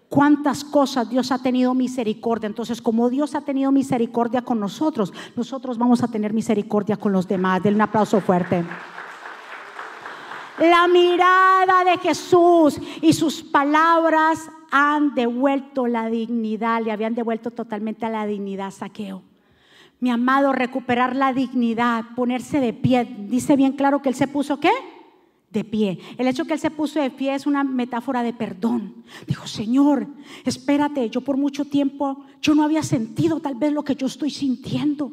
Cuántas 0.10 0.64
cosas 0.64 1.10
Dios 1.10 1.32
ha 1.32 1.40
tenido 1.40 1.74
misericordia. 1.74 2.48
Entonces, 2.48 2.82
como 2.82 3.10
Dios 3.10 3.36
ha 3.36 3.42
tenido 3.42 3.72
misericordia 3.72 4.42
con 4.42 4.60
nosotros, 4.60 5.14
nosotros 5.36 5.78
vamos 5.78 6.04
a 6.04 6.08
tener 6.08 6.34
misericordia 6.34 6.98
con 6.98 7.12
los 7.12 7.28
demás. 7.28 7.64
Denle 7.64 7.78
un 7.78 7.82
aplauso 7.82 8.22
fuerte. 8.22 8.64
La 10.60 10.88
mirada 10.88 11.84
de 11.84 11.98
Jesús 12.00 12.80
y 13.02 13.14
sus 13.14 13.44
palabras 13.44 14.50
han 14.72 15.14
devuelto 15.14 15.88
la 15.88 16.10
dignidad, 16.10 16.82
le 16.82 16.92
habían 16.92 17.14
devuelto 17.14 17.52
totalmente 17.52 18.06
a 18.06 18.10
la 18.10 18.26
dignidad 18.26 18.72
saqueo. 18.72 19.22
Mi 20.00 20.10
amado, 20.10 20.54
recuperar 20.54 21.16
la 21.16 21.34
dignidad, 21.34 22.06
ponerse 22.16 22.60
de 22.60 22.74
pie. 22.74 23.06
Dice 23.28 23.56
bien 23.56 23.74
claro 23.74 24.02
que 24.02 24.10
él 24.10 24.16
se 24.16 24.28
puso 24.28 24.60
qué? 24.60 24.72
De 25.50 25.64
pie. 25.64 26.00
El 26.18 26.28
hecho 26.28 26.46
que 26.46 26.54
él 26.54 26.60
se 26.60 26.72
puso 26.72 27.00
de 27.00 27.10
pie 27.10 27.34
es 27.34 27.46
una 27.46 27.64
metáfora 27.64 28.24
de 28.24 28.34
perdón. 28.34 29.04
Dijo, 29.26 29.48
Señor, 29.48 30.08
espérate, 30.46 31.10
yo 31.10 31.22
por 31.22 31.38
mucho 31.38 31.66
tiempo, 31.66 32.26
yo 32.42 32.54
no 32.54 32.64
había 32.64 32.84
sentido 32.84 33.40
tal 33.40 33.56
vez 33.56 33.72
lo 33.72 33.84
que 33.84 33.96
yo 33.96 34.08
estoy 34.08 34.30
sintiendo. 34.30 35.12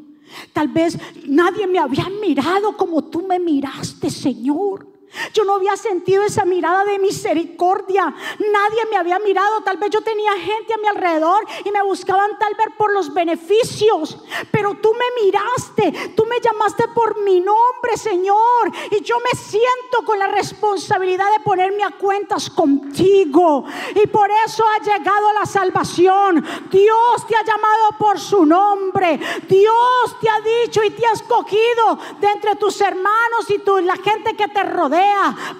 Tal 0.53 0.69
vez 0.69 0.99
nadie 1.27 1.67
me 1.67 1.79
había 1.79 2.09
mirado 2.21 2.77
como 2.77 3.05
tú 3.05 3.27
me 3.27 3.39
miraste, 3.39 4.11
Señor. 4.11 4.94
Yo 5.33 5.45
no 5.45 5.55
había 5.55 5.77
sentido 5.77 6.23
esa 6.23 6.45
mirada 6.45 6.85
de 6.85 6.99
misericordia. 6.99 8.15
Nadie 8.39 8.87
me 8.91 8.97
había 8.97 9.19
mirado. 9.19 9.63
Tal 9.63 9.77
vez 9.77 9.91
yo 9.91 10.01
tenía 10.01 10.33
gente 10.33 10.75
a 10.75 10.79
mi 10.79 10.89
alrededor 10.89 11.45
y 11.65 11.71
me 11.71 11.83
buscaban 11.83 12.39
tal 12.39 12.55
vez 12.55 12.67
por 12.77 12.93
los 12.93 13.13
beneficios. 13.13 14.19
Pero 14.51 14.75
tú 14.75 14.93
me 14.93 15.25
miraste. 15.25 16.11
Tú 16.15 16.25
me 16.27 16.41
llamaste 16.41 16.89
por 16.89 17.23
mi 17.23 17.41
nombre, 17.41 17.97
Señor. 17.97 18.73
Y 18.91 19.03
yo 19.03 19.17
me 19.21 19.39
siento 19.39 20.05
con 20.05 20.19
la 20.19 20.29
responsabilidad 20.29 21.27
de 21.37 21.45
ponerme 21.45 21.85
a 21.85 21.91
cuentas 21.91 22.51
contigo. 22.51 23.65
Y 23.95 24.07
por 24.07 24.31
eso 24.47 24.65
ha 24.67 24.83
llegado 24.83 25.33
la 25.33 25.47
salvación. 25.47 26.45
Dios 26.71 27.27
te 27.29 27.37
ha 27.37 27.45
llamado 27.45 27.99
por 27.99 28.19
su 28.19 28.45
nombre. 28.47 29.19
Dios 29.49 30.17
te 30.21 30.29
ha 30.29 30.41
dicho 30.41 30.83
y 30.83 30.91
te 30.91 31.07
ha 31.07 31.13
escogido 31.13 31.99
de 32.21 32.29
entre 32.29 32.57
tus 32.57 32.81
hermanos 32.81 33.49
y 33.49 33.63
la 33.83 33.97
gente 33.97 34.37
que 34.37 34.49
te 34.49 34.63
rodea 34.63 35.04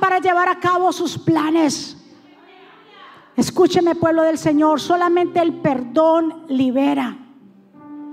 para 0.01 0.19
llevar 0.19 0.49
a 0.49 0.59
cabo 0.59 0.93
sus 0.93 1.19
planes. 1.19 1.97
Escúcheme 3.37 3.95
pueblo 3.95 4.23
del 4.23 4.39
Señor, 4.39 4.81
solamente 4.81 5.41
el 5.41 5.55
perdón 5.55 6.45
libera. 6.49 7.19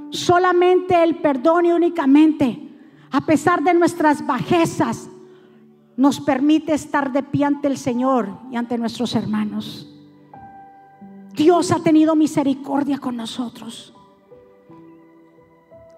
Solamente 0.10 1.02
el 1.04 1.18
perdón 1.18 1.68
y 1.68 1.72
únicamente, 1.72 2.70
a 3.12 3.22
pesar 3.22 3.64
de 3.64 3.74
nuestras 3.74 4.26
bajezas, 4.26 5.10
nos 5.96 6.20
permite 6.20 6.74
estar 6.74 7.12
de 7.12 7.24
pie 7.24 7.46
ante 7.46 7.68
el 7.68 7.78
Señor 7.78 8.30
y 8.52 8.58
ante 8.58 8.78
nuestros 8.78 9.16
hermanos. 9.16 9.88
Dios 11.34 11.72
ha 11.72 11.80
tenido 11.80 12.16
misericordia 12.16 12.98
con 12.98 13.16
nosotros. 13.16 13.94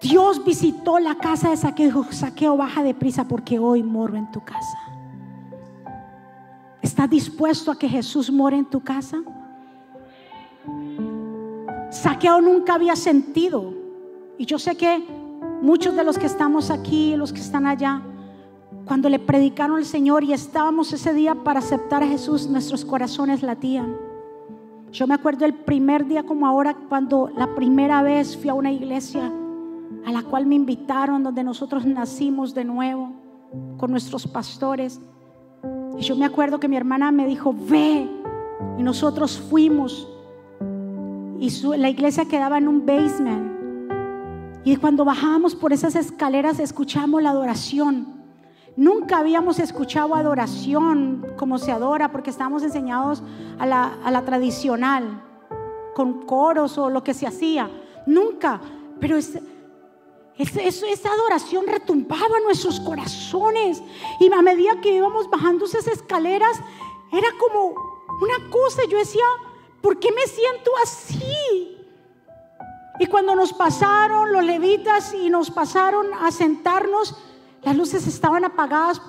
Dios 0.00 0.44
visitó 0.44 0.98
la 0.98 1.16
casa 1.16 1.50
de 1.50 1.56
saqueo, 1.56 2.04
saqueo 2.10 2.56
baja 2.56 2.82
de 2.82 2.94
prisa 2.94 3.26
porque 3.26 3.58
hoy 3.58 3.82
moro 3.82 4.16
en 4.16 4.30
tu 4.30 4.44
casa. 4.44 4.93
¿Estás 6.84 7.08
dispuesto 7.08 7.70
a 7.70 7.78
que 7.78 7.88
Jesús 7.88 8.30
more 8.30 8.58
en 8.58 8.66
tu 8.66 8.80
casa? 8.80 9.22
Saqueo 11.90 12.42
nunca 12.42 12.74
había 12.74 12.94
sentido. 12.94 13.72
Y 14.36 14.44
yo 14.44 14.58
sé 14.58 14.76
que 14.76 15.02
muchos 15.62 15.96
de 15.96 16.04
los 16.04 16.18
que 16.18 16.26
estamos 16.26 16.70
aquí, 16.70 17.16
los 17.16 17.32
que 17.32 17.40
están 17.40 17.66
allá, 17.66 18.02
cuando 18.84 19.08
le 19.08 19.18
predicaron 19.18 19.78
al 19.78 19.86
Señor 19.86 20.24
y 20.24 20.34
estábamos 20.34 20.92
ese 20.92 21.14
día 21.14 21.34
para 21.34 21.60
aceptar 21.60 22.02
a 22.02 22.06
Jesús, 22.06 22.48
nuestros 22.48 22.84
corazones 22.84 23.42
latían. 23.42 23.96
Yo 24.92 25.06
me 25.06 25.14
acuerdo 25.14 25.46
el 25.46 25.54
primer 25.54 26.06
día 26.06 26.24
como 26.24 26.46
ahora, 26.46 26.76
cuando 26.90 27.30
la 27.34 27.54
primera 27.54 28.02
vez 28.02 28.36
fui 28.36 28.50
a 28.50 28.54
una 28.54 28.70
iglesia 28.70 29.32
a 30.04 30.12
la 30.12 30.22
cual 30.22 30.44
me 30.44 30.56
invitaron, 30.56 31.22
donde 31.22 31.44
nosotros 31.44 31.86
nacimos 31.86 32.52
de 32.52 32.66
nuevo 32.66 33.10
con 33.78 33.90
nuestros 33.90 34.26
pastores. 34.26 35.00
Y 35.98 36.02
yo 36.02 36.16
me 36.16 36.24
acuerdo 36.24 36.60
que 36.60 36.68
mi 36.68 36.76
hermana 36.76 37.12
me 37.12 37.26
dijo, 37.26 37.54
ve. 37.54 38.08
Y 38.78 38.82
nosotros 38.82 39.38
fuimos. 39.38 40.08
Y 41.38 41.50
la 41.76 41.88
iglesia 41.88 42.24
quedaba 42.24 42.58
en 42.58 42.68
un 42.68 42.84
basement. 42.86 43.54
Y 44.64 44.76
cuando 44.76 45.04
bajábamos 45.04 45.54
por 45.54 45.72
esas 45.72 45.94
escaleras 45.94 46.58
escuchamos 46.58 47.22
la 47.22 47.30
adoración. 47.30 48.14
Nunca 48.76 49.18
habíamos 49.18 49.60
escuchado 49.60 50.14
adoración 50.14 51.26
como 51.36 51.58
se 51.58 51.70
adora 51.70 52.10
porque 52.10 52.30
estábamos 52.30 52.62
enseñados 52.62 53.22
a 53.58 53.66
la, 53.66 53.98
a 54.04 54.10
la 54.10 54.22
tradicional, 54.22 55.22
con 55.94 56.26
coros 56.26 56.76
o 56.78 56.90
lo 56.90 57.04
que 57.04 57.14
se 57.14 57.26
hacía. 57.26 57.70
Nunca. 58.06 58.60
Pero 58.98 59.16
es, 59.16 59.38
esa 60.38 61.12
adoración 61.12 61.66
retumbaba 61.66 62.38
en 62.38 62.44
nuestros 62.44 62.80
corazones. 62.80 63.82
Y 64.20 64.32
a 64.32 64.42
medida 64.42 64.80
que 64.80 64.94
íbamos 64.94 65.30
bajando 65.30 65.64
esas 65.64 65.86
escaleras, 65.86 66.60
era 67.12 67.28
como 67.38 67.74
una 68.20 68.50
cosa. 68.50 68.82
Yo 68.88 68.98
decía, 68.98 69.24
¿por 69.80 69.98
qué 69.98 70.10
me 70.12 70.26
siento 70.26 70.70
así? 70.82 71.78
Y 72.98 73.06
cuando 73.06 73.34
nos 73.34 73.52
pasaron 73.52 74.32
los 74.32 74.44
levitas 74.44 75.14
y 75.14 75.28
nos 75.28 75.50
pasaron 75.50 76.06
a 76.14 76.30
sentarnos, 76.30 77.16
las 77.62 77.76
luces 77.76 78.06
estaban 78.06 78.44
apagadas 78.44 79.00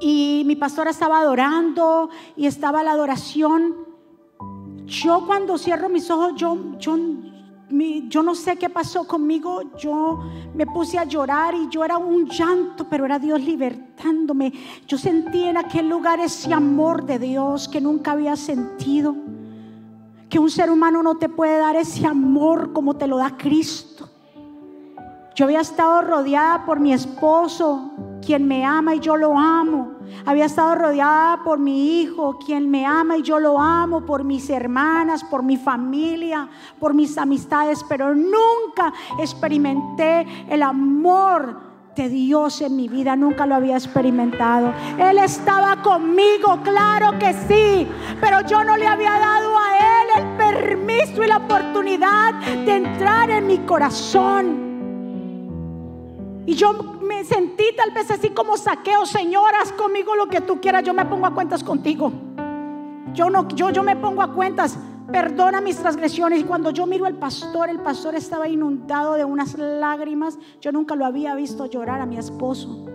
y 0.00 0.42
mi 0.46 0.56
pastora 0.56 0.90
estaba 0.90 1.20
adorando 1.20 2.08
y 2.36 2.46
estaba 2.46 2.82
la 2.82 2.92
adoración. 2.92 3.86
Yo 4.86 5.24
cuando 5.26 5.58
cierro 5.58 5.88
mis 5.88 6.10
ojos, 6.10 6.32
yo, 6.36 6.56
yo 6.78 6.96
yo 8.08 8.22
no 8.22 8.34
sé 8.34 8.56
qué 8.56 8.68
pasó 8.68 9.06
conmigo, 9.06 9.76
yo 9.76 10.20
me 10.54 10.66
puse 10.66 10.98
a 10.98 11.04
llorar 11.04 11.54
y 11.54 11.68
yo 11.68 11.84
era 11.84 11.98
un 11.98 12.26
llanto, 12.26 12.88
pero 12.88 13.04
era 13.04 13.18
Dios 13.18 13.40
libertándome. 13.40 14.52
Yo 14.86 14.96
sentí 14.96 15.44
en 15.44 15.56
aquel 15.56 15.88
lugar 15.88 16.20
ese 16.20 16.52
amor 16.52 17.04
de 17.04 17.18
Dios 17.18 17.68
que 17.68 17.80
nunca 17.80 18.12
había 18.12 18.36
sentido. 18.36 19.14
Que 20.28 20.38
un 20.38 20.50
ser 20.50 20.70
humano 20.70 21.02
no 21.02 21.16
te 21.16 21.28
puede 21.28 21.58
dar 21.58 21.76
ese 21.76 22.06
amor 22.06 22.72
como 22.72 22.96
te 22.96 23.06
lo 23.06 23.18
da 23.18 23.36
Cristo. 23.36 24.07
Yo 25.38 25.44
había 25.44 25.60
estado 25.60 26.02
rodeada 26.02 26.64
por 26.66 26.80
mi 26.80 26.92
esposo, 26.92 27.92
quien 28.26 28.48
me 28.48 28.64
ama 28.64 28.96
y 28.96 28.98
yo 28.98 29.16
lo 29.16 29.38
amo. 29.38 29.92
Había 30.26 30.46
estado 30.46 30.74
rodeada 30.74 31.44
por 31.44 31.60
mi 31.60 32.00
hijo, 32.00 32.40
quien 32.44 32.68
me 32.68 32.84
ama 32.84 33.18
y 33.18 33.22
yo 33.22 33.38
lo 33.38 33.60
amo, 33.60 34.04
por 34.04 34.24
mis 34.24 34.50
hermanas, 34.50 35.22
por 35.22 35.44
mi 35.44 35.56
familia, 35.56 36.48
por 36.80 36.92
mis 36.92 37.16
amistades, 37.16 37.84
pero 37.88 38.16
nunca 38.16 38.92
experimenté 39.20 40.26
el 40.50 40.60
amor 40.60 41.60
de 41.94 42.08
Dios 42.08 42.60
en 42.60 42.74
mi 42.74 42.88
vida, 42.88 43.14
nunca 43.14 43.46
lo 43.46 43.54
había 43.54 43.76
experimentado. 43.76 44.72
Él 44.98 45.18
estaba 45.18 45.80
conmigo, 45.82 46.58
claro 46.64 47.16
que 47.20 47.32
sí, 47.32 47.86
pero 48.20 48.40
yo 48.40 48.64
no 48.64 48.76
le 48.76 48.88
había 48.88 49.12
dado 49.12 49.56
a 49.56 50.02
Él 50.02 50.08
el 50.16 50.36
permiso 50.36 51.22
y 51.22 51.28
la 51.28 51.36
oportunidad 51.36 52.34
de 52.42 52.74
entrar 52.74 53.30
en 53.30 53.46
mi 53.46 53.58
corazón. 53.58 54.67
Y 56.48 56.54
yo 56.54 56.72
me 57.02 57.26
sentí 57.26 57.76
tal 57.76 57.90
vez 57.90 58.10
así 58.10 58.30
como 58.30 58.56
saqueo, 58.56 59.04
Señor, 59.04 59.54
haz 59.54 59.70
conmigo 59.70 60.16
lo 60.16 60.28
que 60.28 60.40
tú 60.40 60.62
quieras, 60.62 60.82
yo 60.82 60.94
me 60.94 61.04
pongo 61.04 61.26
a 61.26 61.34
cuentas 61.34 61.62
contigo. 61.62 62.10
Yo 63.12 63.28
no, 63.28 63.46
yo, 63.48 63.68
yo 63.68 63.82
me 63.82 63.96
pongo 63.96 64.22
a 64.22 64.32
cuentas, 64.32 64.78
perdona 65.12 65.60
mis 65.60 65.76
transgresiones. 65.76 66.40
Y 66.40 66.44
cuando 66.44 66.70
yo 66.70 66.86
miro 66.86 67.04
al 67.04 67.16
pastor, 67.16 67.68
el 67.68 67.80
pastor 67.80 68.14
estaba 68.14 68.48
inundado 68.48 69.12
de 69.12 69.26
unas 69.26 69.58
lágrimas. 69.58 70.38
Yo 70.58 70.72
nunca 70.72 70.96
lo 70.96 71.04
había 71.04 71.34
visto 71.34 71.66
llorar 71.66 72.00
a 72.00 72.06
mi 72.06 72.16
esposo. 72.16 72.86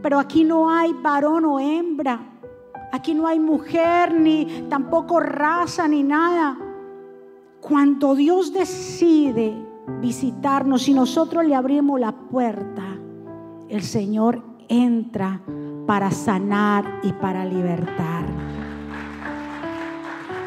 Pero 0.00 0.20
aquí 0.20 0.44
no 0.44 0.70
hay 0.70 0.92
varón 0.92 1.46
o 1.46 1.58
hembra. 1.58 2.20
Aquí 2.92 3.14
no 3.14 3.26
hay 3.26 3.40
mujer, 3.40 4.14
ni 4.14 4.68
tampoco 4.70 5.18
raza, 5.18 5.88
ni 5.88 6.04
nada. 6.04 6.56
Cuando 7.60 8.14
Dios 8.14 8.52
decide 8.52 9.73
visitarnos, 10.00 10.88
y 10.88 10.94
nosotros 10.94 11.44
le 11.44 11.54
abrimos 11.54 12.00
la 12.00 12.12
puerta, 12.12 12.82
el 13.68 13.82
Señor 13.82 14.42
entra 14.68 15.40
para 15.86 16.10
sanar 16.10 17.00
y 17.02 17.12
para 17.12 17.44
libertar. 17.44 18.24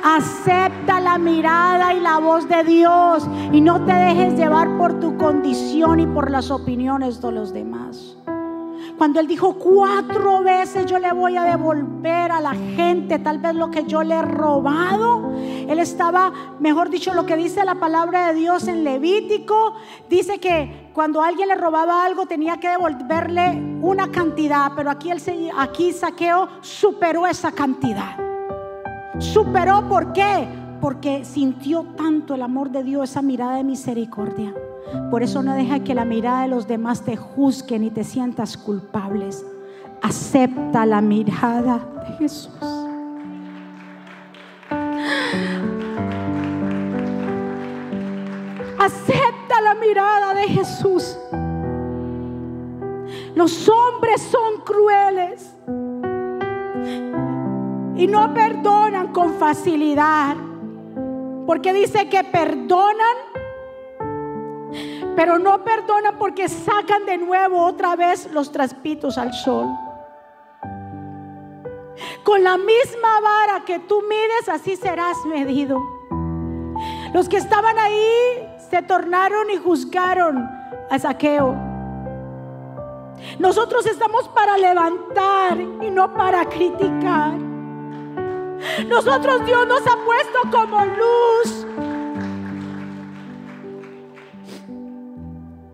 Acepta 0.04 1.02
la 1.02 1.18
mirada 1.18 1.94
y 1.94 2.00
la 2.00 2.18
voz 2.20 2.48
de 2.48 2.64
Dios 2.64 3.28
y 3.52 3.60
no 3.60 3.84
te 3.84 3.94
dejes 3.94 4.38
llevar 4.38 4.78
por 4.78 5.00
tu 5.00 5.18
condición 5.18 6.00
y 6.00 6.08
por 6.08 6.32
las 6.32 6.50
opiniones 6.50 7.22
de 7.22 7.32
los 7.32 7.54
demás. 7.54 8.18
Cuando 8.98 9.20
él 9.20 9.28
dijo 9.28 9.56
cuatro 9.56 10.44
veces 10.44 10.86
yo 10.86 10.98
le 10.98 11.12
voy 11.12 11.36
a 11.36 11.44
devolver 11.44 12.32
a 12.32 12.40
la 12.40 12.54
gente 12.54 13.20
tal 13.20 13.40
vez 13.40 13.54
lo 13.54 13.70
que 13.70 13.84
yo 13.84 14.02
le 14.02 14.16
he 14.16 14.22
robado, 14.22 15.34
él 15.68 15.80
estaba, 15.80 16.32
mejor 16.60 16.90
dicho, 16.90 17.14
lo 17.14 17.26
que 17.26 17.36
dice 17.36 17.64
la 17.66 17.76
palabra 17.76 18.28
de 18.28 18.40
Dios 18.40 18.68
en 18.68 18.84
Levítico, 18.84 19.76
dice 20.10 20.40
que 20.40 20.90
cuando 20.94 21.22
alguien 21.22 21.48
le 21.48 21.56
robaba 21.56 22.06
algo 22.06 22.26
tenía 22.26 22.58
que 22.58 22.70
devolverle 22.70 23.80
una 23.82 24.12
cantidad, 24.12 24.72
pero 24.76 24.90
aquí, 24.90 25.12
el, 25.12 25.22
aquí 25.58 25.92
Saqueo 25.92 26.48
superó 26.62 27.28
esa 27.28 27.52
cantidad. 27.52 28.18
Superó, 29.20 29.88
¿por 29.88 30.14
qué? 30.14 30.48
Porque 30.80 31.26
sintió 31.26 31.84
tanto 31.98 32.36
el 32.36 32.42
amor 32.42 32.70
de 32.70 32.84
Dios, 32.84 33.10
esa 33.10 33.22
mirada 33.22 33.58
de 33.58 33.64
misericordia. 33.64 34.54
Por 35.10 35.24
eso 35.24 35.44
no 35.44 35.54
deja 35.54 35.84
que 35.84 35.96
la 35.96 36.06
mirada 36.06 36.44
de 36.44 36.48
los 36.48 36.68
demás 36.68 37.02
te 37.02 37.18
juzguen 37.18 37.84
y 37.84 37.90
te 37.90 38.04
sientas 38.04 38.56
culpables. 38.58 39.46
Acepta 40.02 40.86
la 40.86 41.02
mirada 41.02 41.80
de 42.08 42.14
Jesús. 42.18 42.87
Acepta 48.80 49.62
la 49.62 49.76
mirada 49.76 50.34
de 50.34 50.44
Jesús. 50.44 51.18
Los 53.36 53.70
hombres 53.70 54.22
son 54.22 54.62
crueles 54.62 55.54
y 57.96 58.08
no 58.08 58.34
perdonan 58.34 59.12
con 59.14 59.34
facilidad. 59.36 60.36
Porque 61.46 61.74
dice 61.74 62.10
que 62.10 62.24
perdonan 62.24 63.18
pero 65.18 65.40
no 65.40 65.64
perdona 65.64 66.20
porque 66.20 66.48
sacan 66.48 67.08
de 67.08 67.18
nuevo 67.18 67.66
otra 67.66 67.96
vez 67.96 68.30
los 68.32 68.52
traspitos 68.52 69.18
al 69.18 69.34
sol. 69.34 69.68
Con 72.24 72.44
la 72.44 72.58
misma 72.58 73.20
vara 73.22 73.66
que 73.66 73.80
tú 73.80 74.02
mides, 74.02 74.50
así 74.50 74.76
serás 74.76 75.18
medido. 75.26 75.82
Los 77.14 77.28
que 77.30 77.38
estaban 77.38 77.78
ahí 77.80 78.48
se 78.70 78.82
tornaron 78.82 79.50
y 79.50 79.58
juzgaron 79.58 80.50
a 80.90 81.00
Saqueo. 81.00 81.56
Nosotros 83.40 83.86
estamos 83.86 84.28
para 84.30 84.58
levantar 84.58 85.60
y 85.60 85.90
no 85.90 86.14
para 86.14 86.46
criticar. 86.46 87.34
Nosotros 88.88 89.46
Dios 89.46 89.68
nos 89.68 89.82
ha 89.82 89.98
puesto 90.06 90.40
como 90.52 90.86
luz 90.86 91.66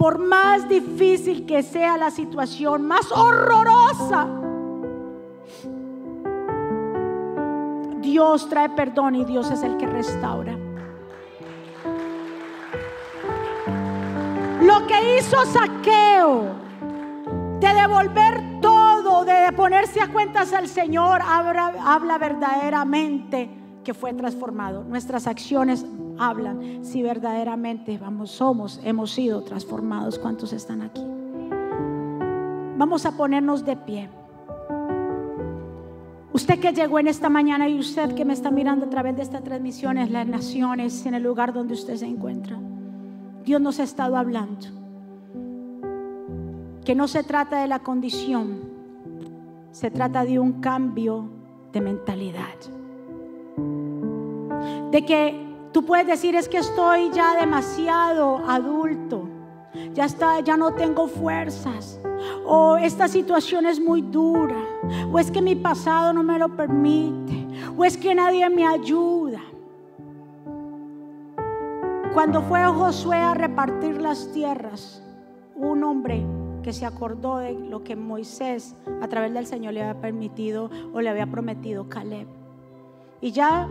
por 0.04 0.20
más 0.20 0.68
difícil 0.68 1.46
que 1.46 1.64
sea 1.64 1.96
la 1.96 2.12
situación, 2.12 2.86
más 2.86 3.10
horrorosa, 3.10 4.28
Dios 8.14 8.48
trae 8.48 8.70
perdón 8.70 9.16
y 9.16 9.26
Dios 9.26 9.50
es 9.50 9.64
el 9.64 9.76
que 9.76 9.88
restaura. 9.88 10.56
Lo 14.62 14.86
que 14.86 15.18
hizo 15.18 15.44
Saqueo 15.48 16.44
de 17.60 17.74
devolver 17.74 18.62
todo, 18.62 19.26
de 19.26 19.52
ponerse 19.54 20.00
a 20.00 20.14
cuentas 20.14 20.54
al 20.54 20.68
Señor, 20.68 21.22
habla, 21.24 22.20
verdaderamente 22.20 23.50
que 23.84 23.96
fue 23.96 24.14
transformado. 24.14 24.84
Nuestras 24.84 25.26
acciones 25.26 25.84
hablan 26.20 26.86
si 26.86 27.02
verdaderamente 27.02 27.98
vamos, 27.98 28.30
somos, 28.30 28.80
hemos 28.84 29.10
sido 29.10 29.42
transformados. 29.42 30.20
¿Cuántos 30.20 30.54
están 30.54 30.84
aquí? 30.84 31.04
Vamos 32.78 33.08
a 33.08 33.18
ponernos 33.18 33.66
de 33.66 33.76
pie. 33.76 34.23
Usted 36.34 36.60
que 36.60 36.74
llegó 36.74 37.00
en 37.00 37.08
esta 37.08 37.30
mañana 37.30 37.70
y 37.70 37.80
usted 37.80 38.16
que 38.16 38.26
me 38.26 38.34
está 38.34 38.52
mirando 38.52 38.88
a 38.88 38.90
través 38.90 39.16
de 39.16 39.22
esta 39.22 39.42
transmisión 39.42 39.98
en 39.98 40.12
las 40.12 40.28
naciones, 40.28 41.06
en 41.06 41.14
el 41.14 41.24
lugar 41.24 41.54
donde 41.54 41.76
usted 41.76 41.96
se 41.96 42.06
encuentra. 42.06 42.60
Dios 43.46 43.62
nos 43.62 43.80
ha 43.80 43.84
estado 43.84 44.18
hablando. 44.18 44.68
Que 46.84 46.96
no 46.96 47.08
se 47.08 47.24
trata 47.24 47.62
de 47.62 47.68
la 47.68 47.80
condición, 47.80 48.62
se 49.72 49.92
trata 49.92 50.26
de 50.26 50.40
un 50.40 50.60
cambio 50.60 51.30
de 51.72 51.82
mentalidad. 51.82 52.58
De 54.92 55.06
que 55.06 55.54
Tú 55.74 55.84
puedes 55.84 56.06
decir 56.06 56.36
es 56.36 56.48
que 56.48 56.60
estoy 56.60 57.10
ya 57.10 57.36
demasiado 57.36 58.44
adulto. 58.48 59.28
Ya 59.96 60.06
está, 60.06 60.40
ya 60.42 60.56
no 60.56 60.76
tengo 60.76 61.08
fuerzas. 61.08 62.00
O 62.46 62.78
esta 62.78 63.08
situación 63.08 63.66
es 63.66 63.80
muy 63.80 64.02
dura. 64.02 64.58
O 65.12 65.20
es 65.20 65.32
que 65.32 65.42
mi 65.42 65.56
pasado 65.56 66.14
no 66.14 66.24
me 66.24 66.38
lo 66.38 66.56
permite. 66.56 67.48
O 67.78 67.86
es 67.86 67.98
que 67.98 68.14
nadie 68.14 68.50
me 68.50 68.68
ayuda. 68.68 69.42
Cuando 72.14 72.42
fue 72.44 72.64
Josué 72.64 73.18
a 73.18 73.34
repartir 73.34 74.00
las 74.00 74.32
tierras, 74.32 75.04
un 75.56 75.84
hombre 75.84 76.24
que 76.62 76.74
se 76.74 76.86
acordó 76.86 77.38
de 77.38 77.54
lo 77.54 77.84
que 77.84 77.96
Moisés 77.96 78.76
a 79.02 79.08
través 79.08 79.34
del 79.34 79.48
Señor 79.48 79.74
le 79.74 79.82
había 79.82 80.00
permitido 80.00 80.70
o 80.94 81.02
le 81.02 81.10
había 81.10 81.26
prometido 81.26 81.90
Caleb. 81.90 82.28
Y 83.20 83.32
ya 83.32 83.68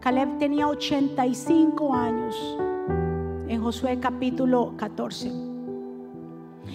Caleb 0.00 0.38
tenía 0.38 0.68
85 0.68 1.94
años 1.94 2.58
en 3.48 3.62
Josué 3.62 3.98
capítulo 4.00 4.74
14. 4.76 5.53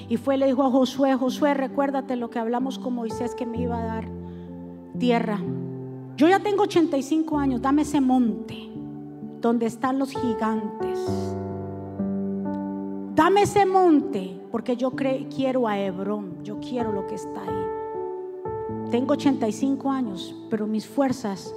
Y 0.07 0.17
fue 0.17 0.37
le 0.37 0.47
dijo 0.47 0.63
a 0.63 0.71
Josué, 0.71 1.15
Josué, 1.15 1.53
recuérdate 1.53 2.15
lo 2.15 2.29
que 2.29 2.39
hablamos 2.39 2.79
con 2.79 2.93
Moisés 2.93 3.35
que 3.35 3.45
me 3.45 3.61
iba 3.61 3.77
a 3.77 3.85
dar 3.85 4.07
tierra. 4.97 5.39
Yo 6.15 6.27
ya 6.27 6.39
tengo 6.39 6.63
85 6.63 7.37
años, 7.37 7.61
dame 7.61 7.83
ese 7.83 8.01
monte 8.01 8.69
donde 9.41 9.65
están 9.65 9.99
los 9.99 10.11
gigantes. 10.11 10.99
Dame 13.15 13.43
ese 13.43 13.65
monte 13.65 14.39
porque 14.51 14.75
yo 14.75 14.91
quiero 14.91 15.67
a 15.67 15.77
Hebrón, 15.77 16.43
yo 16.43 16.59
quiero 16.59 16.91
lo 16.91 17.05
que 17.07 17.15
está 17.15 17.41
ahí. 17.41 18.89
Tengo 18.91 19.13
85 19.13 19.91
años, 19.91 20.35
pero 20.49 20.65
mis 20.65 20.87
fuerzas 20.87 21.53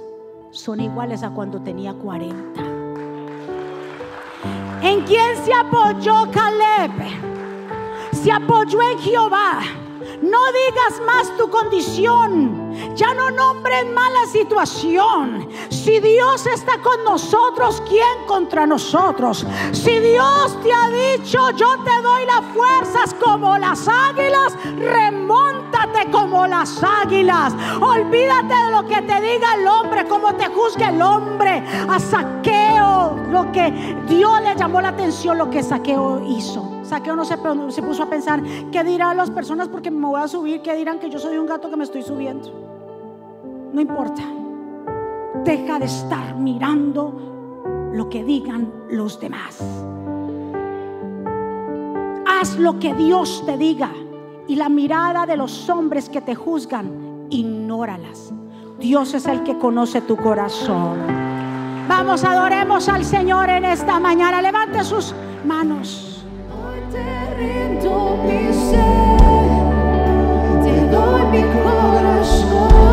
son 0.51 0.79
iguales 0.79 1.23
a 1.23 1.31
cuando 1.31 1.61
tenía 1.61 1.93
40. 1.93 2.61
¿En 4.83 5.01
quién 5.01 5.37
se 5.43 5.53
apoyó 5.53 6.29
Caleb? 6.31 7.32
Se 8.13 8.31
apoyó 8.31 8.81
en 8.81 8.99
Jehová. 8.99 9.59
No 10.21 10.39
digas 10.51 11.01
más 11.05 11.37
tu 11.37 11.49
condición. 11.49 12.73
Ya 12.95 13.13
no 13.13 13.31
nombres 13.31 13.85
más 13.93 14.09
la 14.11 14.31
situación. 14.31 15.49
Si 15.69 15.99
Dios 15.99 16.45
está 16.45 16.79
con 16.81 17.03
nosotros, 17.03 17.81
¿quién 17.87 18.25
contra 18.27 18.65
nosotros? 18.65 19.45
Si 19.71 19.99
Dios 19.99 20.57
te 20.61 20.71
ha 20.71 20.89
dicho, 20.89 21.51
yo 21.51 21.75
te 21.83 22.01
doy 22.01 22.25
las 22.25 22.41
fuerzas 22.53 23.15
como 23.15 23.57
las 23.57 23.87
águilas, 23.87 24.53
remóntate 24.77 26.09
como 26.11 26.47
las 26.47 26.81
águilas. 26.81 27.53
Olvídate 27.81 28.53
de 28.53 28.71
lo 28.71 28.87
que 28.87 29.01
te 29.01 29.21
diga 29.21 29.55
el 29.55 29.67
hombre, 29.67 30.07
como 30.07 30.33
te 30.35 30.47
juzgue 30.47 30.85
el 30.85 31.01
hombre. 31.01 31.63
A 31.89 31.99
saqueo, 31.99 33.17
lo 33.29 33.51
que 33.51 33.97
Dios 34.07 34.41
le 34.41 34.55
llamó 34.55 34.81
la 34.81 34.89
atención, 34.89 35.37
lo 35.37 35.49
que 35.49 35.63
saqueo 35.63 36.21
hizo. 36.25 36.72
Saqueo 36.83 37.15
no 37.15 37.23
se, 37.23 37.37
se 37.69 37.81
puso 37.81 38.03
a 38.03 38.09
pensar, 38.09 38.43
¿qué 38.71 38.83
dirán 38.83 39.17
las 39.17 39.31
personas 39.31 39.69
porque 39.69 39.89
me 39.89 40.05
voy 40.05 40.21
a 40.21 40.27
subir? 40.27 40.61
¿Qué 40.61 40.75
dirán 40.75 40.99
que 40.99 41.09
yo 41.09 41.17
soy 41.17 41.37
un 41.37 41.45
gato 41.45 41.69
que 41.69 41.77
me 41.77 41.85
estoy 41.85 42.03
subiendo? 42.03 42.51
No 43.71 43.81
importa. 43.81 44.21
Deja 45.43 45.79
de 45.79 45.85
estar 45.85 46.35
mirando 46.35 47.91
lo 47.93 48.09
que 48.09 48.23
digan 48.23 48.71
los 48.89 49.19
demás. 49.19 49.63
Haz 52.27 52.57
lo 52.57 52.79
que 52.79 52.93
Dios 52.93 53.43
te 53.45 53.57
diga 53.57 53.91
y 54.47 54.55
la 54.55 54.67
mirada 54.67 55.25
de 55.25 55.37
los 55.37 55.69
hombres 55.69 56.09
que 56.09 56.21
te 56.21 56.35
juzgan, 56.35 57.27
ignóralas. 57.29 58.33
Dios 58.79 59.13
es 59.13 59.25
el 59.25 59.43
que 59.43 59.57
conoce 59.57 60.01
tu 60.01 60.17
corazón. 60.17 60.97
Vamos, 61.87 62.23
adoremos 62.23 62.89
al 62.89 63.05
Señor 63.05 63.49
en 63.49 63.65
esta 63.65 63.99
mañana. 63.99 64.41
Levante 64.41 64.83
sus 64.83 65.15
manos 65.45 66.12
Лише 68.25 68.85
тебе 70.63 71.43
хорошо 71.51 72.92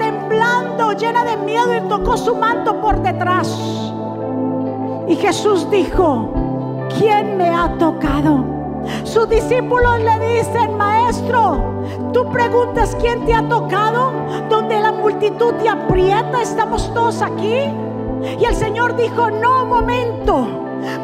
llena 1.01 1.23
de 1.23 1.37
miedo, 1.37 1.75
y 1.75 1.81
tocó 1.89 2.17
su 2.17 2.35
manto 2.35 2.79
por 2.81 3.01
detrás. 3.01 3.47
Y 5.07 5.15
Jesús 5.15 5.69
dijo, 5.69 6.29
¿quién 6.97 7.37
me 7.37 7.49
ha 7.49 7.77
tocado? 7.77 8.45
Sus 9.03 9.29
discípulos 9.29 9.99
le 10.01 10.35
dicen, 10.35 10.77
maestro, 10.77 11.59
tú 12.13 12.29
preguntas 12.29 12.95
quién 12.99 13.25
te 13.25 13.33
ha 13.33 13.47
tocado, 13.47 14.11
donde 14.49 14.79
la 14.79 14.91
multitud 14.91 15.53
te 15.55 15.69
aprieta, 15.69 16.41
estamos 16.41 16.91
todos 16.93 17.21
aquí. 17.21 17.69
Y 18.39 18.45
el 18.45 18.55
Señor 18.55 18.95
dijo, 18.95 19.29
no, 19.29 19.65
momento, 19.65 20.47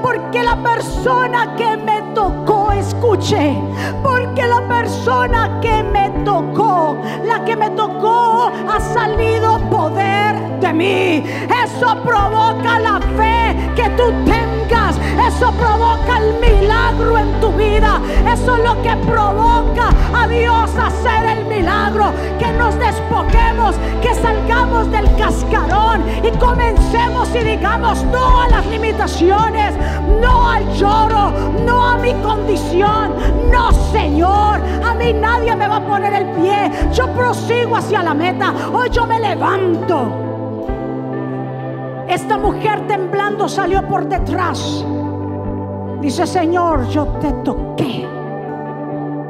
Porque 0.02 0.44
la 0.44 0.56
persona 0.56 1.56
que 1.56 1.78
me 1.78 2.02
tocó, 2.14 2.72
escuche, 2.72 3.56
porque 4.04 4.46
la 4.46 4.68
persona 4.68 5.60
que 5.62 5.84
me 5.84 6.10
tocó, 6.24 6.98
la 7.26 7.44
que 7.46 7.56
me 7.56 7.70
tocó, 7.72 8.52
ha 8.70 8.80
salido 8.80 9.60
poder 9.70 10.36
de 10.60 10.74
mí. 10.74 11.24
Eso 11.64 11.96
provoca 12.04 12.80
la 12.80 13.00
fe 13.18 13.56
que 13.76 13.90
tú 13.92 14.12
tengas. 14.26 14.47
Eso 15.28 15.52
provoca 15.52 16.20
el 16.20 16.34
milagro 16.40 17.18
en 17.18 17.40
tu 17.40 17.52
vida. 17.54 18.00
Eso 18.32 18.56
es 18.56 18.64
lo 18.64 18.82
que 18.82 18.96
provoca 18.98 19.90
a 20.14 20.28
Dios 20.28 20.70
hacer 20.78 21.38
el 21.38 21.46
milagro. 21.46 22.12
Que 22.40 22.52
nos 22.54 22.78
despojemos, 22.80 23.76
que 24.02 24.14
salgamos 24.16 24.90
del 24.92 25.06
cascarón 25.16 26.04
y 26.24 26.32
comencemos 26.38 27.30
y 27.36 27.40
digamos 27.40 28.04
no 28.06 28.42
a 28.42 28.48
las 28.48 28.66
limitaciones, 28.68 29.74
no 30.22 30.50
al 30.50 30.74
lloro, 30.74 31.32
no 31.66 31.86
a 31.86 31.98
mi 31.98 32.14
condición. 32.16 33.14
No, 33.52 33.72
Señor, 33.92 34.62
a 34.86 34.94
mí 34.94 35.14
nadie 35.14 35.56
me 35.56 35.68
va 35.68 35.78
a 35.78 35.86
poner 35.86 36.14
el 36.14 36.26
pie. 36.42 36.72
Yo 36.94 37.08
prosigo 37.14 37.76
hacia 37.76 38.04
la 38.04 38.14
meta. 38.14 38.54
Hoy 38.74 38.90
yo 38.90 39.06
me 39.06 39.20
levanto. 39.20 40.27
Esta 42.08 42.38
mujer 42.38 42.88
temblando 42.88 43.50
salió 43.50 43.86
por 43.86 44.08
detrás. 44.08 44.86
Dice, 46.00 46.26
Señor, 46.26 46.88
yo 46.88 47.06
te 47.20 47.34
toqué. 47.44 48.08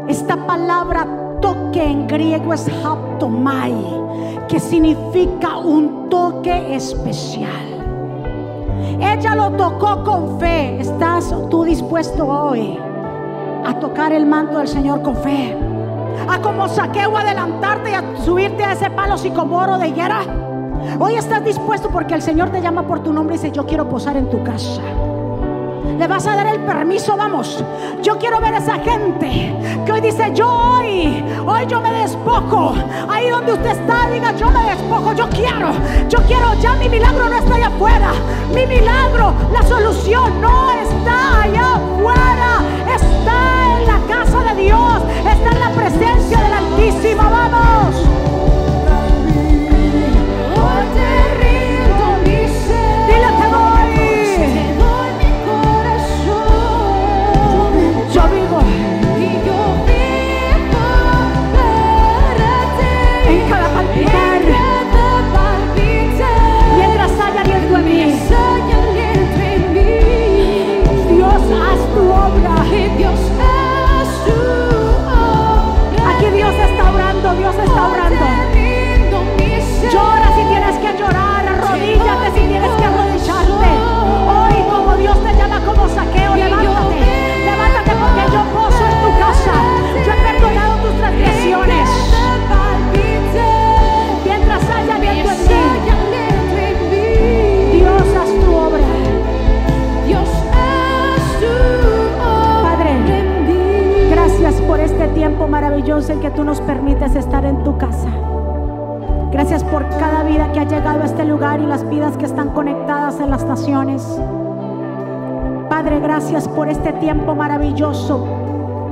Esta 0.08 0.38
palabra 0.46 1.08
toque 1.42 1.84
en 1.84 2.08
griego 2.08 2.54
es 2.54 2.70
haptomai, 2.84 3.74
que 4.48 4.60
significa 4.60 5.58
un 5.58 6.08
toque 6.08 6.76
especial. 6.76 7.68
Ella 9.00 9.36
lo 9.36 9.52
tocó 9.52 10.04
con 10.04 10.40
fe. 10.40 10.80
¿Estás 10.80 11.34
tú 11.50 11.64
dispuesto 11.64 12.28
hoy 12.28 12.78
a 13.66 13.74
tocar 13.80 14.14
el 14.14 14.28
manto 14.28 14.60
del 14.60 14.68
Señor 14.68 15.02
con 15.02 15.16
fe? 15.16 15.58
A 16.30 16.40
como 16.42 16.68
saqueo 16.68 17.18
adelantarte 17.18 17.92
y 17.92 17.94
a 17.94 18.04
subirte 18.24 18.64
a 18.64 18.74
ese 18.74 18.90
palo 18.92 19.18
sicomoro 19.18 19.80
de 19.80 19.88
higuera. 19.88 20.47
Hoy 21.00 21.16
estás 21.16 21.44
dispuesto 21.44 21.90
porque 21.90 22.14
el 22.14 22.22
Señor 22.22 22.50
te 22.50 22.62
llama 22.62 22.84
por 22.84 23.02
tu 23.02 23.14
nombre 23.14 23.36
y 23.36 23.38
dice, 23.38 23.52
yo 23.52 23.66
quiero 23.66 23.88
posar 23.88 24.18
en 24.18 24.30
tu 24.30 24.44
casa. 24.44 24.82
Le 25.98 26.08
vas 26.08 26.28
a 26.28 26.36
dar 26.36 26.48
el 26.48 26.60
permiso, 26.60 27.18
vamos. 27.18 27.64
Yo 28.04 28.20
quiero 28.20 28.40
ver 28.40 28.54
a 28.54 28.58
esa 28.60 28.76
gente 28.76 29.56
que 29.86 29.92
hoy 29.92 30.02
dice, 30.02 30.32
yo 30.34 30.48
hoy, 30.48 31.24
hoy 31.46 31.66
yo 31.68 31.82
me 31.82 31.92
despojo. 31.92 32.76
Ahí 33.10 33.30
donde 33.30 33.54
usted 33.54 33.72
está, 33.72 34.08
diga, 34.10 34.32
yo 34.36 34.50
me 34.52 34.64
despojo, 34.70 35.14
yo 35.14 35.28
quiero, 35.30 35.72
yo 36.08 36.20
quiero, 36.28 36.54
ya 36.62 36.76
mi 36.76 36.88
milagro 36.88 37.28
no 37.28 37.36
está 37.36 37.56
allá 37.56 37.68
afuera. 37.68 38.12
Mi 38.54 38.68
milagro, 38.68 39.34
la 39.52 39.64
solución 39.64 40.40
no 40.40 40.72
está 40.72 41.44
allá 41.44 41.76
afuera, 41.76 42.62
está 42.96 43.80
en 43.80 43.88
la 43.88 44.16
casa 44.16 44.54
de 44.54 44.62
Dios, 44.64 45.02
está 45.18 45.52
en 45.52 45.60
la 45.60 45.70
presencia 45.72 46.38
del 46.40 46.54
Altísimo, 46.54 47.24
vamos. 47.24 48.37
Maravilloso 106.08 106.14
en 106.14 106.20
que 106.20 106.32
tú 106.32 106.44
nos 106.44 106.62
permites 106.62 107.16
estar 107.16 107.46
en 107.46 107.64
tu 107.64 107.78
casa. 107.78 108.10
Gracias 109.32 109.64
por 109.64 109.88
cada 110.00 110.24
vida 110.24 110.52
que 110.52 110.60
ha 110.60 110.64
llegado 110.64 111.02
a 111.02 111.06
este 111.06 111.26
lugar 111.26 111.60
y 111.60 111.66
las 111.66 111.88
vidas 111.90 112.18
que 112.18 112.26
están 112.26 112.50
conectadas 112.50 113.20
en 113.20 113.30
las 113.30 113.44
naciones. 113.46 114.04
Padre, 115.70 116.00
gracias 116.00 116.48
por 116.48 116.70
este 116.70 116.94
tiempo 116.94 117.36
maravilloso, 117.36 118.26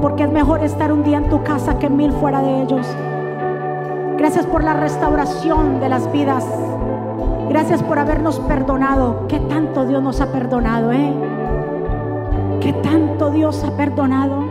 porque 0.02 0.24
es 0.24 0.32
mejor 0.32 0.64
estar 0.64 0.92
un 0.92 1.04
día 1.04 1.18
en 1.18 1.30
tu 1.30 1.42
casa 1.44 1.80
que 1.80 1.90
mil 1.90 2.12
fuera 2.12 2.42
de 2.42 2.64
ellos. 2.64 2.86
Gracias 4.18 4.46
por 4.46 4.64
la 4.64 4.74
restauración 4.74 5.80
de 5.80 5.90
las 5.90 6.12
vidas. 6.12 6.46
Gracias 7.50 7.82
por 7.82 7.98
habernos 7.98 8.40
perdonado. 8.40 9.28
¿Qué 9.28 9.40
tanto 9.40 9.86
Dios 9.86 10.04
nos 10.04 10.20
ha 10.22 10.32
perdonado, 10.32 10.92
eh? 10.92 11.14
¿Qué 12.60 12.74
tanto 12.74 13.30
Dios 13.32 13.64
ha 13.64 13.72
perdonado? 13.78 14.45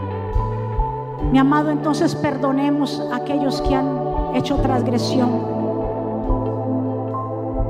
Mi 1.35 1.41
amado, 1.41 1.73
entonces 1.73 2.15
perdonemos 2.15 3.03
a 3.11 3.17
aquellos 3.17 3.61
que 3.63 3.75
han 3.75 4.37
hecho 4.37 4.55
transgresión. 4.59 5.31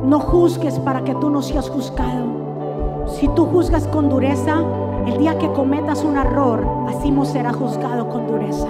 No 0.05 0.21
juzgues 0.21 0.79
para 0.81 1.03
que 1.03 1.15
tú 1.15 1.31
no 1.31 1.41
seas 1.41 1.71
juzgado. 1.71 3.07
Si 3.19 3.27
tú 3.29 3.47
juzgas 3.47 3.87
con 3.87 4.11
dureza, 4.11 4.59
el 5.07 5.17
día 5.17 5.39
que 5.39 5.51
cometas 5.51 6.05
un 6.05 6.19
error, 6.19 6.63
así 6.91 7.11
no 7.11 7.25
será 7.25 7.55
juzgado 7.55 8.11
con 8.11 8.27
dureza. 8.27 8.69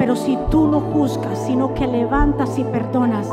Pero 0.00 0.16
si 0.16 0.36
tú 0.50 0.66
no 0.66 0.80
juzgas, 0.80 1.38
sino 1.46 1.72
que 1.72 1.86
levantas 1.86 2.58
y 2.58 2.64
perdonas, 2.64 3.28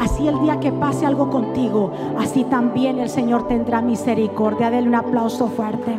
así 0.00 0.28
el 0.28 0.40
día 0.40 0.60
que 0.60 0.70
pase 0.70 1.04
algo 1.04 1.30
contigo, 1.30 1.90
así 2.16 2.44
también 2.44 3.00
el 3.00 3.08
Señor 3.08 3.48
tendrá 3.48 3.82
misericordia. 3.82 4.70
Dele 4.70 4.86
un 4.86 4.94
aplauso 4.94 5.48
fuerte. 5.48 5.98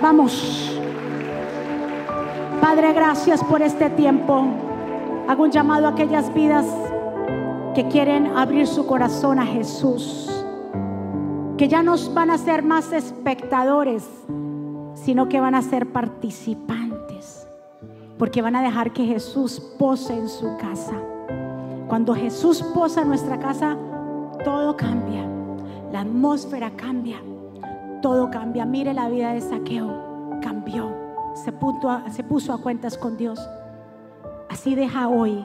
Vamos. 0.00 0.73
Padre, 2.74 2.92
gracias 2.92 3.44
por 3.44 3.62
este 3.62 3.88
tiempo. 3.90 4.46
Hago 5.28 5.44
un 5.44 5.52
llamado 5.52 5.86
a 5.86 5.90
aquellas 5.90 6.34
vidas 6.34 6.66
que 7.72 7.86
quieren 7.86 8.36
abrir 8.36 8.66
su 8.66 8.84
corazón 8.84 9.38
a 9.38 9.46
Jesús. 9.46 10.44
Que 11.56 11.68
ya 11.68 11.84
no 11.84 11.94
van 12.14 12.30
a 12.30 12.36
ser 12.36 12.64
más 12.64 12.90
espectadores, 12.92 14.04
sino 14.94 15.28
que 15.28 15.38
van 15.38 15.54
a 15.54 15.62
ser 15.62 15.92
participantes. 15.92 17.46
Porque 18.18 18.42
van 18.42 18.56
a 18.56 18.62
dejar 18.62 18.92
que 18.92 19.06
Jesús 19.06 19.60
pose 19.78 20.12
en 20.12 20.28
su 20.28 20.56
casa. 20.56 20.94
Cuando 21.86 22.12
Jesús 22.12 22.60
posa 22.74 23.02
en 23.02 23.08
nuestra 23.08 23.38
casa, 23.38 23.76
todo 24.42 24.76
cambia. 24.76 25.24
La 25.92 26.00
atmósfera 26.00 26.72
cambia. 26.72 27.18
Todo 28.02 28.32
cambia. 28.32 28.66
Mire 28.66 28.92
la 28.94 29.08
vida 29.08 29.32
de 29.32 29.42
Saqueo. 29.42 30.40
Cambió. 30.42 31.03
Se, 31.34 31.52
puso 31.52 32.52
a, 32.52 32.58
cuentas 32.58 32.96
con 32.96 33.16
Dios. 33.16 33.40
Así 34.48 34.74
deja 34.74 35.08
hoy 35.08 35.44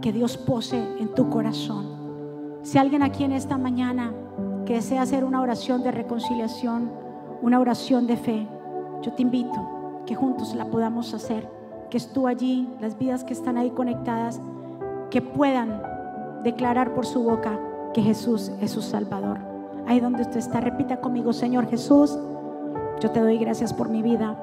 que 0.00 0.12
Dios 0.12 0.36
pose 0.36 0.78
en 0.98 1.14
tu 1.14 1.28
corazón. 1.28 2.60
Si 2.62 2.78
alguien 2.78 3.02
aquí 3.02 3.24
en 3.24 3.32
esta 3.32 3.58
mañana 3.58 4.12
que 4.64 4.74
desea 4.74 5.02
hacer 5.02 5.24
una 5.24 5.42
oración 5.42 5.82
de 5.82 5.90
reconciliación, 5.90 6.90
una 7.42 7.60
oración 7.60 8.06
de 8.06 8.16
fe, 8.16 8.48
yo 9.02 9.12
te 9.12 9.22
invito 9.22 10.02
que 10.06 10.14
juntos 10.14 10.54
la 10.54 10.66
podamos 10.66 11.12
hacer. 11.14 11.48
Que 11.90 12.00
tú 12.00 12.26
allí, 12.26 12.68
las 12.80 12.98
vidas 12.98 13.24
que 13.24 13.32
están 13.32 13.58
ahí 13.58 13.70
conectadas, 13.70 14.40
que 15.10 15.20
puedan 15.20 15.82
declarar 16.44 16.94
por 16.94 17.04
su 17.04 17.22
boca 17.22 17.58
que 17.92 18.02
Jesús 18.02 18.52
es 18.60 18.70
su 18.70 18.80
Salvador. 18.80 19.38
Ahí 19.86 20.00
donde 20.00 20.22
usted 20.22 20.38
está, 20.38 20.60
repita 20.60 21.00
conmigo, 21.00 21.32
Señor 21.32 21.68
Jesús, 21.68 22.18
yo 23.00 23.10
te 23.10 23.20
doy 23.20 23.38
gracias 23.38 23.72
por 23.72 23.88
mi 23.88 24.02
vida. 24.02 24.38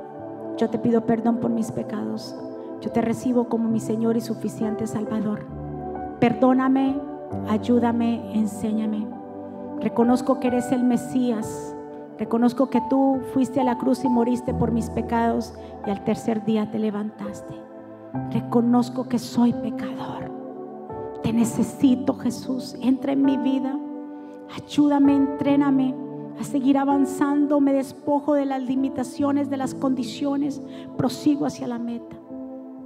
Yo 0.57 0.71
te 0.71 0.79
pido 0.79 1.05
perdón 1.05 1.37
por 1.37 1.51
mis 1.51 1.71
pecados. 1.71 2.35
Yo 2.81 2.91
te 2.91 3.01
recibo 3.01 3.47
como 3.47 3.69
mi 3.69 3.79
Señor 3.79 4.17
y 4.17 4.21
suficiente 4.21 4.87
Salvador. 4.87 5.45
Perdóname, 6.19 6.99
ayúdame, 7.47 8.33
enséñame. 8.33 9.07
Reconozco 9.81 10.39
que 10.39 10.47
eres 10.47 10.71
el 10.71 10.83
Mesías. 10.83 11.75
Reconozco 12.17 12.71
que 12.71 12.81
tú 12.89 13.19
fuiste 13.33 13.61
a 13.61 13.63
la 13.63 13.77
cruz 13.77 14.03
y 14.03 14.09
moriste 14.09 14.53
por 14.55 14.71
mis 14.71 14.89
pecados 14.89 15.53
y 15.85 15.91
al 15.91 16.03
tercer 16.03 16.43
día 16.43 16.71
te 16.71 16.79
levantaste. 16.79 17.53
Reconozco 18.31 19.07
que 19.07 19.19
soy 19.19 19.53
pecador. 19.53 20.31
Te 21.21 21.33
necesito, 21.33 22.15
Jesús. 22.15 22.75
Entra 22.81 23.11
en 23.11 23.21
mi 23.21 23.37
vida. 23.37 23.77
Ayúdame, 24.55 25.15
entréname 25.15 26.06
a 26.39 26.43
seguir 26.43 26.77
avanzando. 26.77 27.59
Me 27.59 27.73
despojo 27.73 28.33
de 28.33 28.45
las 28.45 28.61
limitaciones, 28.63 29.49
de 29.49 29.57
las 29.57 29.73
condiciones. 29.73 30.61
Prosigo 30.97 31.45
hacia 31.45 31.67
la 31.67 31.79
meta. 31.79 32.15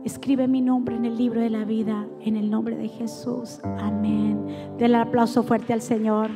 Escribe 0.03 0.47
mi 0.47 0.61
nombre 0.61 0.95
en 0.95 1.05
el 1.05 1.17
libro 1.17 1.41
de 1.41 1.49
la 1.49 1.63
vida, 1.63 2.07
en 2.21 2.35
el 2.35 2.49
nombre 2.49 2.75
de 2.75 2.87
Jesús. 2.87 3.59
Amén. 3.79 4.45
Denle 4.77 4.97
aplauso 4.97 5.43
fuerte 5.43 5.73
al 5.73 5.81
Señor. 5.81 6.29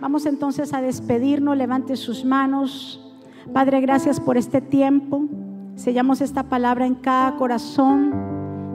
Vamos 0.00 0.26
entonces 0.26 0.72
a 0.72 0.80
despedirnos. 0.80 1.56
Levante 1.56 1.96
sus 1.96 2.24
manos. 2.24 3.04
Padre, 3.52 3.80
gracias 3.80 4.20
por 4.20 4.36
este 4.36 4.60
tiempo. 4.60 5.24
Sellamos 5.74 6.20
esta 6.20 6.44
palabra 6.44 6.86
en 6.86 6.94
cada 6.94 7.36
corazón. 7.36 8.27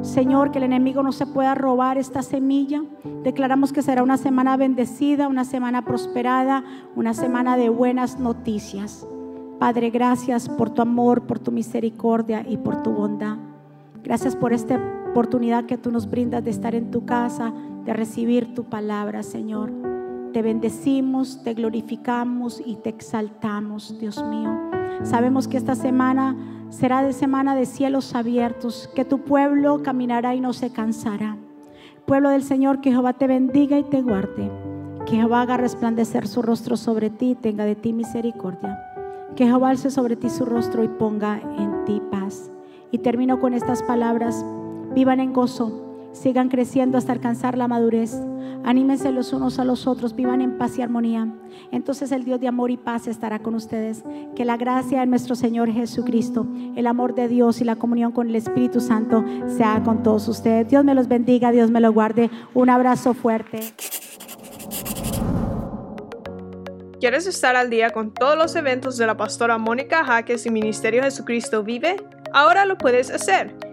Señor, 0.03 0.51
que 0.51 0.57
el 0.57 0.65
enemigo 0.65 1.01
no 1.01 1.13
se 1.13 1.25
pueda 1.25 1.55
robar 1.55 1.97
esta 1.97 2.21
semilla. 2.21 2.83
Declaramos 3.23 3.71
que 3.71 3.81
será 3.81 4.03
una 4.03 4.17
semana 4.17 4.57
bendecida, 4.57 5.29
una 5.29 5.45
semana 5.45 5.85
prosperada, 5.85 6.63
una 6.95 7.13
semana 7.13 7.55
de 7.55 7.69
buenas 7.69 8.19
noticias. 8.19 9.07
Padre, 9.59 9.91
gracias 9.91 10.49
por 10.49 10.69
tu 10.71 10.81
amor, 10.81 11.25
por 11.25 11.39
tu 11.39 11.53
misericordia 11.53 12.45
y 12.47 12.57
por 12.57 12.83
tu 12.83 12.91
bondad. 12.91 13.37
Gracias 14.03 14.35
por 14.35 14.51
esta 14.51 14.77
oportunidad 15.09 15.65
que 15.65 15.77
tú 15.77 15.89
nos 15.89 16.09
brindas 16.09 16.43
de 16.43 16.51
estar 16.51 16.75
en 16.75 16.91
tu 16.91 17.05
casa, 17.05 17.53
de 17.85 17.93
recibir 17.93 18.53
tu 18.53 18.65
palabra, 18.65 19.23
Señor. 19.23 19.92
Te 20.33 20.41
bendecimos, 20.41 21.43
te 21.43 21.53
glorificamos 21.53 22.59
y 22.65 22.77
te 22.77 22.89
exaltamos, 22.89 23.99
Dios 23.99 24.23
mío. 24.25 24.49
Sabemos 25.03 25.47
que 25.47 25.57
esta 25.57 25.75
semana 25.75 26.35
será 26.69 27.03
de 27.03 27.13
semana 27.13 27.53
de 27.55 27.67
cielos 27.67 28.15
abiertos, 28.15 28.89
que 28.95 29.05
tu 29.05 29.19
pueblo 29.19 29.83
caminará 29.83 30.33
y 30.33 30.41
no 30.41 30.53
se 30.53 30.71
cansará. 30.71 31.37
Pueblo 32.07 32.29
del 32.29 32.41
Señor, 32.41 32.81
que 32.81 32.89
Jehová 32.89 33.13
te 33.13 33.27
bendiga 33.27 33.77
y 33.77 33.83
te 33.83 34.01
guarde. 34.01 34.49
Que 35.05 35.17
Jehová 35.17 35.41
haga 35.41 35.57
resplandecer 35.57 36.27
su 36.27 36.41
rostro 36.41 36.77
sobre 36.77 37.11
ti 37.11 37.31
y 37.31 37.35
tenga 37.35 37.65
de 37.65 37.75
ti 37.75 37.93
misericordia. 37.93 38.83
Que 39.35 39.45
Jehová 39.45 39.69
alce 39.69 39.91
sobre 39.91 40.15
ti 40.15 40.31
su 40.31 40.45
rostro 40.45 40.83
y 40.83 40.87
ponga 40.87 41.39
en 41.59 41.85
ti 41.85 42.01
paz. 42.09 42.51
Y 42.89 42.97
termino 42.97 43.39
con 43.39 43.53
estas 43.53 43.83
palabras. 43.83 44.43
Vivan 44.95 45.19
en 45.19 45.31
gozo, 45.31 45.92
sigan 46.13 46.47
creciendo 46.47 46.97
hasta 46.97 47.11
alcanzar 47.11 47.57
la 47.57 47.67
madurez 47.67 48.21
Anímense 48.65 49.11
los 49.11 49.33
unos 49.33 49.59
a 49.59 49.65
los 49.65 49.87
otros, 49.87 50.15
vivan 50.15 50.39
en 50.39 50.57
paz 50.57 50.77
y 50.77 50.81
armonía. 50.81 51.27
Entonces 51.71 52.13
el 52.13 52.23
Dios 52.23 52.39
de 52.39 52.47
amor 52.47 52.71
y 52.71 52.77
paz 52.77 53.07
estará 53.07 53.39
con 53.39 53.55
ustedes. 53.55 54.03
Que 54.37 54.45
la 54.45 54.55
gracia 54.55 55.01
de 55.01 55.05
nuestro 55.05 55.35
Señor 55.35 55.69
Jesucristo, 55.69 56.47
el 56.77 56.87
amor 56.87 57.13
de 57.13 57.27
Dios 57.27 57.59
y 57.59 57.65
la 57.65 57.75
comunión 57.75 58.13
con 58.13 58.29
el 58.29 58.35
Espíritu 58.37 58.79
Santo 58.79 59.25
sea 59.57 59.81
con 59.83 60.01
todos 60.01 60.29
ustedes. 60.29 60.69
Dios 60.69 60.85
me 60.85 60.95
los 60.95 61.09
bendiga, 61.09 61.51
Dios 61.51 61.71
me 61.71 61.81
los 61.81 61.93
guarde. 61.93 62.29
Un 62.53 62.69
abrazo 62.69 63.13
fuerte. 63.13 63.59
¿Quieres 67.01 67.27
estar 67.27 67.57
al 67.57 67.69
día 67.69 67.89
con 67.89 68.13
todos 68.13 68.37
los 68.37 68.55
eventos 68.55 68.97
de 68.97 69.05
la 69.07 69.17
pastora 69.17 69.57
Mónica 69.57 70.05
Jaques 70.05 70.45
y 70.45 70.51
Ministerio 70.51 71.03
Jesucristo 71.03 71.63
Vive? 71.63 71.97
Ahora 72.31 72.63
lo 72.63 72.77
puedes 72.77 73.11
hacer 73.11 73.72